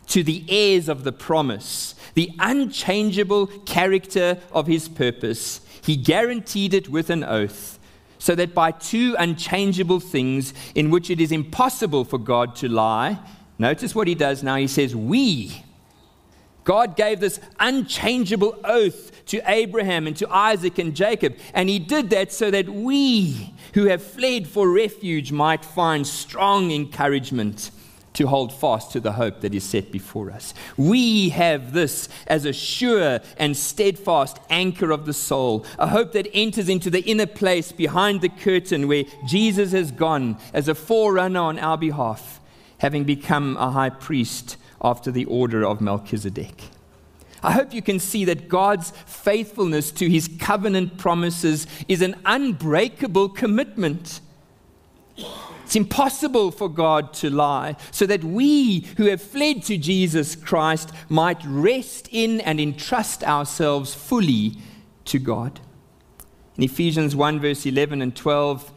to 0.07 0.23
the 0.23 0.45
heirs 0.49 0.89
of 0.89 1.03
the 1.03 1.11
promise 1.11 1.95
the 2.13 2.31
unchangeable 2.39 3.47
character 3.47 4.37
of 4.51 4.67
his 4.67 4.87
purpose, 4.87 5.61
he 5.81 5.95
guaranteed 5.95 6.73
it 6.73 6.89
with 6.89 7.09
an 7.09 7.23
oath, 7.23 7.79
so 8.19 8.35
that 8.35 8.53
by 8.53 8.71
two 8.71 9.15
unchangeable 9.19 9.99
things 9.99 10.53
in 10.75 10.89
which 10.89 11.09
it 11.09 11.19
is 11.19 11.31
impossible 11.31 12.05
for 12.05 12.17
God 12.17 12.55
to 12.57 12.69
lie, 12.69 13.19
notice 13.57 13.93
what 13.93 14.07
he 14.07 14.15
does 14.15 14.43
now. 14.43 14.55
He 14.55 14.67
says, 14.67 14.95
We, 14.95 15.63
God 16.63 16.95
gave 16.95 17.19
this 17.19 17.39
unchangeable 17.59 18.57
oath 18.63 19.11
to 19.27 19.41
Abraham 19.49 20.07
and 20.07 20.15
to 20.17 20.29
Isaac 20.29 20.79
and 20.79 20.95
Jacob. 20.95 21.35
And 21.53 21.69
he 21.69 21.79
did 21.79 22.09
that 22.11 22.31
so 22.31 22.51
that 22.51 22.69
we 22.69 23.53
who 23.73 23.85
have 23.85 24.03
fled 24.03 24.47
for 24.47 24.69
refuge 24.69 25.31
might 25.31 25.65
find 25.65 26.05
strong 26.05 26.71
encouragement 26.71 27.71
to 28.13 28.27
hold 28.27 28.53
fast 28.53 28.91
to 28.91 28.99
the 28.99 29.13
hope 29.13 29.41
that 29.41 29.53
is 29.53 29.63
set 29.63 29.91
before 29.91 30.31
us. 30.31 30.53
We 30.77 31.29
have 31.29 31.73
this 31.73 32.09
as 32.27 32.45
a 32.45 32.53
sure 32.53 33.19
and 33.37 33.57
steadfast 33.57 34.39
anchor 34.49 34.91
of 34.91 35.05
the 35.05 35.13
soul, 35.13 35.65
a 35.79 35.87
hope 35.87 36.11
that 36.13 36.27
enters 36.33 36.69
into 36.69 36.89
the 36.89 37.01
inner 37.01 37.25
place 37.25 37.71
behind 37.71 38.21
the 38.21 38.29
curtain 38.29 38.87
where 38.87 39.05
Jesus 39.25 39.71
has 39.71 39.91
gone 39.91 40.37
as 40.53 40.67
a 40.67 40.75
forerunner 40.75 41.39
on 41.39 41.59
our 41.59 41.77
behalf, 41.77 42.39
having 42.79 43.03
become 43.03 43.57
a 43.57 43.71
high 43.71 43.89
priest 43.89 44.57
after 44.81 45.11
the 45.11 45.25
order 45.25 45.65
of 45.65 45.81
Melchizedek. 45.81 46.72
I 47.43 47.51
hope 47.51 47.73
you 47.73 47.81
can 47.81 47.99
see 47.99 48.25
that 48.25 48.47
God's 48.47 48.91
faithfulness 49.05 49.91
to 49.91 50.09
his 50.09 50.29
covenant 50.39 50.97
promises 50.97 51.67
is 51.87 52.01
an 52.01 52.15
unbreakable 52.25 53.29
commitment. 53.29 54.21
It's 55.65 55.75
impossible 55.75 56.51
for 56.51 56.69
God 56.69 57.13
to 57.15 57.29
lie, 57.29 57.75
so 57.91 58.05
that 58.05 58.23
we 58.23 58.81
who 58.97 59.05
have 59.05 59.21
fled 59.21 59.63
to 59.63 59.77
Jesus 59.77 60.35
Christ 60.35 60.91
might 61.09 61.43
rest 61.45 62.09
in 62.11 62.41
and 62.41 62.59
entrust 62.59 63.23
ourselves 63.23 63.93
fully 63.93 64.53
to 65.05 65.19
God. 65.19 65.59
In 66.57 66.63
Ephesians 66.63 67.15
1, 67.15 67.39
verse 67.39 67.65
11 67.65 68.01
and 68.01 68.15
12, 68.15 68.71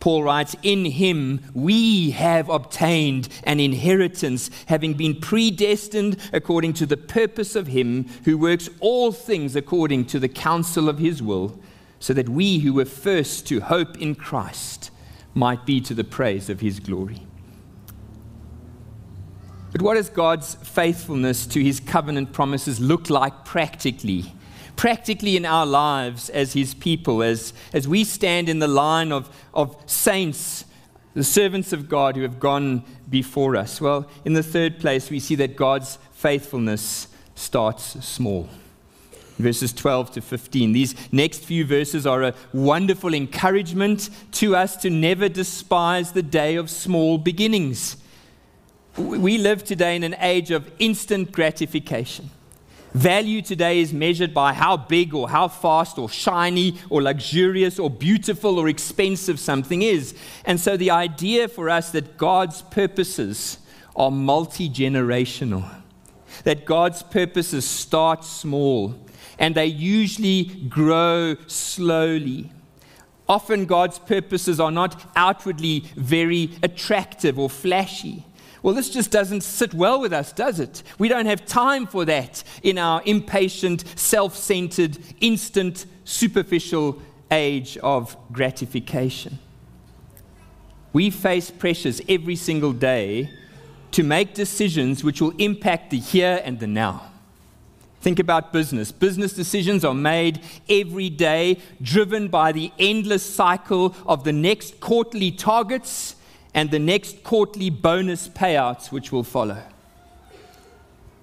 Paul 0.00 0.22
writes, 0.22 0.54
In 0.62 0.84
him 0.84 1.40
we 1.54 2.10
have 2.12 2.48
obtained 2.48 3.28
an 3.44 3.60
inheritance, 3.60 4.50
having 4.66 4.94
been 4.94 5.20
predestined 5.20 6.18
according 6.32 6.74
to 6.74 6.86
the 6.86 6.96
purpose 6.96 7.56
of 7.56 7.66
him 7.68 8.06
who 8.24 8.38
works 8.38 8.68
all 8.80 9.10
things 9.12 9.56
according 9.56 10.06
to 10.06 10.20
the 10.20 10.28
counsel 10.28 10.88
of 10.88 10.98
his 10.98 11.22
will, 11.22 11.58
so 11.98 12.12
that 12.14 12.28
we 12.28 12.60
who 12.60 12.72
were 12.72 12.84
first 12.84 13.46
to 13.48 13.60
hope 13.60 13.98
in 13.98 14.14
Christ 14.14 14.90
might 15.34 15.66
be 15.66 15.80
to 15.80 15.94
the 15.94 16.04
praise 16.04 16.48
of 16.48 16.60
his 16.60 16.78
glory. 16.78 17.26
But 19.72 19.82
what 19.82 19.94
does 19.94 20.08
God's 20.08 20.54
faithfulness 20.54 21.46
to 21.48 21.62
his 21.62 21.80
covenant 21.80 22.32
promises 22.32 22.80
look 22.80 23.10
like 23.10 23.44
practically? 23.44 24.32
Practically 24.78 25.36
in 25.36 25.44
our 25.44 25.66
lives 25.66 26.30
as 26.30 26.54
His 26.54 26.72
people, 26.72 27.22
as, 27.22 27.52
as 27.74 27.86
we 27.86 28.04
stand 28.04 28.48
in 28.48 28.60
the 28.60 28.68
line 28.68 29.12
of, 29.12 29.28
of 29.52 29.76
saints, 29.86 30.64
the 31.14 31.24
servants 31.24 31.72
of 31.72 31.88
God 31.88 32.14
who 32.14 32.22
have 32.22 32.38
gone 32.38 32.84
before 33.10 33.56
us? 33.56 33.80
Well, 33.80 34.08
in 34.24 34.34
the 34.34 34.42
third 34.42 34.78
place, 34.78 35.10
we 35.10 35.18
see 35.18 35.34
that 35.34 35.56
God's 35.56 35.98
faithfulness 36.12 37.08
starts 37.34 38.04
small. 38.06 38.48
verses 39.36 39.72
12 39.72 40.12
to 40.12 40.20
15. 40.20 40.72
These 40.72 40.94
next 41.12 41.44
few 41.44 41.64
verses 41.64 42.06
are 42.06 42.22
a 42.22 42.34
wonderful 42.52 43.14
encouragement 43.14 44.10
to 44.32 44.54
us 44.54 44.76
to 44.76 44.90
never 44.90 45.28
despise 45.28 46.12
the 46.12 46.22
day 46.22 46.54
of 46.54 46.70
small 46.70 47.18
beginnings. 47.18 47.96
We 48.96 49.38
live 49.38 49.64
today 49.64 49.96
in 49.96 50.04
an 50.04 50.16
age 50.20 50.52
of 50.52 50.70
instant 50.78 51.32
gratification. 51.32 52.30
Value 52.94 53.42
today 53.42 53.80
is 53.80 53.92
measured 53.92 54.32
by 54.32 54.52
how 54.52 54.76
big 54.76 55.14
or 55.14 55.28
how 55.28 55.48
fast 55.48 55.98
or 55.98 56.08
shiny 56.08 56.78
or 56.88 57.02
luxurious 57.02 57.78
or 57.78 57.90
beautiful 57.90 58.58
or 58.58 58.68
expensive 58.68 59.38
something 59.38 59.82
is. 59.82 60.14
And 60.44 60.58
so 60.58 60.76
the 60.76 60.90
idea 60.90 61.48
for 61.48 61.68
us 61.68 61.90
that 61.90 62.16
God's 62.16 62.62
purposes 62.62 63.58
are 63.94 64.10
multi 64.10 64.70
generational, 64.70 65.68
that 66.44 66.64
God's 66.64 67.02
purposes 67.02 67.66
start 67.66 68.24
small 68.24 68.94
and 69.38 69.54
they 69.54 69.66
usually 69.66 70.44
grow 70.44 71.36
slowly. 71.46 72.52
Often 73.28 73.66
God's 73.66 73.98
purposes 73.98 74.58
are 74.58 74.70
not 74.70 75.04
outwardly 75.14 75.84
very 75.96 76.52
attractive 76.62 77.38
or 77.38 77.50
flashy. 77.50 78.24
Well, 78.62 78.74
this 78.74 78.90
just 78.90 79.10
doesn't 79.10 79.42
sit 79.42 79.72
well 79.72 80.00
with 80.00 80.12
us, 80.12 80.32
does 80.32 80.58
it? 80.58 80.82
We 80.98 81.08
don't 81.08 81.26
have 81.26 81.46
time 81.46 81.86
for 81.86 82.04
that 82.06 82.42
in 82.62 82.78
our 82.78 83.02
impatient, 83.04 83.84
self 83.96 84.36
centered, 84.36 84.98
instant, 85.20 85.86
superficial 86.04 87.00
age 87.30 87.78
of 87.78 88.16
gratification. 88.32 89.38
We 90.92 91.10
face 91.10 91.50
pressures 91.50 92.00
every 92.08 92.36
single 92.36 92.72
day 92.72 93.30
to 93.92 94.02
make 94.02 94.34
decisions 94.34 95.04
which 95.04 95.20
will 95.20 95.34
impact 95.38 95.90
the 95.90 95.98
here 95.98 96.40
and 96.44 96.58
the 96.58 96.66
now. 96.66 97.12
Think 98.00 98.18
about 98.18 98.52
business. 98.52 98.92
Business 98.92 99.32
decisions 99.32 99.84
are 99.84 99.94
made 99.94 100.40
every 100.68 101.10
day, 101.10 101.58
driven 101.82 102.28
by 102.28 102.52
the 102.52 102.72
endless 102.78 103.22
cycle 103.24 103.94
of 104.06 104.24
the 104.24 104.32
next 104.32 104.80
quarterly 104.80 105.30
targets 105.30 106.14
and 106.58 106.72
the 106.72 106.78
next 106.80 107.22
quarterly 107.22 107.70
bonus 107.70 108.28
payouts 108.28 108.90
which 108.90 109.12
will 109.12 109.22
follow. 109.22 109.62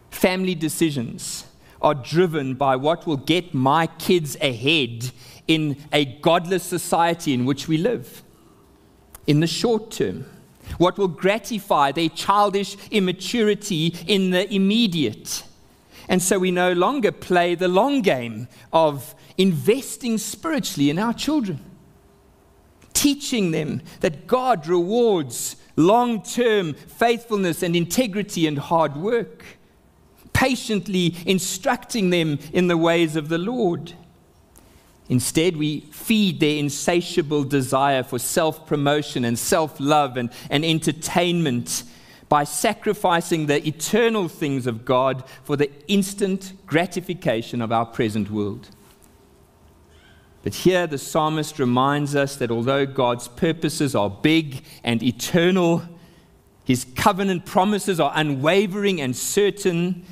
Family 0.10 0.56
decisions 0.56 1.46
are 1.82 1.94
driven 1.94 2.54
by 2.54 2.78
what 2.78 3.06
will 3.06 3.18
get 3.18 3.54
my 3.54 3.86
kids 3.86 4.38
ahead 4.40 5.12
in 5.46 5.76
a 5.92 6.06
godless 6.06 6.64
society 6.64 7.34
in 7.34 7.44
which 7.44 7.68
we 7.68 7.78
live. 7.78 8.24
In 9.28 9.42
the 9.42 9.48
short 9.48 9.92
term, 9.92 10.26
what 10.78 10.98
will 10.98 11.10
gratify 11.10 11.92
their 11.92 12.08
childish 12.08 12.78
immaturity 12.90 13.88
in 14.08 14.30
the 14.30 14.50
immediate. 14.54 15.44
And 16.08 16.22
so 16.22 16.40
we 16.40 16.52
no 16.52 16.72
longer 16.72 17.12
play 17.12 17.56
the 17.56 17.68
long 17.68 18.02
game 18.02 18.48
of 18.72 19.14
investing 19.38 20.18
spiritually 20.18 20.90
in 20.90 20.98
our 20.98 21.14
children 21.14 21.60
teaching 22.96 23.52
them 23.52 23.82
that 24.00 24.26
God 24.26 24.66
rewards 24.66 25.58
long 25.76 26.24
term 26.24 26.74
faithfulness 26.74 27.62
and 27.62 27.76
integrity 27.76 28.48
and 28.48 28.58
hard 28.58 28.96
work, 28.96 29.46
patiently 30.34 31.16
instructing 31.28 32.10
them 32.10 32.40
in 32.52 32.68
the 32.68 32.78
ways 32.78 33.16
of 33.16 33.30
the 33.30 33.38
Lord. 33.38 33.94
Instead, 35.08 35.56
we 35.56 35.82
feed 35.92 36.40
their 36.40 36.58
insatiable 36.58 37.44
desire 37.44 38.02
for 38.02 38.18
self 38.18 38.66
promotion 38.66 39.24
and 39.24 39.38
self 39.38 39.80
love 39.80 40.18
and, 40.18 40.32
and 40.50 40.66
entertainment 40.66 41.84
by 42.28 42.44
sacrificing 42.44 43.46
the 43.46 43.66
eternal 43.68 44.28
things 44.28 44.66
of 44.66 44.84
God 44.84 45.24
for 45.44 45.56
the 45.56 45.70
instant 45.88 46.54
gratification 46.66 47.62
of 47.62 47.72
our 47.72 47.86
present 47.86 48.32
world. 48.32 48.70
But 50.46 50.54
here 50.54 50.86
the 50.86 51.00
psalmist 51.00 51.58
reminds 51.58 52.16
us 52.16 52.36
that 52.36 52.52
although 52.52 52.86
God's 52.86 53.28
purposes 53.28 53.96
are 53.96 54.12
big 54.12 54.64
and 54.84 55.02
eternal, 55.02 55.82
his 56.64 56.86
covenant 56.96 57.48
promises 57.48 58.00
are 58.00 58.12
unwavering 58.14 59.02
and 59.02 59.16
certain, 59.16 60.06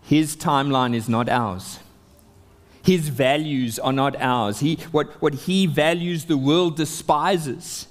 his 0.00 0.36
timeline 0.36 0.94
is 0.94 1.08
not 1.08 1.28
ours. 1.28 1.80
His 2.84 3.08
values 3.08 3.80
are 3.80 3.92
not 3.92 4.14
ours. 4.20 4.60
He, 4.60 4.76
what, 4.92 5.20
what 5.20 5.34
he 5.34 5.66
values, 5.66 6.26
the 6.26 6.38
world 6.38 6.76
despises. 6.76 7.88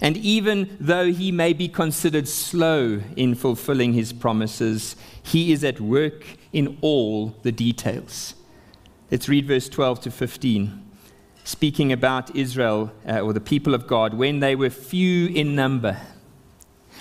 And 0.00 0.16
even 0.16 0.76
though 0.80 1.12
he 1.12 1.30
may 1.30 1.52
be 1.52 1.68
considered 1.68 2.26
slow 2.26 3.00
in 3.14 3.36
fulfilling 3.36 3.92
his 3.92 4.12
promises, 4.12 4.96
he 5.22 5.52
is 5.52 5.62
at 5.62 5.80
work 5.80 6.24
in 6.52 6.78
all 6.80 7.36
the 7.42 7.52
details. 7.52 8.34
Let's 9.08 9.28
read 9.28 9.46
verse 9.46 9.68
12 9.68 10.00
to 10.00 10.10
15 10.10 10.86
speaking 11.48 11.90
about 11.92 12.36
Israel 12.36 12.92
uh, 13.08 13.20
or 13.20 13.32
the 13.32 13.40
people 13.40 13.72
of 13.72 13.86
God 13.86 14.12
when 14.12 14.40
they 14.40 14.54
were 14.54 14.68
few 14.68 15.28
in 15.28 15.54
number, 15.54 15.98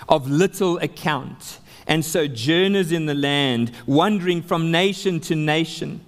of 0.08 0.30
little 0.30 0.78
account, 0.78 1.60
and 1.86 2.06
sojourners 2.06 2.94
in 2.94 3.08
the 3.08 3.14
land, 3.14 3.74
wandering 3.86 4.42
from 4.42 4.72
nation 4.72 5.20
to 5.20 5.36
nation. 5.36 6.00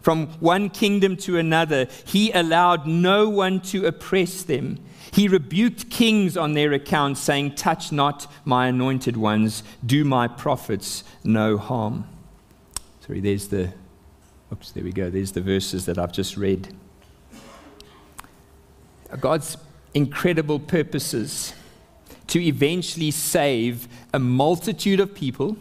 From 0.00 0.28
one 0.38 0.70
kingdom 0.70 1.16
to 1.18 1.38
another, 1.38 1.88
he 2.04 2.30
allowed 2.30 2.86
no 2.86 3.28
one 3.28 3.60
to 3.62 3.84
oppress 3.86 4.44
them. 4.44 4.78
He 5.10 5.26
rebuked 5.26 5.90
kings 5.90 6.36
on 6.36 6.52
their 6.52 6.72
account, 6.72 7.18
saying, 7.18 7.56
Touch 7.56 7.90
not 7.90 8.30
my 8.44 8.68
anointed 8.68 9.16
ones, 9.16 9.64
do 9.84 10.04
my 10.04 10.28
prophets 10.28 11.02
no 11.24 11.58
harm. 11.58 12.06
Sorry, 13.04 13.18
there's 13.18 13.48
the, 13.48 13.72
oops, 14.52 14.70
there 14.70 14.84
we 14.84 14.92
go. 14.92 15.10
There's 15.10 15.32
the 15.32 15.40
verses 15.40 15.84
that 15.86 15.98
I've 15.98 16.12
just 16.12 16.36
read. 16.36 16.72
God's 19.16 19.56
incredible 19.94 20.58
purposes 20.58 21.54
to 22.28 22.40
eventually 22.40 23.10
save 23.10 23.88
a 24.12 24.18
multitude 24.18 25.00
of 25.00 25.14
people 25.14 25.56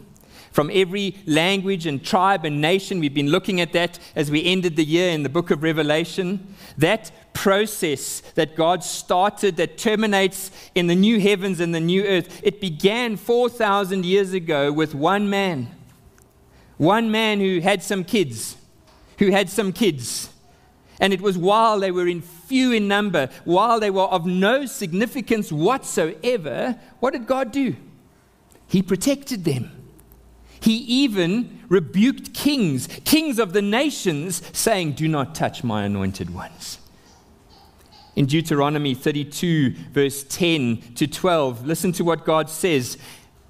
from 0.52 0.72
every 0.74 1.16
language 1.26 1.86
and 1.86 2.04
tribe 2.04 2.44
and 2.44 2.60
nation. 2.60 3.00
We've 3.00 3.14
been 3.14 3.30
looking 3.30 3.62
at 3.62 3.74
that 3.74 4.00
as 4.16 4.32
we 4.32 4.44
ended 4.44 4.76
the 4.76 4.84
year 4.84 5.12
in 5.12 5.24
the 5.24 5.30
book 5.30 5.52
of 5.52 5.62
Revelation. 5.62 6.56
That 6.78 7.12
process 7.34 8.22
that 8.34 8.56
God 8.56 8.84
started 8.84 9.58
that 9.58 9.78
terminates 9.78 10.50
in 10.74 10.88
the 10.88 10.96
new 10.96 11.20
heavens 11.20 11.60
and 11.60 11.76
the 11.76 11.80
new 11.80 12.04
earth, 12.04 12.42
it 12.44 12.60
began 12.60 13.18
4,000 13.18 14.04
years 14.04 14.34
ago 14.34 14.72
with 14.72 14.96
one 14.96 15.30
man. 15.30 15.70
One 16.78 17.12
man 17.12 17.40
who 17.40 17.60
had 17.60 17.84
some 17.84 18.04
kids, 18.04 18.58
who 19.20 19.30
had 19.30 19.50
some 19.50 19.72
kids. 19.72 20.30
And 21.00 21.14
it 21.14 21.22
was 21.22 21.38
while 21.38 21.80
they 21.80 21.92
were 21.92 22.08
in 22.08 22.22
few 22.22 22.72
in 22.72 22.88
number, 22.88 23.30
while 23.46 23.80
they 23.80 23.92
were 23.92 24.04
of 24.04 24.26
no 24.26 24.66
significance 24.66 25.52
whatsoever, 25.52 26.80
what 27.00 27.14
did 27.14 27.28
God 27.28 27.52
do? 27.52 27.76
He 28.68 28.82
protected 28.82 29.46
them. 29.46 29.72
He 30.60 30.78
even 30.78 31.60
rebuked 31.70 32.34
kings, 32.34 32.88
kings 33.06 33.38
of 33.40 33.54
the 33.54 33.62
nations, 33.62 34.42
saying, 34.54 34.94
Do 34.94 35.08
not 35.08 35.36
touch 35.36 35.64
my 35.64 35.84
anointed 35.84 36.34
ones. 36.34 36.80
In 38.16 38.26
Deuteronomy 38.26 38.96
32, 38.96 39.76
verse 39.92 40.24
10 40.24 40.96
to 40.96 41.06
12, 41.06 41.68
listen 41.68 41.92
to 41.94 42.04
what 42.04 42.26
God 42.26 42.50
says. 42.50 42.98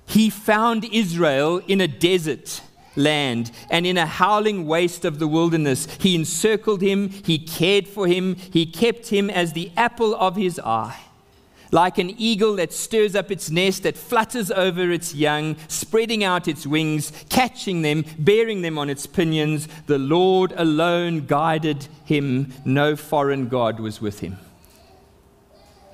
He 0.05 0.29
found 0.29 0.83
Israel 0.83 1.59
in 1.67 1.79
a 1.79 1.87
desert 1.87 2.61
land 2.97 3.51
and 3.69 3.85
in 3.85 3.97
a 3.97 4.05
howling 4.05 4.65
waste 4.65 5.05
of 5.05 5.19
the 5.19 5.27
wilderness. 5.27 5.87
He 5.99 6.15
encircled 6.15 6.81
him, 6.81 7.09
he 7.09 7.37
cared 7.37 7.87
for 7.87 8.07
him, 8.07 8.35
he 8.35 8.65
kept 8.65 9.07
him 9.07 9.29
as 9.29 9.53
the 9.53 9.71
apple 9.77 10.15
of 10.15 10.35
his 10.35 10.59
eye. 10.59 10.99
Like 11.71 11.97
an 11.97 12.13
eagle 12.17 12.55
that 12.55 12.71
stirs 12.71 13.13
up 13.13 13.29
its 13.29 13.49
nest, 13.49 13.83
that 13.83 13.97
flutters 13.97 14.51
over 14.51 14.89
its 14.91 15.13
young, 15.13 15.57
spreading 15.67 16.23
out 16.23 16.47
its 16.47 16.65
wings, 16.65 17.11
catching 17.29 17.81
them, 17.81 18.05
bearing 18.17 18.61
them 18.61 18.77
on 18.77 18.89
its 18.89 19.05
pinions, 19.05 19.67
the 19.85 19.97
Lord 19.97 20.53
alone 20.55 21.25
guided 21.25 21.87
him. 22.05 22.53
No 22.63 22.95
foreign 22.95 23.49
God 23.49 23.81
was 23.81 23.99
with 23.99 24.21
him. 24.21 24.37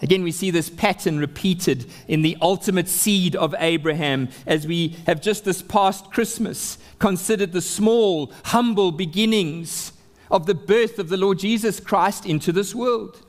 Again, 0.04 0.22
we 0.22 0.34
see 0.34 0.52
this 0.52 0.70
pattern 0.70 1.18
repeated 1.18 1.90
in 2.10 2.24
the 2.24 2.38
ultimate 2.42 2.90
seed 2.90 3.38
of 3.38 3.56
Abraham 3.58 4.28
as 4.46 4.68
we 4.68 4.98
have 5.08 5.22
just 5.22 5.46
this 5.46 5.62
past 5.62 6.12
Christmas 6.12 6.78
considered 7.00 7.52
the 7.52 7.62
small, 7.62 8.32
humble 8.46 8.92
beginnings 8.92 9.94
of 10.32 10.46
the 10.46 10.56
birth 10.56 11.00
of 11.00 11.10
the 11.10 11.18
Lord 11.18 11.40
Jesus 11.40 11.80
Christ 11.80 12.26
into 12.26 12.52
this 12.52 12.74
world, 12.74 13.26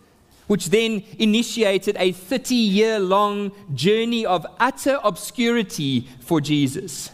which 0.46 0.70
then 0.70 1.02
initiated 1.18 1.96
a 1.98 2.12
30 2.12 2.54
year 2.54 2.98
long 2.98 3.52
journey 3.74 4.24
of 4.24 4.46
utter 4.58 4.98
obscurity 5.02 6.08
for 6.20 6.40
Jesus 6.40 7.10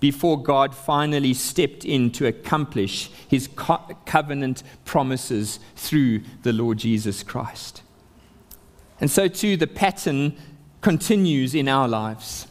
before 0.00 0.42
God 0.42 0.74
finally 0.74 1.32
stepped 1.32 1.84
in 1.84 2.10
to 2.10 2.26
accomplish 2.26 3.10
his 3.28 3.48
co- 3.48 3.96
covenant 4.04 4.62
promises 4.84 5.60
through 5.76 6.20
the 6.42 6.52
Lord 6.52 6.76
Jesus 6.78 7.22
Christ. 7.22 7.82
And 9.00 9.10
so, 9.10 9.28
too, 9.28 9.56
the 9.56 9.66
pattern 9.66 10.36
continues 10.82 11.54
in 11.54 11.68
our 11.68 11.88
lives. 11.88 12.46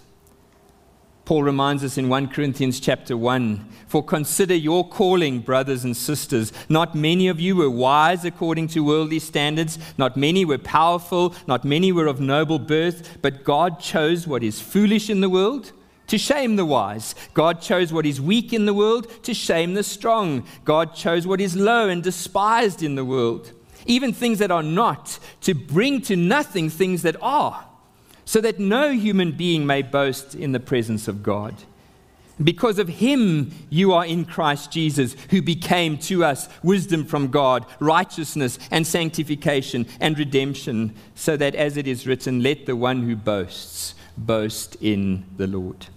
Paul 1.25 1.43
reminds 1.43 1.85
us 1.85 1.97
in 1.97 2.09
1 2.09 2.27
Corinthians 2.29 2.81
chapter 2.81 3.15
1 3.15 3.65
For 3.87 4.03
consider 4.03 4.55
your 4.55 4.87
calling, 4.87 5.39
brothers 5.39 5.85
and 5.85 5.95
sisters. 5.95 6.51
Not 6.67 6.95
many 6.95 7.29
of 7.29 7.39
you 7.39 7.55
were 7.55 7.69
wise 7.69 8.25
according 8.25 8.67
to 8.69 8.83
worldly 8.83 9.19
standards, 9.19 9.79
not 9.97 10.17
many 10.17 10.43
were 10.43 10.57
powerful, 10.57 11.33
not 11.47 11.63
many 11.63 11.93
were 11.93 12.07
of 12.07 12.19
noble 12.19 12.59
birth, 12.59 13.19
but 13.21 13.45
God 13.45 13.79
chose 13.79 14.27
what 14.27 14.43
is 14.43 14.59
foolish 14.59 15.09
in 15.09 15.21
the 15.21 15.29
world 15.29 15.71
to 16.07 16.17
shame 16.17 16.57
the 16.57 16.65
wise. 16.65 17.15
God 17.33 17.61
chose 17.61 17.93
what 17.93 18.05
is 18.05 18.19
weak 18.19 18.51
in 18.51 18.65
the 18.65 18.73
world 18.73 19.23
to 19.23 19.33
shame 19.33 19.75
the 19.75 19.83
strong. 19.83 20.45
God 20.65 20.93
chose 20.93 21.25
what 21.25 21.39
is 21.39 21.55
low 21.55 21.87
and 21.87 22.03
despised 22.03 22.83
in 22.83 22.95
the 22.95 23.05
world, 23.05 23.53
even 23.85 24.11
things 24.11 24.39
that 24.39 24.51
are 24.51 24.61
not, 24.61 25.19
to 25.41 25.53
bring 25.53 26.01
to 26.01 26.17
nothing 26.17 26.69
things 26.69 27.01
that 27.03 27.15
are 27.21 27.65
so 28.25 28.41
that 28.41 28.59
no 28.59 28.91
human 28.91 29.31
being 29.31 29.65
may 29.65 29.81
boast 29.81 30.35
in 30.35 30.51
the 30.51 30.59
presence 30.59 31.07
of 31.07 31.23
God. 31.23 31.55
Because 32.43 32.79
of 32.79 32.87
him, 32.87 33.51
you 33.69 33.93
are 33.93 34.05
in 34.05 34.25
Christ 34.25 34.71
Jesus, 34.71 35.15
who 35.29 35.41
became 35.41 35.97
to 35.99 36.25
us 36.25 36.49
wisdom 36.63 37.05
from 37.05 37.27
God, 37.27 37.65
righteousness 37.79 38.57
and 38.71 38.87
sanctification 38.87 39.85
and 39.99 40.17
redemption, 40.17 40.95
so 41.13 41.37
that 41.37 41.53
as 41.53 41.77
it 41.77 41.87
is 41.87 42.07
written, 42.07 42.41
let 42.41 42.65
the 42.65 42.75
one 42.75 43.03
who 43.03 43.15
boasts 43.15 43.93
boast 44.17 44.75
in 44.81 45.25
the 45.37 45.47
Lord. 45.47 45.87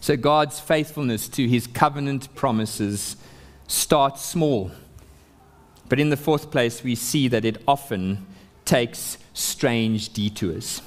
So 0.00 0.16
God's 0.16 0.58
faithfulness 0.58 1.28
to 1.28 1.48
his 1.48 1.66
covenant 1.66 2.34
promises 2.34 3.16
starts 3.68 4.22
small. 4.22 4.70
But 5.88 6.00
in 6.00 6.10
the 6.10 6.16
fourth 6.16 6.50
place, 6.50 6.82
we 6.82 6.94
see 6.94 7.28
that 7.28 7.44
it 7.44 7.62
often 7.68 8.26
takes 8.64 9.18
strange 9.34 10.12
detours. 10.14 10.80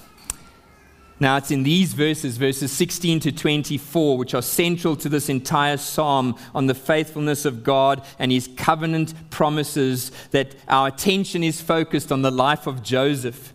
Now, 1.20 1.38
it's 1.38 1.50
in 1.50 1.64
these 1.64 1.94
verses, 1.94 2.38
verses 2.38 2.72
16 2.72 3.22
to 3.22 3.32
24, 3.32 4.18
which 4.18 4.36
are 4.36 4.42
central 4.42 4.96
to 4.98 5.10
this 5.10 5.30
entire 5.30 5.78
psalm 5.78 6.36
on 6.54 6.68
the 6.68 6.76
faithfulness 6.76 7.44
of 7.44 7.64
God 7.64 8.04
and 8.20 8.32
his 8.32 8.50
covenant 8.56 9.14
promises, 9.32 10.12
that 10.32 10.56
our 10.68 10.88
attention 10.88 11.44
is 11.44 11.60
focused 11.60 12.12
on 12.12 12.22
the 12.22 12.32
life 12.32 12.68
of 12.68 12.84
Joseph. 12.84 13.54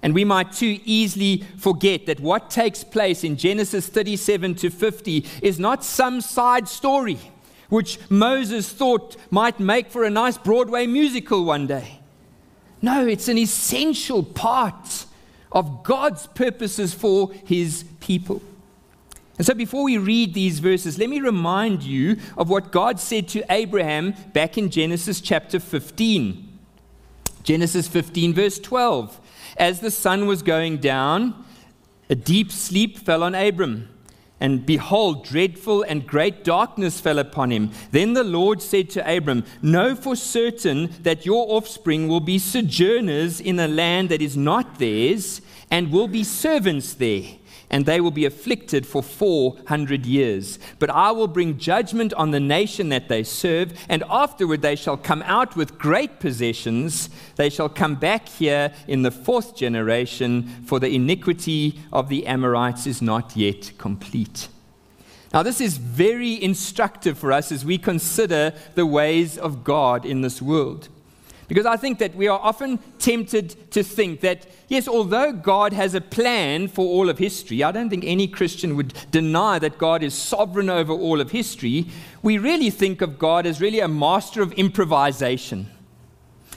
And 0.00 0.14
we 0.14 0.24
might 0.24 0.52
too 0.52 0.78
easily 0.84 1.44
forget 1.56 2.06
that 2.06 2.20
what 2.20 2.50
takes 2.50 2.84
place 2.84 3.24
in 3.24 3.36
Genesis 3.36 3.88
37 3.88 4.54
to 4.56 4.70
50 4.70 5.26
is 5.42 5.58
not 5.58 5.84
some 5.84 6.20
side 6.20 6.68
story 6.68 7.18
which 7.68 7.98
Moses 8.10 8.70
thought 8.70 9.16
might 9.30 9.58
make 9.58 9.90
for 9.90 10.04
a 10.04 10.10
nice 10.10 10.36
Broadway 10.36 10.86
musical 10.86 11.42
one 11.46 11.66
day. 11.66 12.01
No, 12.82 13.06
it's 13.06 13.28
an 13.28 13.38
essential 13.38 14.24
part 14.24 15.06
of 15.52 15.84
God's 15.84 16.26
purposes 16.26 16.92
for 16.92 17.32
his 17.46 17.84
people. 18.00 18.42
And 19.38 19.46
so, 19.46 19.54
before 19.54 19.84
we 19.84 19.96
read 19.98 20.34
these 20.34 20.58
verses, 20.58 20.98
let 20.98 21.08
me 21.08 21.20
remind 21.20 21.82
you 21.82 22.16
of 22.36 22.50
what 22.50 22.72
God 22.72 23.00
said 23.00 23.28
to 23.28 23.44
Abraham 23.50 24.14
back 24.32 24.58
in 24.58 24.68
Genesis 24.68 25.20
chapter 25.20 25.58
15. 25.58 26.48
Genesis 27.42 27.88
15, 27.88 28.34
verse 28.34 28.58
12. 28.58 29.20
As 29.56 29.80
the 29.80 29.90
sun 29.90 30.26
was 30.26 30.42
going 30.42 30.78
down, 30.78 31.44
a 32.10 32.14
deep 32.14 32.52
sleep 32.52 32.98
fell 32.98 33.22
on 33.22 33.34
Abram. 33.34 33.88
And 34.42 34.66
behold, 34.66 35.24
dreadful 35.24 35.84
and 35.84 36.04
great 36.04 36.42
darkness 36.42 36.98
fell 36.98 37.20
upon 37.20 37.52
him. 37.52 37.70
Then 37.92 38.14
the 38.14 38.24
Lord 38.24 38.60
said 38.60 38.90
to 38.90 39.16
Abram, 39.16 39.44
Know 39.62 39.94
for 39.94 40.16
certain 40.16 40.92
that 41.02 41.24
your 41.24 41.46
offspring 41.48 42.08
will 42.08 42.18
be 42.18 42.40
sojourners 42.40 43.40
in 43.40 43.60
a 43.60 43.68
land 43.68 44.08
that 44.08 44.20
is 44.20 44.36
not 44.36 44.80
theirs, 44.80 45.42
and 45.72 45.90
will 45.90 46.06
be 46.06 46.22
servants 46.22 46.92
there 46.94 47.24
and 47.70 47.86
they 47.86 47.98
will 47.98 48.10
be 48.10 48.26
afflicted 48.26 48.86
for 48.86 49.02
400 49.02 50.04
years. 50.04 50.58
But 50.78 50.90
I 50.90 51.10
will 51.10 51.26
bring 51.26 51.56
judgment 51.56 52.12
on 52.12 52.30
the 52.30 52.38
nation 52.38 52.90
that 52.90 53.08
they 53.08 53.22
serve, 53.22 53.72
and 53.88 54.04
afterward 54.10 54.60
they 54.60 54.76
shall 54.76 54.98
come 54.98 55.22
out 55.22 55.56
with 55.56 55.78
great 55.78 56.20
possessions. 56.20 57.08
They 57.36 57.48
shall 57.48 57.70
come 57.70 57.94
back 57.94 58.28
here 58.28 58.74
in 58.86 59.00
the 59.00 59.10
fourth 59.10 59.56
generation, 59.56 60.42
for 60.66 60.78
the 60.78 60.94
iniquity 60.94 61.80
of 61.90 62.10
the 62.10 62.26
Amorites 62.26 62.86
is 62.86 63.00
not 63.00 63.34
yet 63.36 63.72
complete. 63.78 64.48
Now, 65.32 65.42
this 65.42 65.62
is 65.62 65.78
very 65.78 66.42
instructive 66.42 67.16
for 67.16 67.32
us 67.32 67.50
as 67.50 67.64
we 67.64 67.78
consider 67.78 68.52
the 68.74 68.84
ways 68.84 69.38
of 69.38 69.64
God 69.64 70.04
in 70.04 70.20
this 70.20 70.42
world. 70.42 70.90
Because 71.52 71.66
I 71.66 71.76
think 71.76 71.98
that 71.98 72.14
we 72.14 72.28
are 72.28 72.38
often 72.38 72.78
tempted 72.98 73.70
to 73.72 73.82
think 73.82 74.22
that, 74.22 74.46
yes, 74.68 74.88
although 74.88 75.34
God 75.34 75.74
has 75.74 75.94
a 75.94 76.00
plan 76.00 76.66
for 76.66 76.86
all 76.86 77.10
of 77.10 77.18
history, 77.18 77.62
I 77.62 77.70
don't 77.72 77.90
think 77.90 78.04
any 78.06 78.26
Christian 78.26 78.74
would 78.74 78.94
deny 79.10 79.58
that 79.58 79.76
God 79.76 80.02
is 80.02 80.14
sovereign 80.14 80.70
over 80.70 80.94
all 80.94 81.20
of 81.20 81.30
history. 81.30 81.88
We 82.22 82.38
really 82.38 82.70
think 82.70 83.02
of 83.02 83.18
God 83.18 83.44
as 83.44 83.60
really 83.60 83.80
a 83.80 83.86
master 83.86 84.40
of 84.40 84.54
improvisation. 84.54 85.66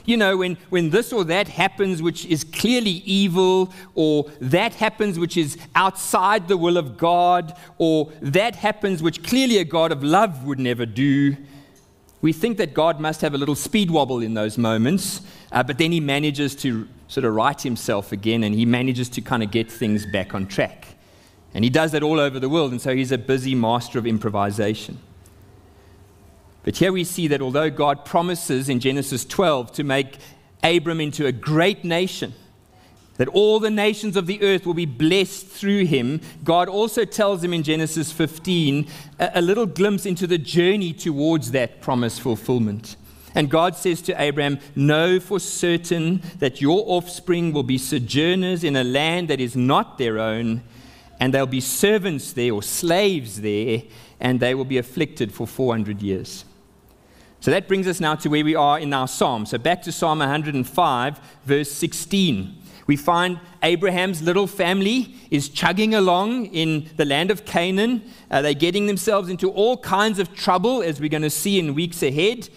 You 0.06 0.16
know, 0.16 0.38
when, 0.38 0.56
when 0.70 0.88
this 0.88 1.12
or 1.12 1.24
that 1.24 1.48
happens, 1.48 2.00
which 2.00 2.24
is 2.24 2.42
clearly 2.42 3.02
evil, 3.04 3.74
or 3.94 4.30
that 4.40 4.76
happens, 4.76 5.18
which 5.18 5.36
is 5.36 5.58
outside 5.74 6.48
the 6.48 6.56
will 6.56 6.78
of 6.78 6.96
God, 6.96 7.54
or 7.76 8.10
that 8.22 8.56
happens, 8.56 9.02
which 9.02 9.22
clearly 9.22 9.58
a 9.58 9.64
God 9.64 9.92
of 9.92 10.02
love 10.02 10.46
would 10.46 10.58
never 10.58 10.86
do, 10.86 11.36
we 12.22 12.32
think 12.32 12.56
that 12.58 12.74
God 12.74 12.98
must 13.00 13.20
have 13.20 13.34
a 13.34 13.38
little 13.38 13.54
speed 13.54 13.90
wobble 13.90 14.20
in 14.20 14.34
those 14.34 14.56
moments, 14.56 15.20
uh, 15.52 15.62
but 15.62 15.78
then 15.78 15.92
he 15.92 16.00
manages 16.00 16.54
to 16.56 16.88
sort 17.08 17.24
of 17.24 17.34
right 17.34 17.60
himself 17.60 18.10
again 18.10 18.42
and 18.42 18.54
he 18.54 18.64
manages 18.64 19.08
to 19.10 19.20
kind 19.20 19.42
of 19.42 19.50
get 19.50 19.70
things 19.70 20.06
back 20.06 20.34
on 20.34 20.46
track. 20.46 20.86
And 21.54 21.64
he 21.64 21.70
does 21.70 21.92
that 21.92 22.02
all 22.02 22.20
over 22.20 22.38
the 22.38 22.48
world, 22.48 22.72
and 22.72 22.80
so 22.80 22.94
he's 22.94 23.12
a 23.12 23.18
busy 23.18 23.54
master 23.54 23.98
of 23.98 24.06
improvisation. 24.06 24.98
But 26.64 26.76
here 26.76 26.92
we 26.92 27.04
see 27.04 27.28
that 27.28 27.40
although 27.40 27.70
God 27.70 28.04
promises 28.04 28.68
in 28.68 28.80
Genesis 28.80 29.24
12 29.24 29.72
to 29.72 29.84
make 29.84 30.18
Abram 30.64 31.00
into 31.00 31.26
a 31.26 31.32
great 31.32 31.84
nation, 31.84 32.34
that 33.16 33.28
all 33.28 33.58
the 33.58 33.70
nations 33.70 34.16
of 34.16 34.26
the 34.26 34.42
earth 34.42 34.66
will 34.66 34.74
be 34.74 34.86
blessed 34.86 35.46
through 35.46 35.86
him, 35.86 36.20
God 36.44 36.68
also 36.68 37.04
tells 37.04 37.42
him 37.42 37.52
in 37.52 37.62
Genesis 37.62 38.12
15 38.12 38.86
a, 39.18 39.30
a, 39.36 39.42
little 39.42 39.66
glimpse 39.66 40.06
into 40.06 40.26
the 40.26 40.38
journey 40.38 40.92
towards 40.92 41.50
that 41.52 41.80
promise 41.80 42.18
fulfillment. 42.18 42.96
And 43.34 43.50
God 43.50 43.76
says 43.76 44.00
to 44.02 44.20
Abraham, 44.20 44.58
Know 44.74 45.20
for 45.20 45.38
certain 45.38 46.22
that 46.38 46.60
your 46.60 46.82
offspring 46.86 47.52
will 47.52 47.62
be 47.62 47.78
sojourners 47.78 48.64
in 48.64 48.76
a 48.76 48.84
land 48.84 49.28
that 49.28 49.40
is 49.40 49.54
not 49.56 49.98
their 49.98 50.18
own, 50.18 50.62
and 51.20 51.32
they'll 51.32 51.46
be 51.46 51.60
servants 51.60 52.32
there 52.32 52.52
or 52.52 52.62
slaves 52.62 53.40
there, 53.40 53.82
and 54.20 54.40
they 54.40 54.54
will 54.54 54.64
be 54.64 54.78
afflicted 54.78 55.32
for 55.32 55.46
400 55.46 56.00
years. 56.00 56.44
So 57.40 57.50
that 57.50 57.68
brings 57.68 57.86
us 57.86 58.00
now 58.00 58.14
to 58.16 58.28
where 58.30 58.44
we 58.44 58.54
are 58.54 58.78
in 58.78 58.92
our 58.92 59.06
psalm. 59.06 59.46
So 59.46 59.58
back 59.58 59.82
to 59.82 59.92
Psalm 59.92 60.18
105, 60.18 61.20
verse 61.44 61.70
16 61.70 62.62
we 62.86 62.96
find 62.96 63.40
Abraham's 63.62 64.22
little 64.22 64.46
family 64.46 65.14
is 65.30 65.48
chugging 65.48 65.94
along 65.94 66.46
in 66.46 66.88
the 66.96 67.04
land 67.04 67.30
of 67.30 67.44
Canaan. 67.44 68.02
Uh, 68.30 68.42
they're 68.42 68.54
getting 68.54 68.86
themselves 68.86 69.28
into 69.28 69.50
all 69.50 69.76
kinds 69.78 70.18
of 70.18 70.34
trouble, 70.34 70.82
as 70.82 71.00
we're 71.00 71.08
going 71.08 71.22
to 71.22 71.30
see 71.30 71.58
in 71.58 71.74
weeks 71.74 72.02
ahead. 72.02 72.48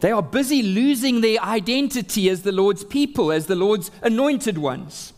They 0.00 0.12
are 0.12 0.22
busy 0.22 0.62
losing 0.62 1.22
their 1.22 1.40
identity 1.40 2.28
as 2.28 2.42
the 2.42 2.52
Lord's 2.52 2.84
people, 2.84 3.32
as 3.32 3.46
the 3.46 3.56
Lord's 3.56 3.90
anointed 4.02 4.58
ones. 4.58 5.12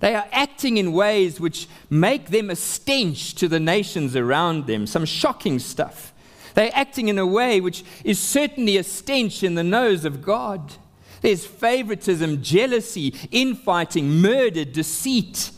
They 0.00 0.14
are 0.14 0.26
acting 0.32 0.78
in 0.78 0.92
ways 0.92 1.38
which 1.38 1.68
make 1.88 2.30
them 2.30 2.50
a 2.50 2.56
stench 2.56 3.36
to 3.36 3.46
the 3.46 3.60
nations 3.60 4.16
around 4.16 4.66
them, 4.66 4.86
some 4.86 5.04
shocking 5.04 5.58
stuff. 5.60 6.12
They're 6.54 6.72
acting 6.74 7.08
in 7.08 7.18
a 7.18 7.26
way 7.26 7.60
which 7.60 7.84
is 8.04 8.18
certainly 8.18 8.76
a 8.76 8.82
stench 8.82 9.42
in 9.42 9.54
the 9.54 9.62
nose 9.62 10.04
of 10.04 10.20
God. 10.20 10.74
There's 11.22 11.46
favoritism, 11.46 12.42
jealousy, 12.42 13.14
infighting, 13.30 14.20
murder, 14.20 14.64
deceit. 14.64 15.52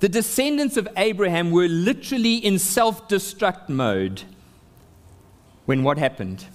The 0.00 0.08
descendants 0.08 0.76
of 0.76 0.88
Abraham 0.96 1.50
were 1.50 1.68
literally 1.68 2.36
in 2.36 2.58
self 2.58 3.08
destruct 3.08 3.68
mode 3.68 4.24
when 5.64 5.84
what 5.84 5.98
happened? 5.98 6.46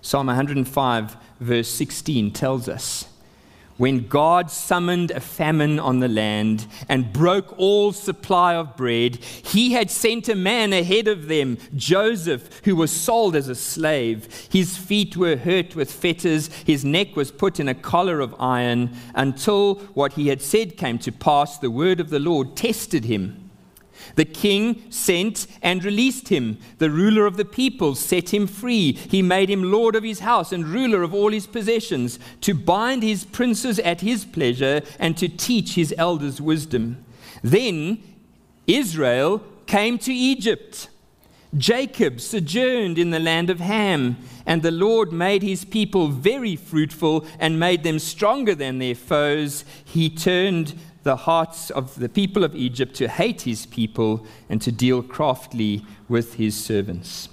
Psalm 0.00 0.28
105, 0.28 1.16
verse 1.40 1.68
16 1.68 2.30
tells 2.30 2.68
us 2.68 3.06
when 3.78 4.06
God 4.08 4.50
summoned 4.50 5.10
a 5.12 5.20
famine 5.20 5.78
on 5.78 6.00
the 6.00 6.08
land 6.08 6.66
and 6.88 7.12
broke 7.12 7.58
all 7.58 7.92
supply 7.92 8.54
of 8.54 8.76
bread, 8.76 9.16
he 9.16 9.72
had 9.72 9.90
sent 9.90 10.28
a 10.28 10.34
man 10.34 10.72
ahead 10.72 11.08
of 11.08 11.28
them, 11.28 11.56
Joseph, 11.74 12.60
who 12.64 12.76
was 12.76 12.90
sold 12.90 13.34
as 13.34 13.48
a 13.48 13.54
slave. 13.54 14.48
His 14.50 14.76
feet 14.76 15.16
were 15.16 15.36
hurt 15.36 15.74
with 15.74 15.90
fetters, 15.90 16.48
his 16.66 16.84
neck 16.84 17.16
was 17.16 17.30
put 17.30 17.58
in 17.58 17.68
a 17.68 17.74
collar 17.74 18.20
of 18.20 18.34
iron, 18.38 18.90
until 19.14 19.76
what 19.94 20.14
he 20.14 20.28
had 20.28 20.42
said 20.42 20.76
came 20.76 20.98
to 20.98 21.12
pass. 21.12 21.58
The 21.58 21.70
word 21.70 22.00
of 22.00 22.10
the 22.10 22.18
Lord 22.18 22.56
tested 22.56 23.04
him. 23.04 23.47
The 24.14 24.24
king 24.24 24.82
sent 24.90 25.46
and 25.62 25.84
released 25.84 26.28
him. 26.28 26.58
The 26.78 26.90
ruler 26.90 27.26
of 27.26 27.36
the 27.36 27.44
people 27.44 27.94
set 27.94 28.32
him 28.32 28.46
free. 28.46 28.92
He 28.92 29.22
made 29.22 29.48
him 29.50 29.70
lord 29.70 29.96
of 29.96 30.04
his 30.04 30.20
house 30.20 30.52
and 30.52 30.66
ruler 30.66 31.02
of 31.02 31.14
all 31.14 31.32
his 31.32 31.46
possessions, 31.46 32.18
to 32.42 32.54
bind 32.54 33.02
his 33.02 33.24
princes 33.24 33.78
at 33.80 34.00
his 34.00 34.24
pleasure 34.24 34.82
and 34.98 35.16
to 35.16 35.28
teach 35.28 35.74
his 35.74 35.94
elders 35.96 36.40
wisdom. 36.40 37.04
Then 37.42 38.02
Israel 38.66 39.42
came 39.66 39.98
to 39.98 40.12
Egypt. 40.12 40.88
Jacob 41.56 42.20
sojourned 42.20 42.98
in 42.98 43.10
the 43.10 43.18
land 43.18 43.48
of 43.48 43.60
Ham, 43.60 44.18
and 44.44 44.62
the 44.62 44.70
Lord 44.70 45.12
made 45.12 45.42
his 45.42 45.64
people 45.64 46.08
very 46.08 46.56
fruitful 46.56 47.26
and 47.38 47.58
made 47.58 47.84
them 47.84 47.98
stronger 47.98 48.54
than 48.54 48.78
their 48.78 48.94
foes. 48.94 49.64
He 49.84 50.10
turned 50.10 50.78
the 51.08 51.16
hearts 51.16 51.70
of 51.70 51.98
the 51.98 52.08
people 52.10 52.44
of 52.44 52.54
Egypt 52.54 52.94
to 52.96 53.08
hate 53.08 53.40
his 53.40 53.64
people 53.64 54.26
and 54.50 54.60
to 54.60 54.70
deal 54.70 55.02
craftily 55.02 55.82
with 56.06 56.34
his 56.34 56.54
servants. 56.54 57.30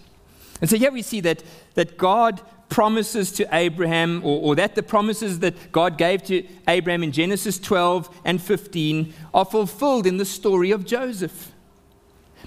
And 0.61 0.69
so 0.69 0.77
here 0.77 0.93
we 0.93 1.01
see 1.01 1.19
that, 1.19 1.43
that 1.73 1.97
God 1.97 2.39
promises 2.69 3.33
to 3.33 3.45
Abraham, 3.51 4.21
or, 4.23 4.41
or, 4.41 4.55
that 4.55 4.75
the 4.75 4.81
promises 4.81 5.39
that 5.39 5.73
God 5.73 5.97
gave 5.97 6.23
to 6.23 6.47
Abraham 6.69 7.03
in 7.03 7.11
Genesis 7.11 7.59
12 7.59 8.21
and 8.23 8.41
15 8.41 9.13
are 9.33 9.43
fulfilled 9.43 10.07
in 10.07 10.15
the 10.15 10.25
story 10.25 10.71
of 10.71 10.85
Joseph. 10.85 11.51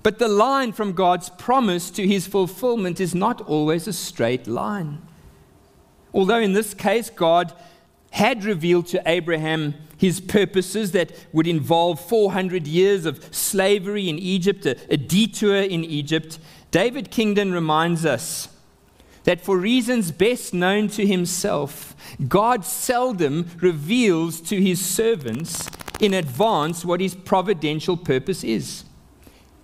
But 0.02 0.18
the 0.18 0.28
line 0.28 0.72
from 0.72 0.94
God's 0.94 1.28
promise 1.28 1.90
to 1.90 2.06
his 2.06 2.26
fulfillment 2.26 3.00
is 3.00 3.14
not 3.14 3.42
always 3.42 3.86
a 3.86 3.92
straight 3.92 4.46
line. 4.46 5.02
Although 6.14 6.40
in 6.40 6.54
this 6.54 6.72
case, 6.72 7.10
God 7.10 7.52
had 8.12 8.44
revealed 8.44 8.86
to 8.86 9.02
Abraham 9.04 9.74
his 9.98 10.20
purposes 10.20 10.92
that 10.92 11.12
would 11.32 11.46
involve 11.46 12.00
400 12.00 12.66
years 12.66 13.04
of 13.04 13.34
slavery 13.34 14.08
in 14.08 14.18
Egypt, 14.18 14.64
a, 14.64 14.76
a 14.88 14.96
detour 14.96 15.56
in 15.56 15.84
Egypt, 15.84 16.38
David 16.70 17.10
Kingdon 17.10 17.52
reminds 17.52 18.06
us 18.06 18.48
that 19.24 19.40
for 19.42 19.58
reasons 19.58 20.10
best 20.10 20.54
known 20.54 20.88
to 20.88 21.06
himself, 21.06 21.94
God 22.28 22.64
seldom 22.64 23.50
reveals 23.60 24.40
to 24.42 24.62
his 24.62 24.82
servants 24.82 25.68
in 26.00 26.14
advance 26.14 26.84
what 26.84 27.00
his 27.00 27.14
providential 27.14 27.96
purpose 27.96 28.44
is. 28.44 28.84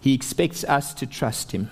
He 0.01 0.13
expects 0.13 0.65
us 0.65 0.93
to 0.95 1.07
trust 1.07 1.53
him, 1.53 1.71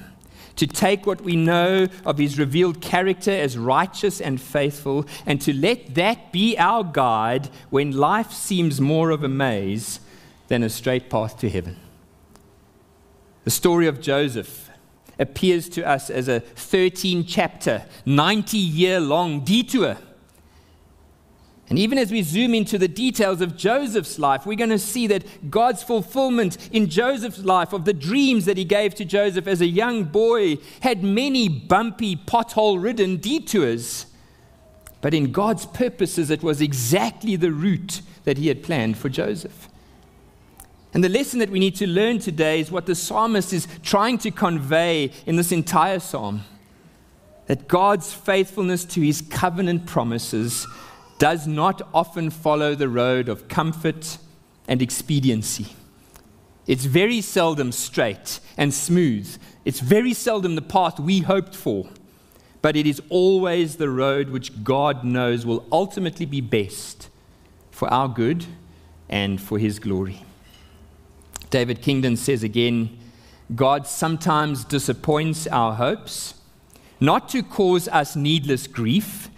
to 0.56 0.66
take 0.66 1.06
what 1.06 1.20
we 1.20 1.36
know 1.36 1.88
of 2.04 2.18
his 2.18 2.38
revealed 2.38 2.80
character 2.80 3.30
as 3.30 3.56
righteous 3.58 4.20
and 4.20 4.40
faithful, 4.40 5.06
and 5.26 5.40
to 5.40 5.52
let 5.52 5.94
that 5.94 6.32
be 6.32 6.56
our 6.58 6.84
guide 6.84 7.48
when 7.70 7.92
life 7.92 8.32
seems 8.32 8.80
more 8.80 9.10
of 9.10 9.22
a 9.22 9.28
maze 9.28 10.00
than 10.48 10.62
a 10.62 10.68
straight 10.68 11.08
path 11.08 11.38
to 11.38 11.48
heaven. 11.48 11.76
The 13.44 13.50
story 13.50 13.86
of 13.86 14.00
Joseph 14.00 14.70
appears 15.18 15.68
to 15.70 15.86
us 15.86 16.10
as 16.10 16.28
a 16.28 16.40
13 16.40 17.24
chapter, 17.24 17.84
90 18.06 18.58
year 18.58 19.00
long 19.00 19.44
detour. 19.44 19.96
And 21.72 21.78
even 21.78 21.96
as 21.96 22.12
we 22.12 22.20
zoom 22.20 22.52
into 22.52 22.76
the 22.76 22.86
details 22.86 23.40
of 23.40 23.56
Joseph's 23.56 24.18
life, 24.18 24.44
we're 24.44 24.58
going 24.58 24.68
to 24.68 24.78
see 24.78 25.06
that 25.06 25.50
God's 25.50 25.82
fulfillment 25.82 26.58
in 26.70 26.90
Joseph's 26.90 27.38
life 27.38 27.72
of 27.72 27.86
the 27.86 27.94
dreams 27.94 28.44
that 28.44 28.58
he 28.58 28.64
gave 28.64 28.94
to 28.96 29.06
Joseph 29.06 29.46
as 29.46 29.62
a 29.62 29.66
young 29.66 30.04
boy 30.04 30.58
had 30.82 31.02
many 31.02 31.48
bumpy, 31.48 32.14
pothole 32.14 32.82
ridden 32.82 33.16
detours. 33.16 34.04
But 35.00 35.14
in 35.14 35.32
God's 35.32 35.64
purposes, 35.64 36.28
it 36.28 36.42
was 36.42 36.60
exactly 36.60 37.36
the 37.36 37.52
route 37.52 38.02
that 38.24 38.36
he 38.36 38.48
had 38.48 38.62
planned 38.62 38.98
for 38.98 39.08
Joseph. 39.08 39.70
And 40.92 41.02
the 41.02 41.08
lesson 41.08 41.38
that 41.38 41.48
we 41.48 41.58
need 41.58 41.76
to 41.76 41.86
learn 41.86 42.18
today 42.18 42.60
is 42.60 42.70
what 42.70 42.84
the 42.84 42.94
psalmist 42.94 43.54
is 43.54 43.66
trying 43.82 44.18
to 44.18 44.30
convey 44.30 45.10
in 45.24 45.36
this 45.36 45.52
entire 45.52 46.00
psalm 46.00 46.44
that 47.46 47.66
God's 47.66 48.12
faithfulness 48.12 48.84
to 48.84 49.00
his 49.00 49.22
covenant 49.22 49.86
promises 49.86 50.66
does 51.22 51.46
not 51.46 51.80
often 51.94 52.30
follow 52.30 52.74
the 52.74 52.88
road 52.88 53.28
of 53.28 53.46
comfort 53.46 54.18
and 54.66 54.82
expediency. 54.82 55.68
It's 56.66 56.84
very 56.84 57.20
seldom 57.20 57.70
straight 57.70 58.40
and 58.56 58.74
smooth. 58.74 59.38
It's 59.64 59.78
very 59.78 60.14
seldom 60.14 60.56
the 60.56 60.62
path 60.62 60.98
we 60.98 61.20
hoped 61.20 61.54
for. 61.54 61.88
But 62.60 62.74
it 62.74 62.88
is 62.88 63.00
always 63.08 63.76
the 63.76 63.88
road 63.88 64.30
which 64.30 64.64
God 64.64 65.04
knows 65.04 65.46
will 65.46 65.64
ultimately 65.70 66.26
be 66.26 66.40
best 66.40 67.08
for 67.70 67.86
our 67.86 68.08
good 68.08 68.44
and 69.08 69.40
for 69.40 69.60
his 69.60 69.78
glory. 69.78 70.24
David 71.50 71.82
Kingdon 71.82 72.16
says 72.16 72.42
again 72.42 72.98
God 73.54 73.86
sometimes 73.86 74.64
disappoints 74.64 75.46
our 75.46 75.74
hopes, 75.74 76.34
not 76.98 77.28
to 77.28 77.44
cause 77.44 77.86
us 77.86 78.16
needless 78.16 78.66
grief, 78.66 79.28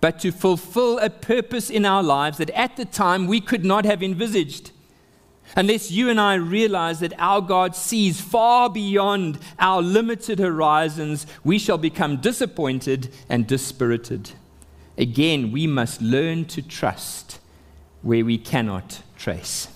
but 0.00 0.18
to 0.20 0.32
fulfill 0.32 0.98
a 0.98 1.10
purpose 1.10 1.70
in 1.70 1.84
our 1.84 2.02
lives 2.02 2.38
that 2.38 2.50
at 2.50 2.76
the 2.76 2.84
time 2.84 3.26
we 3.26 3.40
could 3.40 3.64
not 3.64 3.84
have 3.84 4.02
envisaged. 4.02 4.72
Unless 5.56 5.90
you 5.90 6.08
and 6.08 6.20
I 6.20 6.34
realize 6.34 7.00
that 7.00 7.12
our 7.18 7.40
God 7.40 7.74
sees 7.74 8.20
far 8.20 8.70
beyond 8.70 9.38
our 9.58 9.82
limited 9.82 10.38
horizons, 10.38 11.26
we 11.42 11.58
shall 11.58 11.78
become 11.78 12.18
disappointed 12.18 13.12
and 13.28 13.46
dispirited. 13.46 14.30
Again, 14.96 15.50
we 15.50 15.66
must 15.66 16.00
learn 16.00 16.44
to 16.46 16.62
trust 16.62 17.40
where 18.02 18.24
we 18.24 18.38
cannot 18.38 19.02
trace 19.16 19.68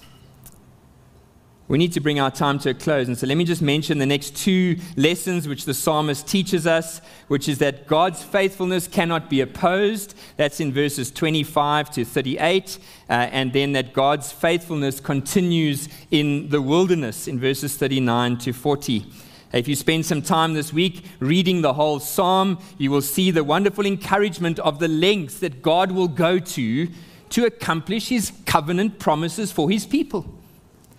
we 1.66 1.78
need 1.78 1.92
to 1.94 2.00
bring 2.00 2.20
our 2.20 2.30
time 2.30 2.58
to 2.58 2.70
a 2.70 2.74
close. 2.74 3.08
And 3.08 3.16
so 3.16 3.26
let 3.26 3.38
me 3.38 3.44
just 3.44 3.62
mention 3.62 3.96
the 3.96 4.04
next 4.04 4.36
two 4.36 4.76
lessons 4.96 5.48
which 5.48 5.64
the 5.64 5.72
psalmist 5.72 6.26
teaches 6.26 6.66
us, 6.66 7.00
which 7.28 7.48
is 7.48 7.58
that 7.58 7.86
God's 7.86 8.22
faithfulness 8.22 8.86
cannot 8.86 9.30
be 9.30 9.40
opposed. 9.40 10.14
That's 10.36 10.60
in 10.60 10.74
verses 10.74 11.10
25 11.10 11.90
to 11.92 12.04
38. 12.04 12.78
Uh, 13.08 13.12
and 13.12 13.52
then 13.54 13.72
that 13.72 13.94
God's 13.94 14.30
faithfulness 14.30 15.00
continues 15.00 15.88
in 16.10 16.50
the 16.50 16.60
wilderness 16.60 17.26
in 17.26 17.40
verses 17.40 17.76
39 17.76 18.36
to 18.38 18.52
40. 18.52 19.06
If 19.54 19.66
you 19.66 19.76
spend 19.76 20.04
some 20.04 20.20
time 20.20 20.52
this 20.52 20.72
week 20.72 21.04
reading 21.20 21.62
the 21.62 21.74
whole 21.74 21.98
psalm, 21.98 22.58
you 22.76 22.90
will 22.90 23.00
see 23.00 23.30
the 23.30 23.44
wonderful 23.44 23.86
encouragement 23.86 24.58
of 24.58 24.80
the 24.80 24.88
lengths 24.88 25.38
that 25.38 25.62
God 25.62 25.92
will 25.92 26.08
go 26.08 26.38
to 26.38 26.88
to 27.30 27.46
accomplish 27.46 28.08
his 28.08 28.32
covenant 28.44 28.98
promises 28.98 29.50
for 29.50 29.70
his 29.70 29.86
people. 29.86 30.33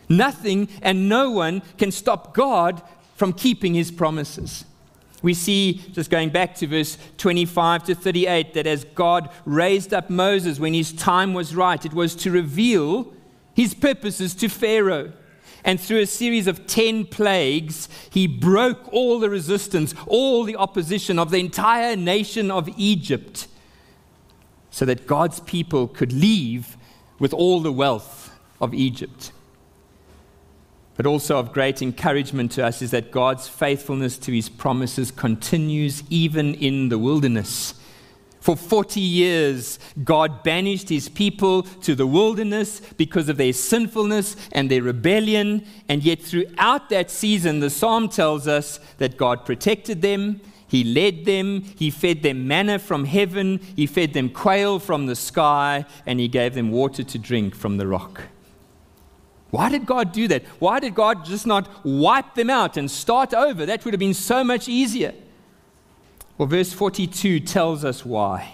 Nothing 0.10 0.69
and 0.82 1.10
no 1.10 1.32
one 1.32 1.61
can 1.77 1.91
stop 1.91 2.34
God 2.34 2.82
from 3.15 3.34
keeping 3.34 3.73
his 3.73 3.91
promises. 3.91 4.65
We 5.22 5.34
see, 5.34 5.82
just 5.91 6.11
going 6.11 6.30
back 6.30 6.53
to 6.56 6.68
verse 6.68 6.98
25 7.18 7.86
to 7.86 7.95
38, 7.95 8.53
that 8.53 8.68
as 8.68 8.84
God 8.84 9.30
raised 9.45 9.94
up 9.94 10.10
Moses 10.10 10.60
when 10.60 10.73
his 10.73 10.94
time 10.94 11.34
was 11.34 11.56
right, 11.56 11.84
it 11.84 11.94
was 11.94 12.15
to 12.18 12.32
reveal 12.32 13.11
his 13.56 13.73
purposes 13.73 14.36
to 14.36 14.49
Pharaoh. 14.49 15.14
And 15.64 15.80
through 15.80 16.02
a 16.02 16.06
series 16.06 16.45
of 16.45 16.68
10 16.68 17.06
plagues, 17.06 17.90
he 18.11 18.27
broke 18.27 18.94
all 18.94 19.19
the 19.19 19.32
resistance, 19.32 19.95
all 20.06 20.44
the 20.44 20.57
opposition 20.57 21.18
of 21.18 21.32
the 21.32 21.40
entire 21.40 21.95
nation 21.95 22.52
of 22.52 22.69
Egypt, 22.77 23.48
so 24.69 24.86
that 24.86 25.07
God's 25.07 25.40
people 25.40 25.88
could 25.88 26.14
leave 26.14 26.77
with 27.18 27.34
all 27.34 27.61
the 27.61 27.72
wealth 27.72 28.38
of 28.61 28.76
Egypt 28.76 29.32
but 30.95 31.05
also 31.05 31.38
of 31.38 31.51
great 31.51 31.81
encouragement 31.81 32.51
to 32.53 32.65
us 32.65 32.81
is 32.81 32.91
that 32.91 33.11
God's 33.11 33.47
faithfulness 33.47 34.17
to 34.19 34.31
his 34.31 34.49
promises 34.49 35.11
continues 35.11 36.03
even 36.09 36.55
in 36.55 36.89
the 36.89 36.99
wilderness. 36.99 37.73
For 38.45 38.55
40 38.55 38.99
years, 38.99 39.80
God 40.03 40.43
banished 40.43 40.89
his 40.89 41.09
people 41.09 41.63
to 41.63 41.95
the 41.95 42.05
wilderness 42.05 42.80
because 42.95 43.27
of 43.27 43.38
their 43.38 43.53
sinfulness 43.53 44.35
and 44.51 44.69
their 44.69 44.84
rebellion. 44.84 45.65
And 45.89 46.03
yet, 46.03 46.22
throughout 46.22 46.89
that 46.89 47.09
season, 47.09 47.59
the 47.59 47.72
psalm 47.72 48.07
tells 48.07 48.47
us 48.47 48.80
that 48.99 49.17
God 49.17 49.47
protected 49.47 50.03
them, 50.03 50.41
He 50.67 50.84
led 50.84 51.26
them, 51.26 51.63
He 51.76 51.89
fed 51.89 52.22
them 52.22 52.47
manna 52.47 52.77
from 52.77 53.05
heaven, 53.05 53.59
He 53.76 53.88
fed 53.88 54.13
them 54.13 54.30
quail 54.30 54.77
from 54.77 55.07
the 55.07 55.15
sky, 55.15 55.85
and 56.05 56.19
He 56.19 56.27
gave 56.27 56.53
them 56.53 56.69
water 56.69 57.01
to 57.01 57.17
drink 57.17 57.55
from 57.55 57.77
the 57.77 57.88
rock. 57.88 58.22
Why 59.51 59.69
did 59.69 59.85
God 59.85 60.11
do 60.11 60.27
that? 60.27 60.43
Why 60.59 60.80
did 60.80 60.95
God 60.95 61.26
just 61.26 61.47
not 61.47 61.69
wipe 61.85 62.35
them 62.35 62.49
out 62.49 62.77
and 62.77 62.89
start 62.89 63.34
over? 63.34 63.65
That 63.65 63.85
would 63.85 63.93
have 63.93 63.99
been 63.99 64.13
so 64.13 64.43
much 64.43 64.67
easier. 64.67 65.13
Well, 66.38 66.47
verse 66.47 66.73
42 66.73 67.39
tells 67.41 67.85
us 67.85 68.05
why. 68.05 68.51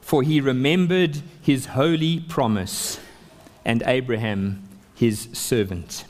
For 0.00 0.22
he 0.22 0.40
remembered 0.40 1.22
his 1.42 1.66
holy 1.66 2.20
promise 2.20 3.00
and 3.64 3.82
Abraham 3.86 4.68
his 4.94 5.28
servant. 5.32 6.04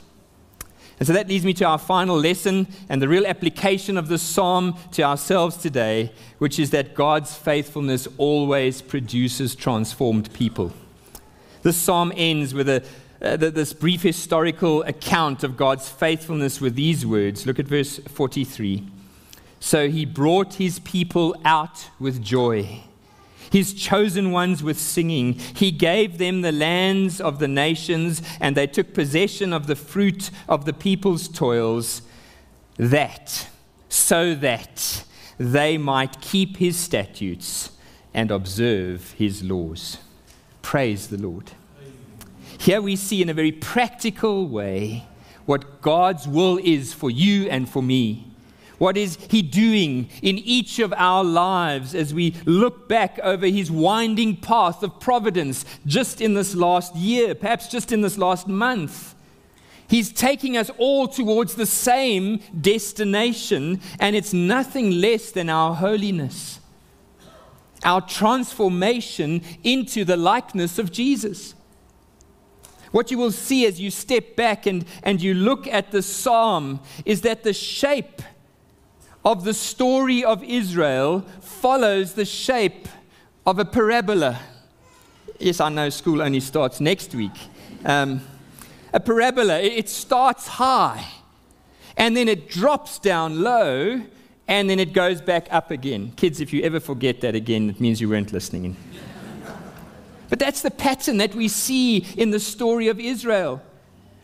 And 0.99 1.07
so 1.07 1.13
that 1.13 1.29
leads 1.29 1.45
me 1.45 1.53
to 1.55 1.65
our 1.65 1.77
final 1.77 2.17
lesson 2.17 2.67
and 2.89 3.01
the 3.01 3.07
real 3.07 3.25
application 3.25 3.97
of 3.97 4.09
this 4.09 4.21
psalm 4.21 4.77
to 4.91 5.03
ourselves 5.03 5.55
today, 5.55 6.11
which 6.39 6.59
is 6.59 6.71
that 6.71 6.93
God's 6.93 7.35
faithfulness 7.35 8.07
always 8.17 8.81
produces 8.81 9.55
transformed 9.55 10.33
people. 10.33 10.73
This 11.63 11.77
psalm 11.77 12.11
ends 12.15 12.53
with 12.53 12.67
a 12.67 12.83
uh, 13.21 13.35
this 13.37 13.73
brief 13.73 14.01
historical 14.01 14.83
account 14.83 15.43
of 15.43 15.57
God's 15.57 15.89
faithfulness 15.89 16.61
with 16.61 16.75
these 16.75 17.05
words. 17.05 17.45
Look 17.45 17.59
at 17.59 17.67
verse 17.67 17.99
43. 17.99 18.87
So 19.59 19.89
he 19.89 20.05
brought 20.05 20.55
his 20.55 20.79
people 20.79 21.35
out 21.43 21.89
with 21.99 22.21
joy. 22.23 22.83
his 23.51 23.73
chosen 23.73 24.31
ones 24.31 24.61
with 24.63 24.79
singing. 24.79 25.33
He 25.33 25.71
gave 25.71 26.17
them 26.17 26.41
the 26.41 26.51
lands 26.51 27.19
of 27.19 27.39
the 27.39 27.47
nations, 27.47 28.21
and 28.39 28.55
they 28.55 28.67
took 28.67 28.93
possession 28.93 29.53
of 29.53 29.67
the 29.67 29.75
fruit 29.75 30.29
of 30.47 30.65
the 30.65 30.73
people's 30.73 31.27
toils, 31.27 32.01
that, 32.77 33.49
so 33.89 34.35
that 34.35 35.03
they 35.37 35.77
might 35.77 36.21
keep 36.21 36.57
his 36.57 36.77
statutes 36.77 37.71
and 38.13 38.31
observe 38.31 39.13
his 39.13 39.43
laws. 39.43 39.97
Praise 40.61 41.07
the 41.07 41.17
Lord. 41.17 41.51
Here 42.59 42.81
we 42.81 42.97
see 42.97 43.21
in 43.21 43.29
a 43.29 43.33
very 43.33 43.53
practical 43.53 44.45
way 44.47 45.05
what 45.45 45.81
God's 45.81 46.27
will 46.27 46.59
is 46.61 46.93
for 46.93 47.09
you 47.09 47.49
and 47.49 47.67
for 47.67 47.81
me. 47.81 48.27
What 48.77 48.97
is 48.97 49.17
He 49.29 49.41
doing 49.41 50.09
in 50.21 50.37
each 50.37 50.79
of 50.79 50.93
our 50.93 51.23
lives 51.23 51.95
as 51.95 52.13
we 52.13 52.35
look 52.45 52.89
back 52.89 53.17
over 53.23 53.47
His 53.47 53.71
winding 53.71 54.37
path 54.37 54.83
of 54.83 54.99
providence 54.99 55.63
just 55.85 56.19
in 56.19 56.33
this 56.33 56.53
last 56.53 56.95
year, 56.95 57.33
perhaps 57.33 57.69
just 57.69 57.93
in 57.93 58.01
this 58.01 58.17
last 58.17 58.47
month? 58.47 59.15
He's 59.87 60.11
taking 60.11 60.57
us 60.57 60.69
all 60.77 61.07
towards 61.07 61.55
the 61.55 61.65
same 61.65 62.41
destination, 62.59 63.79
and 63.99 64.15
it's 64.17 64.33
nothing 64.33 64.91
less 64.91 65.31
than 65.31 65.49
our 65.49 65.75
holiness, 65.75 66.59
our 67.83 68.01
transformation 68.01 69.41
into 69.63 70.03
the 70.03 70.17
likeness 70.17 70.77
of 70.77 70.91
Jesus. 70.91 71.55
What 72.91 73.11
you 73.11 73.17
will 73.17 73.31
see 73.31 73.65
as 73.65 73.79
you 73.79 73.91
step 73.91 74.35
back 74.35 74.65
and, 74.65 74.85
and 75.03 75.21
you 75.21 75.33
look 75.33 75.67
at 75.67 75.91
the 75.91 76.01
psalm 76.01 76.79
is 77.05 77.21
that 77.21 77.43
the 77.43 77.53
shape 77.53 78.21
of 79.23 79.43
the 79.43 79.53
story 79.53 80.23
of 80.23 80.43
Israel 80.43 81.21
follows 81.41 82.13
the 82.13 82.25
shape 82.25 82.87
of 83.45 83.59
a 83.59 83.65
parabola. 83.65 84.39
Yes, 85.39 85.61
I 85.61 85.69
know 85.69 85.89
school 85.89 86.21
only 86.21 86.39
starts 86.39 86.79
next 86.79 87.13
week. 87.13 87.37
Um, 87.85 88.21
a 88.93 88.99
parabola, 88.99 89.59
it 89.59 89.87
starts 89.87 90.47
high 90.47 91.05
and 91.95 92.15
then 92.17 92.27
it 92.27 92.49
drops 92.49 92.97
down 92.97 93.41
low 93.41 94.01
and 94.47 94.69
then 94.69 94.79
it 94.79 94.93
goes 94.93 95.21
back 95.21 95.47
up 95.51 95.69
again. 95.69 96.11
Kids, 96.15 96.41
if 96.41 96.51
you 96.51 96.63
ever 96.63 96.79
forget 96.79 97.21
that 97.21 97.35
again, 97.35 97.69
it 97.69 97.79
means 97.79 98.01
you 98.01 98.09
weren't 98.09 98.33
listening. 98.33 98.75
But 100.29 100.39
that's 100.39 100.61
the 100.61 100.71
pattern 100.71 101.17
that 101.17 101.35
we 101.35 101.47
see 101.47 101.97
in 102.17 102.31
the 102.31 102.39
story 102.39 102.87
of 102.87 102.99
Israel 102.99 103.61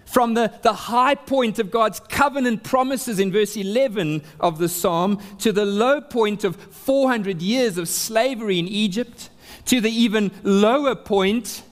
from 0.06 0.36
the, 0.36 0.53
the 0.61 0.73
high 0.73 1.15
point 1.15 1.60
of 1.60 1.72
God's 1.72 1.99
covenant 1.99 2.64
promises 2.64 3.19
in 3.19 3.32
verse 3.32 3.57
11 3.57 4.22
of 4.40 4.60
the 4.60 4.69
psalm 4.69 5.19
to 5.40 5.52
the 5.52 5.65
low 5.65 5.99
point 5.99 6.44
of 6.44 6.56
400 6.56 7.41
years 7.41 7.77
of 7.77 7.90
slavery 7.90 8.60
in 8.60 8.68
Egypt, 8.68 9.30
to 9.65 9.82
the 9.82 9.90
even 9.90 10.32
lower 10.44 10.95
point 10.95 11.64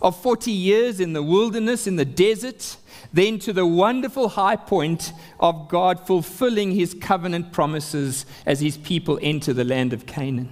of 0.00 0.20
40 0.20 0.50
years 0.50 0.98
in 1.00 1.12
the 1.12 1.22
wilderness, 1.22 1.86
in 1.86 1.96
the 1.96 2.04
desert, 2.04 2.76
then 3.12 3.38
to 3.38 3.52
the 3.52 3.66
wonderful 3.66 4.30
high 4.30 4.56
point 4.56 5.12
of 5.38 5.68
God 5.68 6.04
fulfilling 6.04 6.72
his 6.72 6.94
covenant 6.94 7.52
promises 7.52 8.26
as 8.46 8.60
his 8.60 8.78
people 8.78 9.18
enter 9.22 9.52
the 9.52 9.64
land 9.64 9.92
of 9.92 10.06
Canaan. 10.06 10.50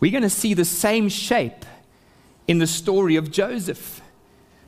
We're 0.00 0.10
going 0.10 0.22
to 0.22 0.30
see 0.30 0.54
the 0.54 0.64
same 0.64 1.08
shape 1.08 1.64
in 2.46 2.58
the 2.58 2.66
story 2.66 3.16
of 3.16 3.30
Joseph 3.30 4.00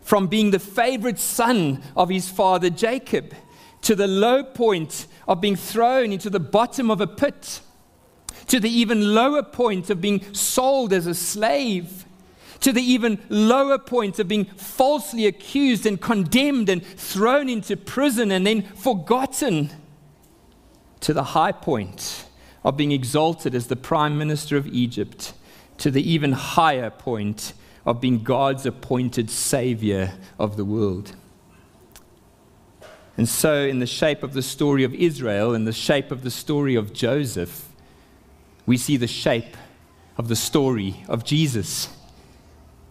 from 0.07 0.29
being 0.29 0.53
the 0.53 0.59
favorite 0.61 1.19
son 1.19 1.83
of 1.97 2.09
his 2.09 2.29
father 2.29 2.71
Jacob 2.71 3.35
to 3.83 3.97
the 3.97 4.07
low 4.07 4.45
point 4.45 5.07
of 5.27 5.41
being 5.41 5.57
thrown 5.57 6.13
into 6.13 6.31
the 6.31 6.41
bottom 6.41 6.91
of 6.91 7.01
a 7.01 7.07
pit, 7.07 7.61
to 8.47 8.61
the 8.61 8.71
even 8.71 9.15
lower 9.15 9.43
point 9.43 9.91
of 9.91 10.01
being 10.01 10.33
sold 10.33 10.93
as 10.93 11.07
a 11.07 11.15
slave, 11.15 12.05
to 12.61 12.73
the 12.73 12.83
even 12.83 13.19
lower 13.29 13.79
point 13.79 14.19
of 14.19 14.29
being 14.29 14.45
falsely 14.45 15.27
accused 15.27 15.85
and 15.87 16.01
condemned 16.01 16.69
and 16.69 16.85
thrown 16.85 17.49
into 17.49 17.77
prison 17.77 18.31
and 18.31 18.47
then 18.47 18.63
forgotten, 18.63 19.71
to 21.01 21.13
the 21.13 21.23
high 21.23 21.53
point 21.53 22.27
of 22.65 22.77
being 22.77 22.93
exalted 22.93 23.55
as 23.55 23.67
the 23.67 23.77
prime 23.77 24.17
minister 24.17 24.57
of 24.57 24.67
Egypt, 24.69 25.33
to 25.79 25.91
the 25.91 26.09
even 26.09 26.33
higher 26.33 26.91
point 26.91 27.53
of 27.87 28.01
being 28.01 28.23
God's 28.23 28.67
appointed 28.67 29.31
Savior 29.31 30.13
of 30.39 30.57
the 30.57 30.65
world. 30.65 31.15
And 33.17 33.29
so, 33.29 33.63
in 33.63 33.79
the 33.79 33.87
shape 33.87 34.23
of 34.23 34.35
the 34.35 34.43
story 34.43 34.85
of 34.85 34.93
Israel, 34.93 35.55
in 35.55 35.65
the 35.65 35.73
shape 35.73 36.11
of 36.11 36.23
the 36.23 36.31
story 36.31 36.75
of 36.75 36.93
Joseph, 36.93 37.67
we 38.67 38.77
see 38.77 38.99
the 38.99 39.07
shape 39.07 39.57
of 40.19 40.29
the 40.29 40.37
story 40.37 41.05
of 41.09 41.25
Jesus. 41.25 41.89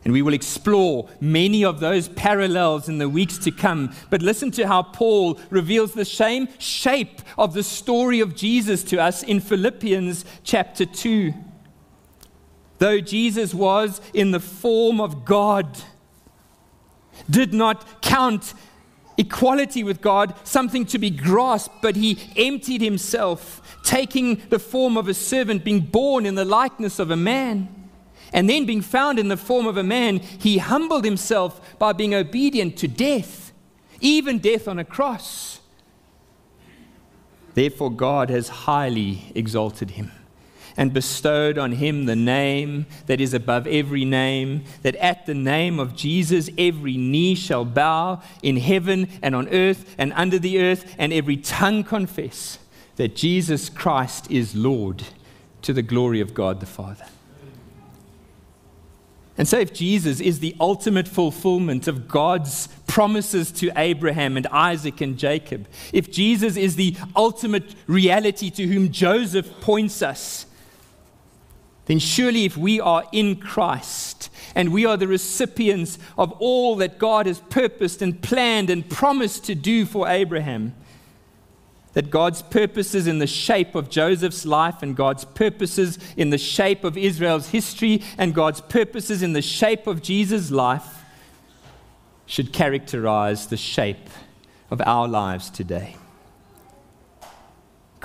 And 0.03 0.13
we 0.13 0.22
will 0.22 0.34
explore 0.34 1.09
many 1.19 1.65
of 1.65 1.80
those 1.80 2.07
parallels 2.09 2.88
in 2.88 2.99
the 2.99 3.09
weeks 3.09 3.38
to 3.39 3.51
come. 3.51 3.93
But 4.09 4.22
listen 4.22 4.51
to 4.51 4.67
how 4.67 4.84
Paul 4.84 5.39
reveals 5.49 5.93
the 5.93 6.05
same 6.05 6.47
shape 6.59 7.22
of 7.38 7.53
the 7.53 7.63
story 7.63 8.19
of 8.19 8.35
Jesus 8.35 8.84
to 8.85 9.01
us 9.01 9.23
in 9.23 9.39
Philippians 9.39 10.23
chapter 10.43 10.85
2. 10.85 11.34
Though 12.77 12.99
Jesus 12.99 13.53
was 13.53 14.02
in 14.14 14.31
the 14.31 14.39
form 14.39 14.99
of 14.99 15.26
God, 15.26 15.77
did 17.30 17.53
not 17.53 18.02
count 18.02 18.53
equality 19.18 19.84
with 19.84 20.02
God 20.02 20.35
something 20.43 20.85
to 20.88 20.99
be 20.99 21.10
grasped, 21.10 21.81
but 21.81 21.95
he 21.95 22.19
emptied 22.35 22.81
himself, 22.81 23.80
taking 23.84 24.41
the 24.49 24.60
form 24.60 24.97
of 24.97 25.07
a 25.07 25.14
servant, 25.14 25.64
being 25.64 25.80
born 25.80 26.26
in 26.26 26.35
the 26.35 26.45
likeness 26.45 26.99
of 26.99 27.11
a 27.11 27.15
man. 27.15 27.69
And 28.34 28.49
then, 28.49 28.65
being 28.65 28.81
found 28.81 29.18
in 29.18 29.30
the 29.30 29.38
form 29.38 29.65
of 29.65 29.77
a 29.77 29.84
man, 29.84 30.18
he 30.18 30.57
humbled 30.57 31.06
himself 31.06 31.77
by 31.80 31.93
being 31.93 32.14
obedient 32.14 32.76
to 32.77 32.88
death, 32.88 33.53
even 34.02 34.39
death 34.39 34.68
on 34.68 34.77
a 34.77 34.84
cross. 34.84 35.61
Therefore, 37.53 37.91
God 37.91 38.30
has 38.30 38.49
highly 38.49 39.31
exalted 39.34 39.91
him 39.91 40.11
and 40.77 40.93
bestowed 40.93 41.57
on 41.57 41.73
him 41.73 42.06
the 42.06 42.15
name 42.15 42.85
that 43.07 43.22
is 43.22 43.34
above 43.34 43.68
every 43.68 44.06
name, 44.06 44.64
that 44.81 44.95
at 44.95 45.26
the 45.26 45.34
name 45.34 45.80
of 45.80 45.95
Jesus 45.95 46.49
every 46.57 46.97
knee 46.97 47.35
shall 47.35 47.65
bow 47.65 48.22
in 48.43 48.57
heaven 48.57 49.07
and 49.22 49.35
on 49.35 49.47
earth 49.49 49.95
and 49.97 50.14
under 50.14 50.39
the 50.39 50.60
earth, 50.61 50.95
and 50.97 51.14
every 51.14 51.38
tongue 51.38 51.84
confess 51.84 52.60
that 52.95 53.15
Jesus 53.15 53.69
Christ 53.69 54.30
is 54.31 54.56
Lord 54.56 55.03
to 55.61 55.73
the 55.73 55.81
glory 55.81 56.22
of 56.22 56.34
God 56.34 56.60
the 56.60 56.65
Father. 56.65 57.06
And 59.38 59.47
so, 59.47 59.60
if 59.60 59.73
Jesus 59.73 60.22
is 60.22 60.39
the 60.39 60.56
ultimate 60.61 61.10
fulfillment 61.10 61.89
of 61.89 62.07
God's 62.07 62.69
promises 62.88 63.52
to 63.53 63.69
Abraham 63.76 64.38
and 64.38 64.47
Isaac 64.47 65.02
and 65.02 65.18
Jacob, 65.18 65.68
if 65.91 66.10
Jesus 66.10 66.56
is 66.56 66.77
the 66.77 66.95
ultimate 67.15 67.76
reality 67.85 68.49
to 68.52 68.65
whom 68.65 68.91
Joseph 68.91 69.60
points 69.60 70.02
us, 70.02 70.45
then 71.86 71.99
surely 71.99 72.45
if 72.45 72.57
we 72.57 72.80
are 72.80 73.03
in 73.12 73.36
Christ 73.36 74.30
and 74.56 74.72
we 74.72 74.86
are 74.86 74.98
the 74.98 75.07
recipients 75.07 75.99
of 76.18 76.32
all 76.34 76.76
that 76.78 76.98
God 76.98 77.26
has 77.26 77.40
purposed 77.40 78.02
and 78.02 78.22
planned 78.22 78.70
and 78.70 78.90
promised 78.90 79.45
to 79.45 79.56
do 79.56 79.86
for 79.86 80.07
Abraham, 80.07 80.74
that 81.94 82.10
God's 82.10 82.41
purposes 82.41 83.07
in 83.07 83.20
the 83.20 83.28
shape 83.28 83.76
of 83.76 83.90
Joseph's 83.90 84.45
life 84.45 84.82
and 84.82 84.95
God's 84.95 85.26
purposes 85.26 85.98
in 86.18 86.30
the 86.30 86.38
shape 86.38 86.84
of 86.84 86.98
Israel's 86.98 87.49
history 87.49 88.02
and 88.18 88.34
God's 88.34 88.62
purposes 88.62 89.22
in 89.22 89.34
the 89.34 89.41
shape 89.41 89.88
of 89.88 90.02
Jesus' 90.02 90.52
life 90.52 91.03
should 92.26 92.52
characterize 92.52 93.48
the 93.48 93.57
shape 93.57 94.10
of 94.72 94.82
our 94.82 95.07
lives 95.07 95.49
today. 95.49 95.95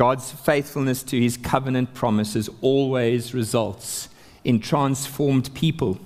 God's 0.01 0.33
faithfulness 0.33 1.03
to 1.03 1.21
his 1.21 1.37
covenant 1.37 1.93
promises 1.93 2.49
always 2.63 3.35
results 3.35 4.09
in 4.45 4.59
transformed 4.59 5.53
people. 5.53 6.01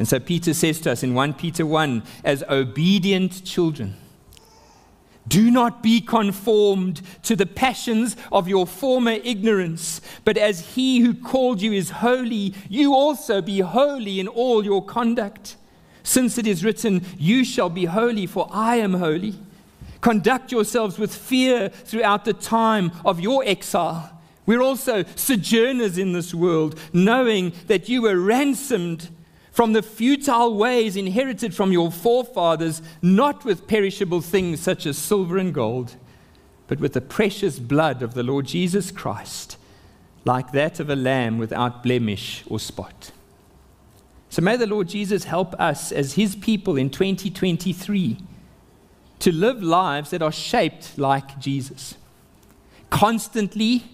And 0.00 0.08
so 0.08 0.18
Peter 0.18 0.52
says 0.52 0.80
to 0.80 0.90
us 0.90 1.04
in 1.04 1.14
1 1.14 1.34
Peter 1.34 1.64
1 1.64 2.02
as 2.24 2.42
obedient 2.48 3.44
children, 3.44 3.94
do 5.28 5.48
not 5.48 5.80
be 5.80 6.00
conformed 6.00 7.02
to 7.22 7.36
the 7.36 7.46
passions 7.46 8.16
of 8.32 8.48
your 8.48 8.66
former 8.66 9.12
ignorance, 9.22 10.00
but 10.24 10.36
as 10.36 10.74
he 10.74 10.98
who 10.98 11.14
called 11.14 11.62
you 11.62 11.72
is 11.72 11.90
holy, 11.90 12.52
you 12.68 12.92
also 12.96 13.40
be 13.40 13.60
holy 13.60 14.18
in 14.18 14.26
all 14.26 14.64
your 14.64 14.84
conduct. 14.84 15.54
Since 16.02 16.36
it 16.36 16.48
is 16.48 16.64
written, 16.64 17.06
You 17.16 17.44
shall 17.44 17.70
be 17.70 17.84
holy, 17.84 18.26
for 18.26 18.48
I 18.50 18.78
am 18.78 18.94
holy. 18.94 19.36
Conduct 20.00 20.50
yourselves 20.50 20.98
with 20.98 21.14
fear 21.14 21.68
throughout 21.68 22.24
the 22.24 22.32
time 22.32 22.92
of 23.04 23.20
your 23.20 23.44
exile. 23.44 24.18
We're 24.46 24.62
also 24.62 25.04
sojourners 25.14 25.98
in 25.98 26.12
this 26.12 26.34
world, 26.34 26.78
knowing 26.92 27.52
that 27.66 27.88
you 27.88 28.02
were 28.02 28.18
ransomed 28.18 29.10
from 29.52 29.72
the 29.72 29.82
futile 29.82 30.56
ways 30.56 30.96
inherited 30.96 31.54
from 31.54 31.72
your 31.72 31.90
forefathers, 31.92 32.80
not 33.02 33.44
with 33.44 33.66
perishable 33.66 34.20
things 34.20 34.60
such 34.60 34.86
as 34.86 34.96
silver 34.96 35.36
and 35.36 35.52
gold, 35.52 35.96
but 36.66 36.80
with 36.80 36.94
the 36.94 37.00
precious 37.00 37.58
blood 37.58 38.00
of 38.02 38.14
the 38.14 38.22
Lord 38.22 38.46
Jesus 38.46 38.90
Christ, 38.90 39.56
like 40.24 40.52
that 40.52 40.80
of 40.80 40.88
a 40.88 40.96
lamb 40.96 41.36
without 41.36 41.82
blemish 41.82 42.42
or 42.46 42.58
spot. 42.58 43.10
So 44.30 44.40
may 44.40 44.56
the 44.56 44.66
Lord 44.66 44.88
Jesus 44.88 45.24
help 45.24 45.54
us 45.60 45.90
as 45.90 46.14
his 46.14 46.36
people 46.36 46.76
in 46.76 46.88
2023 46.88 48.18
to 49.20 49.32
live 49.32 49.62
lives 49.62 50.10
that 50.10 50.22
are 50.22 50.32
shaped 50.32 50.98
like 50.98 51.38
Jesus, 51.38 51.94
constantly 52.90 53.84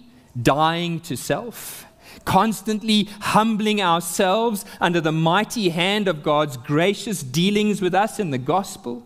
dying 0.41 0.99
to 1.01 1.15
self, 1.15 1.85
constantly 2.25 3.09
humbling 3.21 3.81
ourselves 3.81 4.65
under 4.81 4.99
the 4.99 5.11
mighty 5.11 5.69
hand 5.69 6.07
of 6.07 6.23
God's 6.23 6.57
gracious 6.57 7.23
dealings 7.23 7.81
with 7.81 7.93
us 7.93 8.19
in 8.19 8.31
the 8.31 8.37
gospel, 8.37 9.05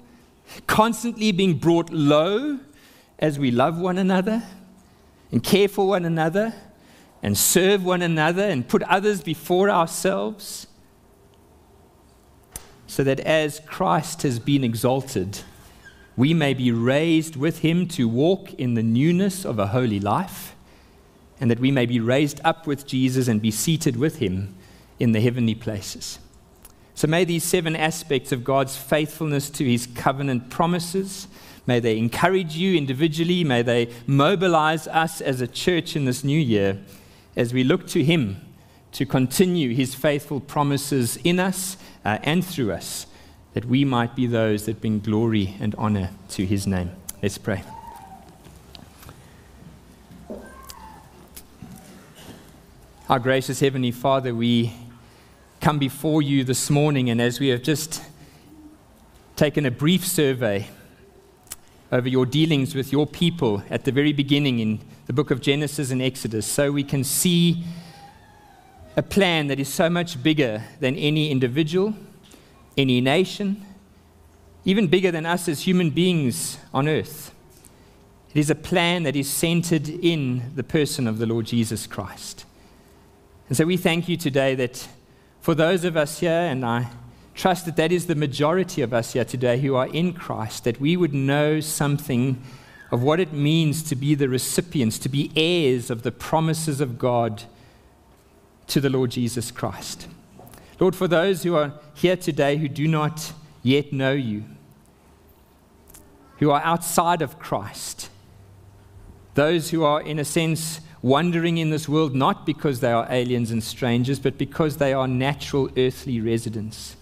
constantly 0.67 1.31
being 1.31 1.57
brought 1.57 1.89
low 1.91 2.59
as 3.19 3.37
we 3.37 3.51
love 3.51 3.79
one 3.79 3.97
another 3.97 4.43
and 5.31 5.43
care 5.43 5.67
for 5.67 5.87
one 5.87 6.05
another 6.05 6.53
and 7.23 7.37
serve 7.37 7.85
one 7.85 8.01
another 8.01 8.43
and 8.43 8.67
put 8.67 8.81
others 8.83 9.21
before 9.21 9.69
ourselves, 9.69 10.67
so 12.87 13.03
that 13.03 13.19
as 13.21 13.61
Christ 13.65 14.23
has 14.23 14.39
been 14.39 14.63
exalted, 14.63 15.39
we 16.17 16.33
may 16.33 16.53
be 16.53 16.71
raised 16.71 17.35
with 17.35 17.59
him 17.59 17.87
to 17.89 18.07
walk 18.07 18.53
in 18.55 18.73
the 18.73 18.83
newness 18.83 19.45
of 19.45 19.59
a 19.59 19.67
holy 19.67 19.99
life, 19.99 20.55
and 21.39 21.49
that 21.49 21.59
we 21.59 21.71
may 21.71 21.85
be 21.85 21.99
raised 21.99 22.39
up 22.43 22.67
with 22.67 22.85
Jesus 22.85 23.27
and 23.27 23.41
be 23.41 23.51
seated 23.51 23.95
with 23.95 24.17
him 24.17 24.55
in 24.99 25.11
the 25.11 25.21
heavenly 25.21 25.55
places. 25.55 26.19
So 26.93 27.07
may 27.07 27.25
these 27.25 27.43
seven 27.43 27.75
aspects 27.75 28.31
of 28.31 28.43
God's 28.43 28.77
faithfulness 28.77 29.49
to 29.51 29.65
his 29.65 29.87
covenant 29.87 30.49
promises 30.49 31.27
May 31.67 31.79
they 31.79 31.97
encourage 31.97 32.55
you 32.55 32.75
individually. 32.75 33.43
May 33.43 33.61
they 33.61 33.93
mobilize 34.07 34.87
us 34.87 35.21
as 35.21 35.41
a 35.41 35.47
church 35.47 35.95
in 35.95 36.05
this 36.05 36.23
new 36.23 36.39
year 36.39 36.79
as 37.35 37.53
we 37.53 37.63
look 37.63 37.87
to 37.87 38.03
Him 38.03 38.41
to 38.93 39.05
continue 39.05 39.73
His 39.75 39.93
faithful 39.93 40.39
promises 40.39 41.17
in 41.23 41.39
us 41.39 41.77
uh, 42.03 42.17
and 42.23 42.43
through 42.43 42.71
us, 42.71 43.05
that 43.53 43.65
we 43.65 43.83
might 43.83 44.15
be 44.15 44.27
those 44.27 44.65
that 44.65 44.79
bring 44.79 44.99
glory 44.99 45.55
and 45.59 45.75
honor 45.75 46.11
to 46.29 46.45
His 46.45 46.65
name. 46.65 46.91
Let's 47.21 47.37
pray. 47.37 47.63
Our 53.09 53.19
gracious 53.19 53.59
Heavenly 53.59 53.91
Father, 53.91 54.33
we 54.33 54.73
come 55.59 55.79
before 55.79 56.21
you 56.21 56.43
this 56.45 56.69
morning, 56.69 57.09
and 57.09 57.21
as 57.21 57.39
we 57.39 57.49
have 57.49 57.61
just 57.61 58.01
taken 59.35 59.65
a 59.65 59.71
brief 59.71 60.07
survey 60.07 60.67
over 61.91 62.07
your 62.07 62.25
dealings 62.25 62.73
with 62.73 62.93
your 62.93 63.05
people 63.05 63.63
at 63.69 63.83
the 63.83 63.91
very 63.91 64.13
beginning 64.13 64.59
in 64.59 64.79
the 65.07 65.13
book 65.13 65.29
of 65.29 65.41
Genesis 65.41 65.91
and 65.91 66.01
Exodus, 66.01 66.45
so 66.45 66.71
we 66.71 66.85
can 66.85 67.03
see 67.03 67.65
a 68.95 69.03
plan 69.03 69.47
that 69.47 69.59
is 69.59 69.67
so 69.67 69.89
much 69.89 70.23
bigger 70.23 70.63
than 70.79 70.95
any 70.95 71.31
individual, 71.31 71.93
any 72.77 73.01
nation, 73.01 73.65
even 74.65 74.87
bigger 74.87 75.11
than 75.11 75.25
us 75.25 75.47
as 75.47 75.61
human 75.61 75.89
beings 75.89 76.57
on 76.73 76.87
earth. 76.87 77.33
It 78.33 78.39
is 78.39 78.49
a 78.49 78.55
plan 78.55 79.03
that 79.03 79.15
is 79.15 79.29
centered 79.29 79.89
in 79.89 80.53
the 80.55 80.63
person 80.63 81.07
of 81.07 81.17
the 81.17 81.25
Lord 81.25 81.45
Jesus 81.45 81.85
Christ. 81.85 82.45
And 83.49 83.57
so 83.57 83.65
we 83.65 83.75
thank 83.75 84.07
you 84.07 84.15
today 84.15 84.55
that 84.55 84.87
for 85.41 85.53
those 85.53 85.83
of 85.83 85.97
us 85.97 86.19
here, 86.19 86.31
and 86.31 86.63
I 86.63 86.87
trust 87.33 87.65
that 87.65 87.75
that 87.75 87.91
is 87.91 88.05
the 88.05 88.15
majority 88.15 88.81
of 88.81 88.93
us 88.93 89.13
here 89.13 89.25
today 89.25 89.59
who 89.59 89.75
are 89.75 89.87
in 89.87 90.13
Christ, 90.13 90.63
that 90.63 90.79
we 90.79 90.95
would 90.95 91.13
know 91.13 91.59
something 91.59 92.41
of 92.91 93.01
what 93.01 93.19
it 93.19 93.33
means 93.33 93.83
to 93.83 93.95
be 93.95 94.15
the 94.15 94.29
recipients, 94.29 94.99
to 94.99 95.09
be 95.09 95.31
heirs 95.35 95.89
of 95.89 96.03
the 96.03 96.11
promises 96.11 96.79
of 96.79 96.99
God 96.99 97.43
to 98.67 98.79
the 98.79 98.89
Lord 98.89 99.11
Jesus 99.11 99.49
Christ. 99.51 100.07
Lord, 100.81 100.95
for 100.95 101.07
those 101.07 101.43
who 101.43 101.55
are 101.55 101.73
here 101.93 102.17
today 102.17 102.57
who 102.57 102.67
do 102.67 102.87
not 102.87 103.33
yet 103.61 103.93
know 103.93 104.13
you, 104.13 104.45
who 106.39 106.49
are 106.49 106.61
outside 106.63 107.21
of 107.21 107.37
Christ, 107.37 108.09
those 109.35 109.69
who 109.69 109.83
are, 109.83 110.01
in 110.01 110.17
a 110.17 110.25
sense, 110.25 110.81
wandering 111.03 111.59
in 111.59 111.69
this 111.69 111.87
world 111.87 112.15
not 112.15 112.47
because 112.47 112.79
they 112.79 112.91
are 112.91 113.05
aliens 113.11 113.51
and 113.51 113.63
strangers, 113.63 114.19
but 114.19 114.39
because 114.39 114.77
they 114.77 114.91
are 114.91 115.07
natural 115.07 115.69
earthly 115.77 116.19
residents. 116.19 116.95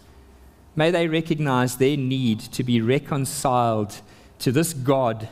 May 0.76 0.92
they 0.92 1.08
recognize 1.08 1.78
their 1.78 1.96
need 1.96 2.42
to 2.42 2.66
be 2.66 2.82
reconciled 2.82 4.02
to 4.40 4.52
this 4.52 4.74
God, 4.74 5.30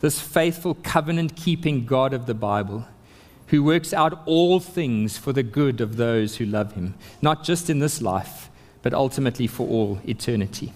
this 0.00 0.20
faithful 0.20 0.74
covenant 0.74 1.36
keeping 1.36 1.86
God 1.86 2.12
of 2.12 2.26
the 2.26 2.34
Bible, 2.34 2.86
who 3.54 3.62
works 3.62 3.92
out 3.92 4.20
all 4.26 4.58
things 4.58 5.16
for 5.16 5.32
the 5.32 5.44
good 5.44 5.80
of 5.80 5.96
those 5.96 6.38
who 6.38 6.44
love 6.44 6.72
him, 6.72 6.92
not 7.22 7.44
just 7.44 7.70
in 7.70 7.78
this 7.78 8.02
life, 8.02 8.50
but 8.82 8.92
ultimately 8.92 9.46
for 9.46 9.68
all 9.68 10.00
eternity. 10.08 10.72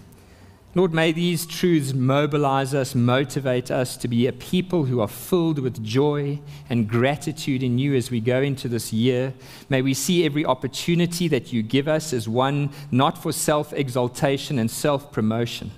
Lord, 0.76 0.94
may 0.94 1.10
these 1.10 1.44
truths 1.44 1.92
mobilize 1.92 2.74
us, 2.74 2.94
motivate 2.94 3.72
us 3.72 3.96
to 3.96 4.06
be 4.06 4.28
a 4.28 4.32
people 4.32 4.84
who 4.84 5.00
are 5.00 5.09
filled 5.09 5.59
with 5.59 5.82
joy 5.82 6.38
and 6.70 6.88
gratitude 6.88 7.64
in 7.64 7.80
you 7.80 7.96
as 7.96 8.12
we 8.12 8.20
go 8.20 8.42
into 8.42 8.68
this 8.68 8.92
year. 8.92 9.34
May 9.68 9.82
we 9.82 9.92
see 9.92 10.24
every 10.24 10.44
opportunity 10.44 11.26
that 11.26 11.52
you 11.52 11.64
give 11.64 11.88
us 11.88 12.12
as 12.12 12.28
one 12.28 12.70
not 12.92 13.20
for 13.20 13.32
self 13.32 13.72
exaltation 13.72 14.56
and 14.56 14.70
self 14.70 15.10
promotion, 15.10 15.72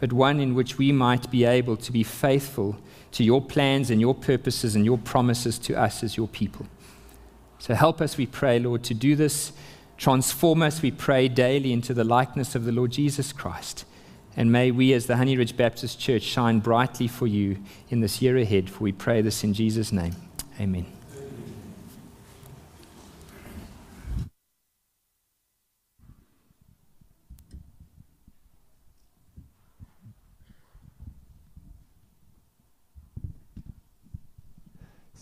but 0.00 0.12
one 0.12 0.40
in 0.40 0.56
which 0.56 0.78
we 0.78 0.90
might 0.90 1.30
be 1.30 1.44
able 1.44 1.76
to 1.76 1.92
be 1.92 2.02
faithful 2.02 2.76
to 3.14 3.24
your 3.24 3.40
plans 3.40 3.90
and 3.90 4.00
your 4.00 4.14
purposes 4.14 4.74
and 4.74 4.84
your 4.84 4.98
promises 4.98 5.58
to 5.60 5.74
us 5.74 6.02
as 6.02 6.16
your 6.16 6.28
people. 6.28 6.66
So 7.58 7.74
help 7.74 8.00
us, 8.00 8.16
we 8.16 8.26
pray, 8.26 8.58
Lord, 8.58 8.82
to 8.84 8.94
do 8.94 9.16
this. 9.16 9.52
Transform 9.96 10.62
us, 10.62 10.82
we 10.82 10.90
pray, 10.90 11.28
daily 11.28 11.72
into 11.72 11.94
the 11.94 12.04
likeness 12.04 12.54
of 12.54 12.64
the 12.64 12.72
Lord 12.72 12.90
Jesus 12.90 13.32
Christ. 13.32 13.84
And 14.36 14.50
may 14.50 14.72
we, 14.72 14.92
as 14.92 15.06
the 15.06 15.16
Honey 15.16 15.36
Ridge 15.36 15.56
Baptist 15.56 16.00
Church, 16.00 16.22
shine 16.22 16.58
brightly 16.58 17.06
for 17.06 17.28
you 17.28 17.58
in 17.88 18.00
this 18.00 18.20
year 18.20 18.36
ahead, 18.36 18.68
for 18.68 18.82
we 18.82 18.92
pray 18.92 19.22
this 19.22 19.44
in 19.44 19.54
Jesus' 19.54 19.92
name. 19.92 20.16
Amen. 20.60 21.03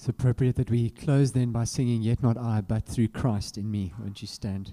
It's 0.03 0.09
appropriate 0.09 0.57
that 0.57 0.69
we 0.69 0.91
close 0.91 1.31
then 1.31 1.53
by 1.53 1.63
singing, 1.63 2.03
Yet 2.03 2.25
not 2.25 2.37
I, 2.37 2.61
but 2.61 2.85
through 2.85 3.07
Christ 3.07 3.57
in 3.57 3.71
me. 3.71 3.95
Won't 4.01 4.21
you 4.21 4.27
stand? 4.27 4.73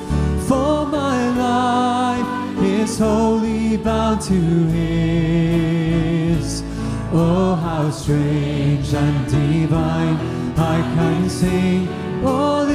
for 0.51 0.85
my 0.85 1.19
life 1.47 2.27
is 2.61 2.99
wholly 2.99 3.77
bound 3.77 4.19
to 4.19 4.39
His. 4.75 6.47
Oh, 7.13 7.55
how 7.55 7.89
strange 7.89 8.93
and 8.93 9.19
divine 9.31 10.17
I 10.57 10.77
can 10.95 11.29
sing 11.29 11.87
all 12.25 12.70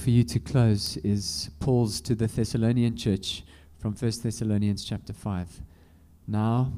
for 0.00 0.10
you 0.10 0.24
to 0.24 0.40
close 0.40 0.96
is 0.98 1.50
Paul's 1.60 2.00
to 2.00 2.14
the 2.14 2.26
Thessalonian 2.26 2.96
church 2.96 3.44
from 3.78 3.92
1 3.92 4.12
Thessalonians 4.22 4.82
chapter 4.82 5.12
5. 5.12 5.60
Now, 6.26 6.72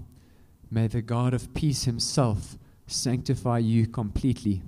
may 0.73 0.89
the 0.89 1.03
God 1.03 1.33
of 1.33 1.55
peace 1.55 1.85
himself 1.85 2.59
sanctify 2.89 3.59
you 3.59 3.87
completely, 3.87 4.63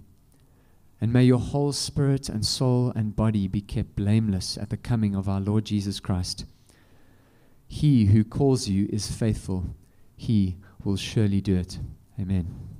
and 1.00 1.12
may 1.12 1.24
your 1.24 1.40
whole 1.40 1.72
spirit 1.72 2.28
and 2.28 2.46
soul 2.46 2.92
and 2.94 3.16
body 3.16 3.48
be 3.48 3.60
kept 3.60 3.96
blameless 3.96 4.56
at 4.56 4.70
the 4.70 4.76
coming 4.76 5.16
of 5.16 5.28
our 5.28 5.40
Lord 5.40 5.64
Jesus 5.64 5.98
Christ. 5.98 6.44
He 7.66 8.06
who 8.06 8.22
calls 8.22 8.68
you 8.68 8.88
is 8.92 9.10
faithful, 9.10 9.74
he 10.16 10.58
will 10.84 10.96
surely 10.96 11.40
do 11.40 11.56
it. 11.56 11.80
Amen. 12.20 12.73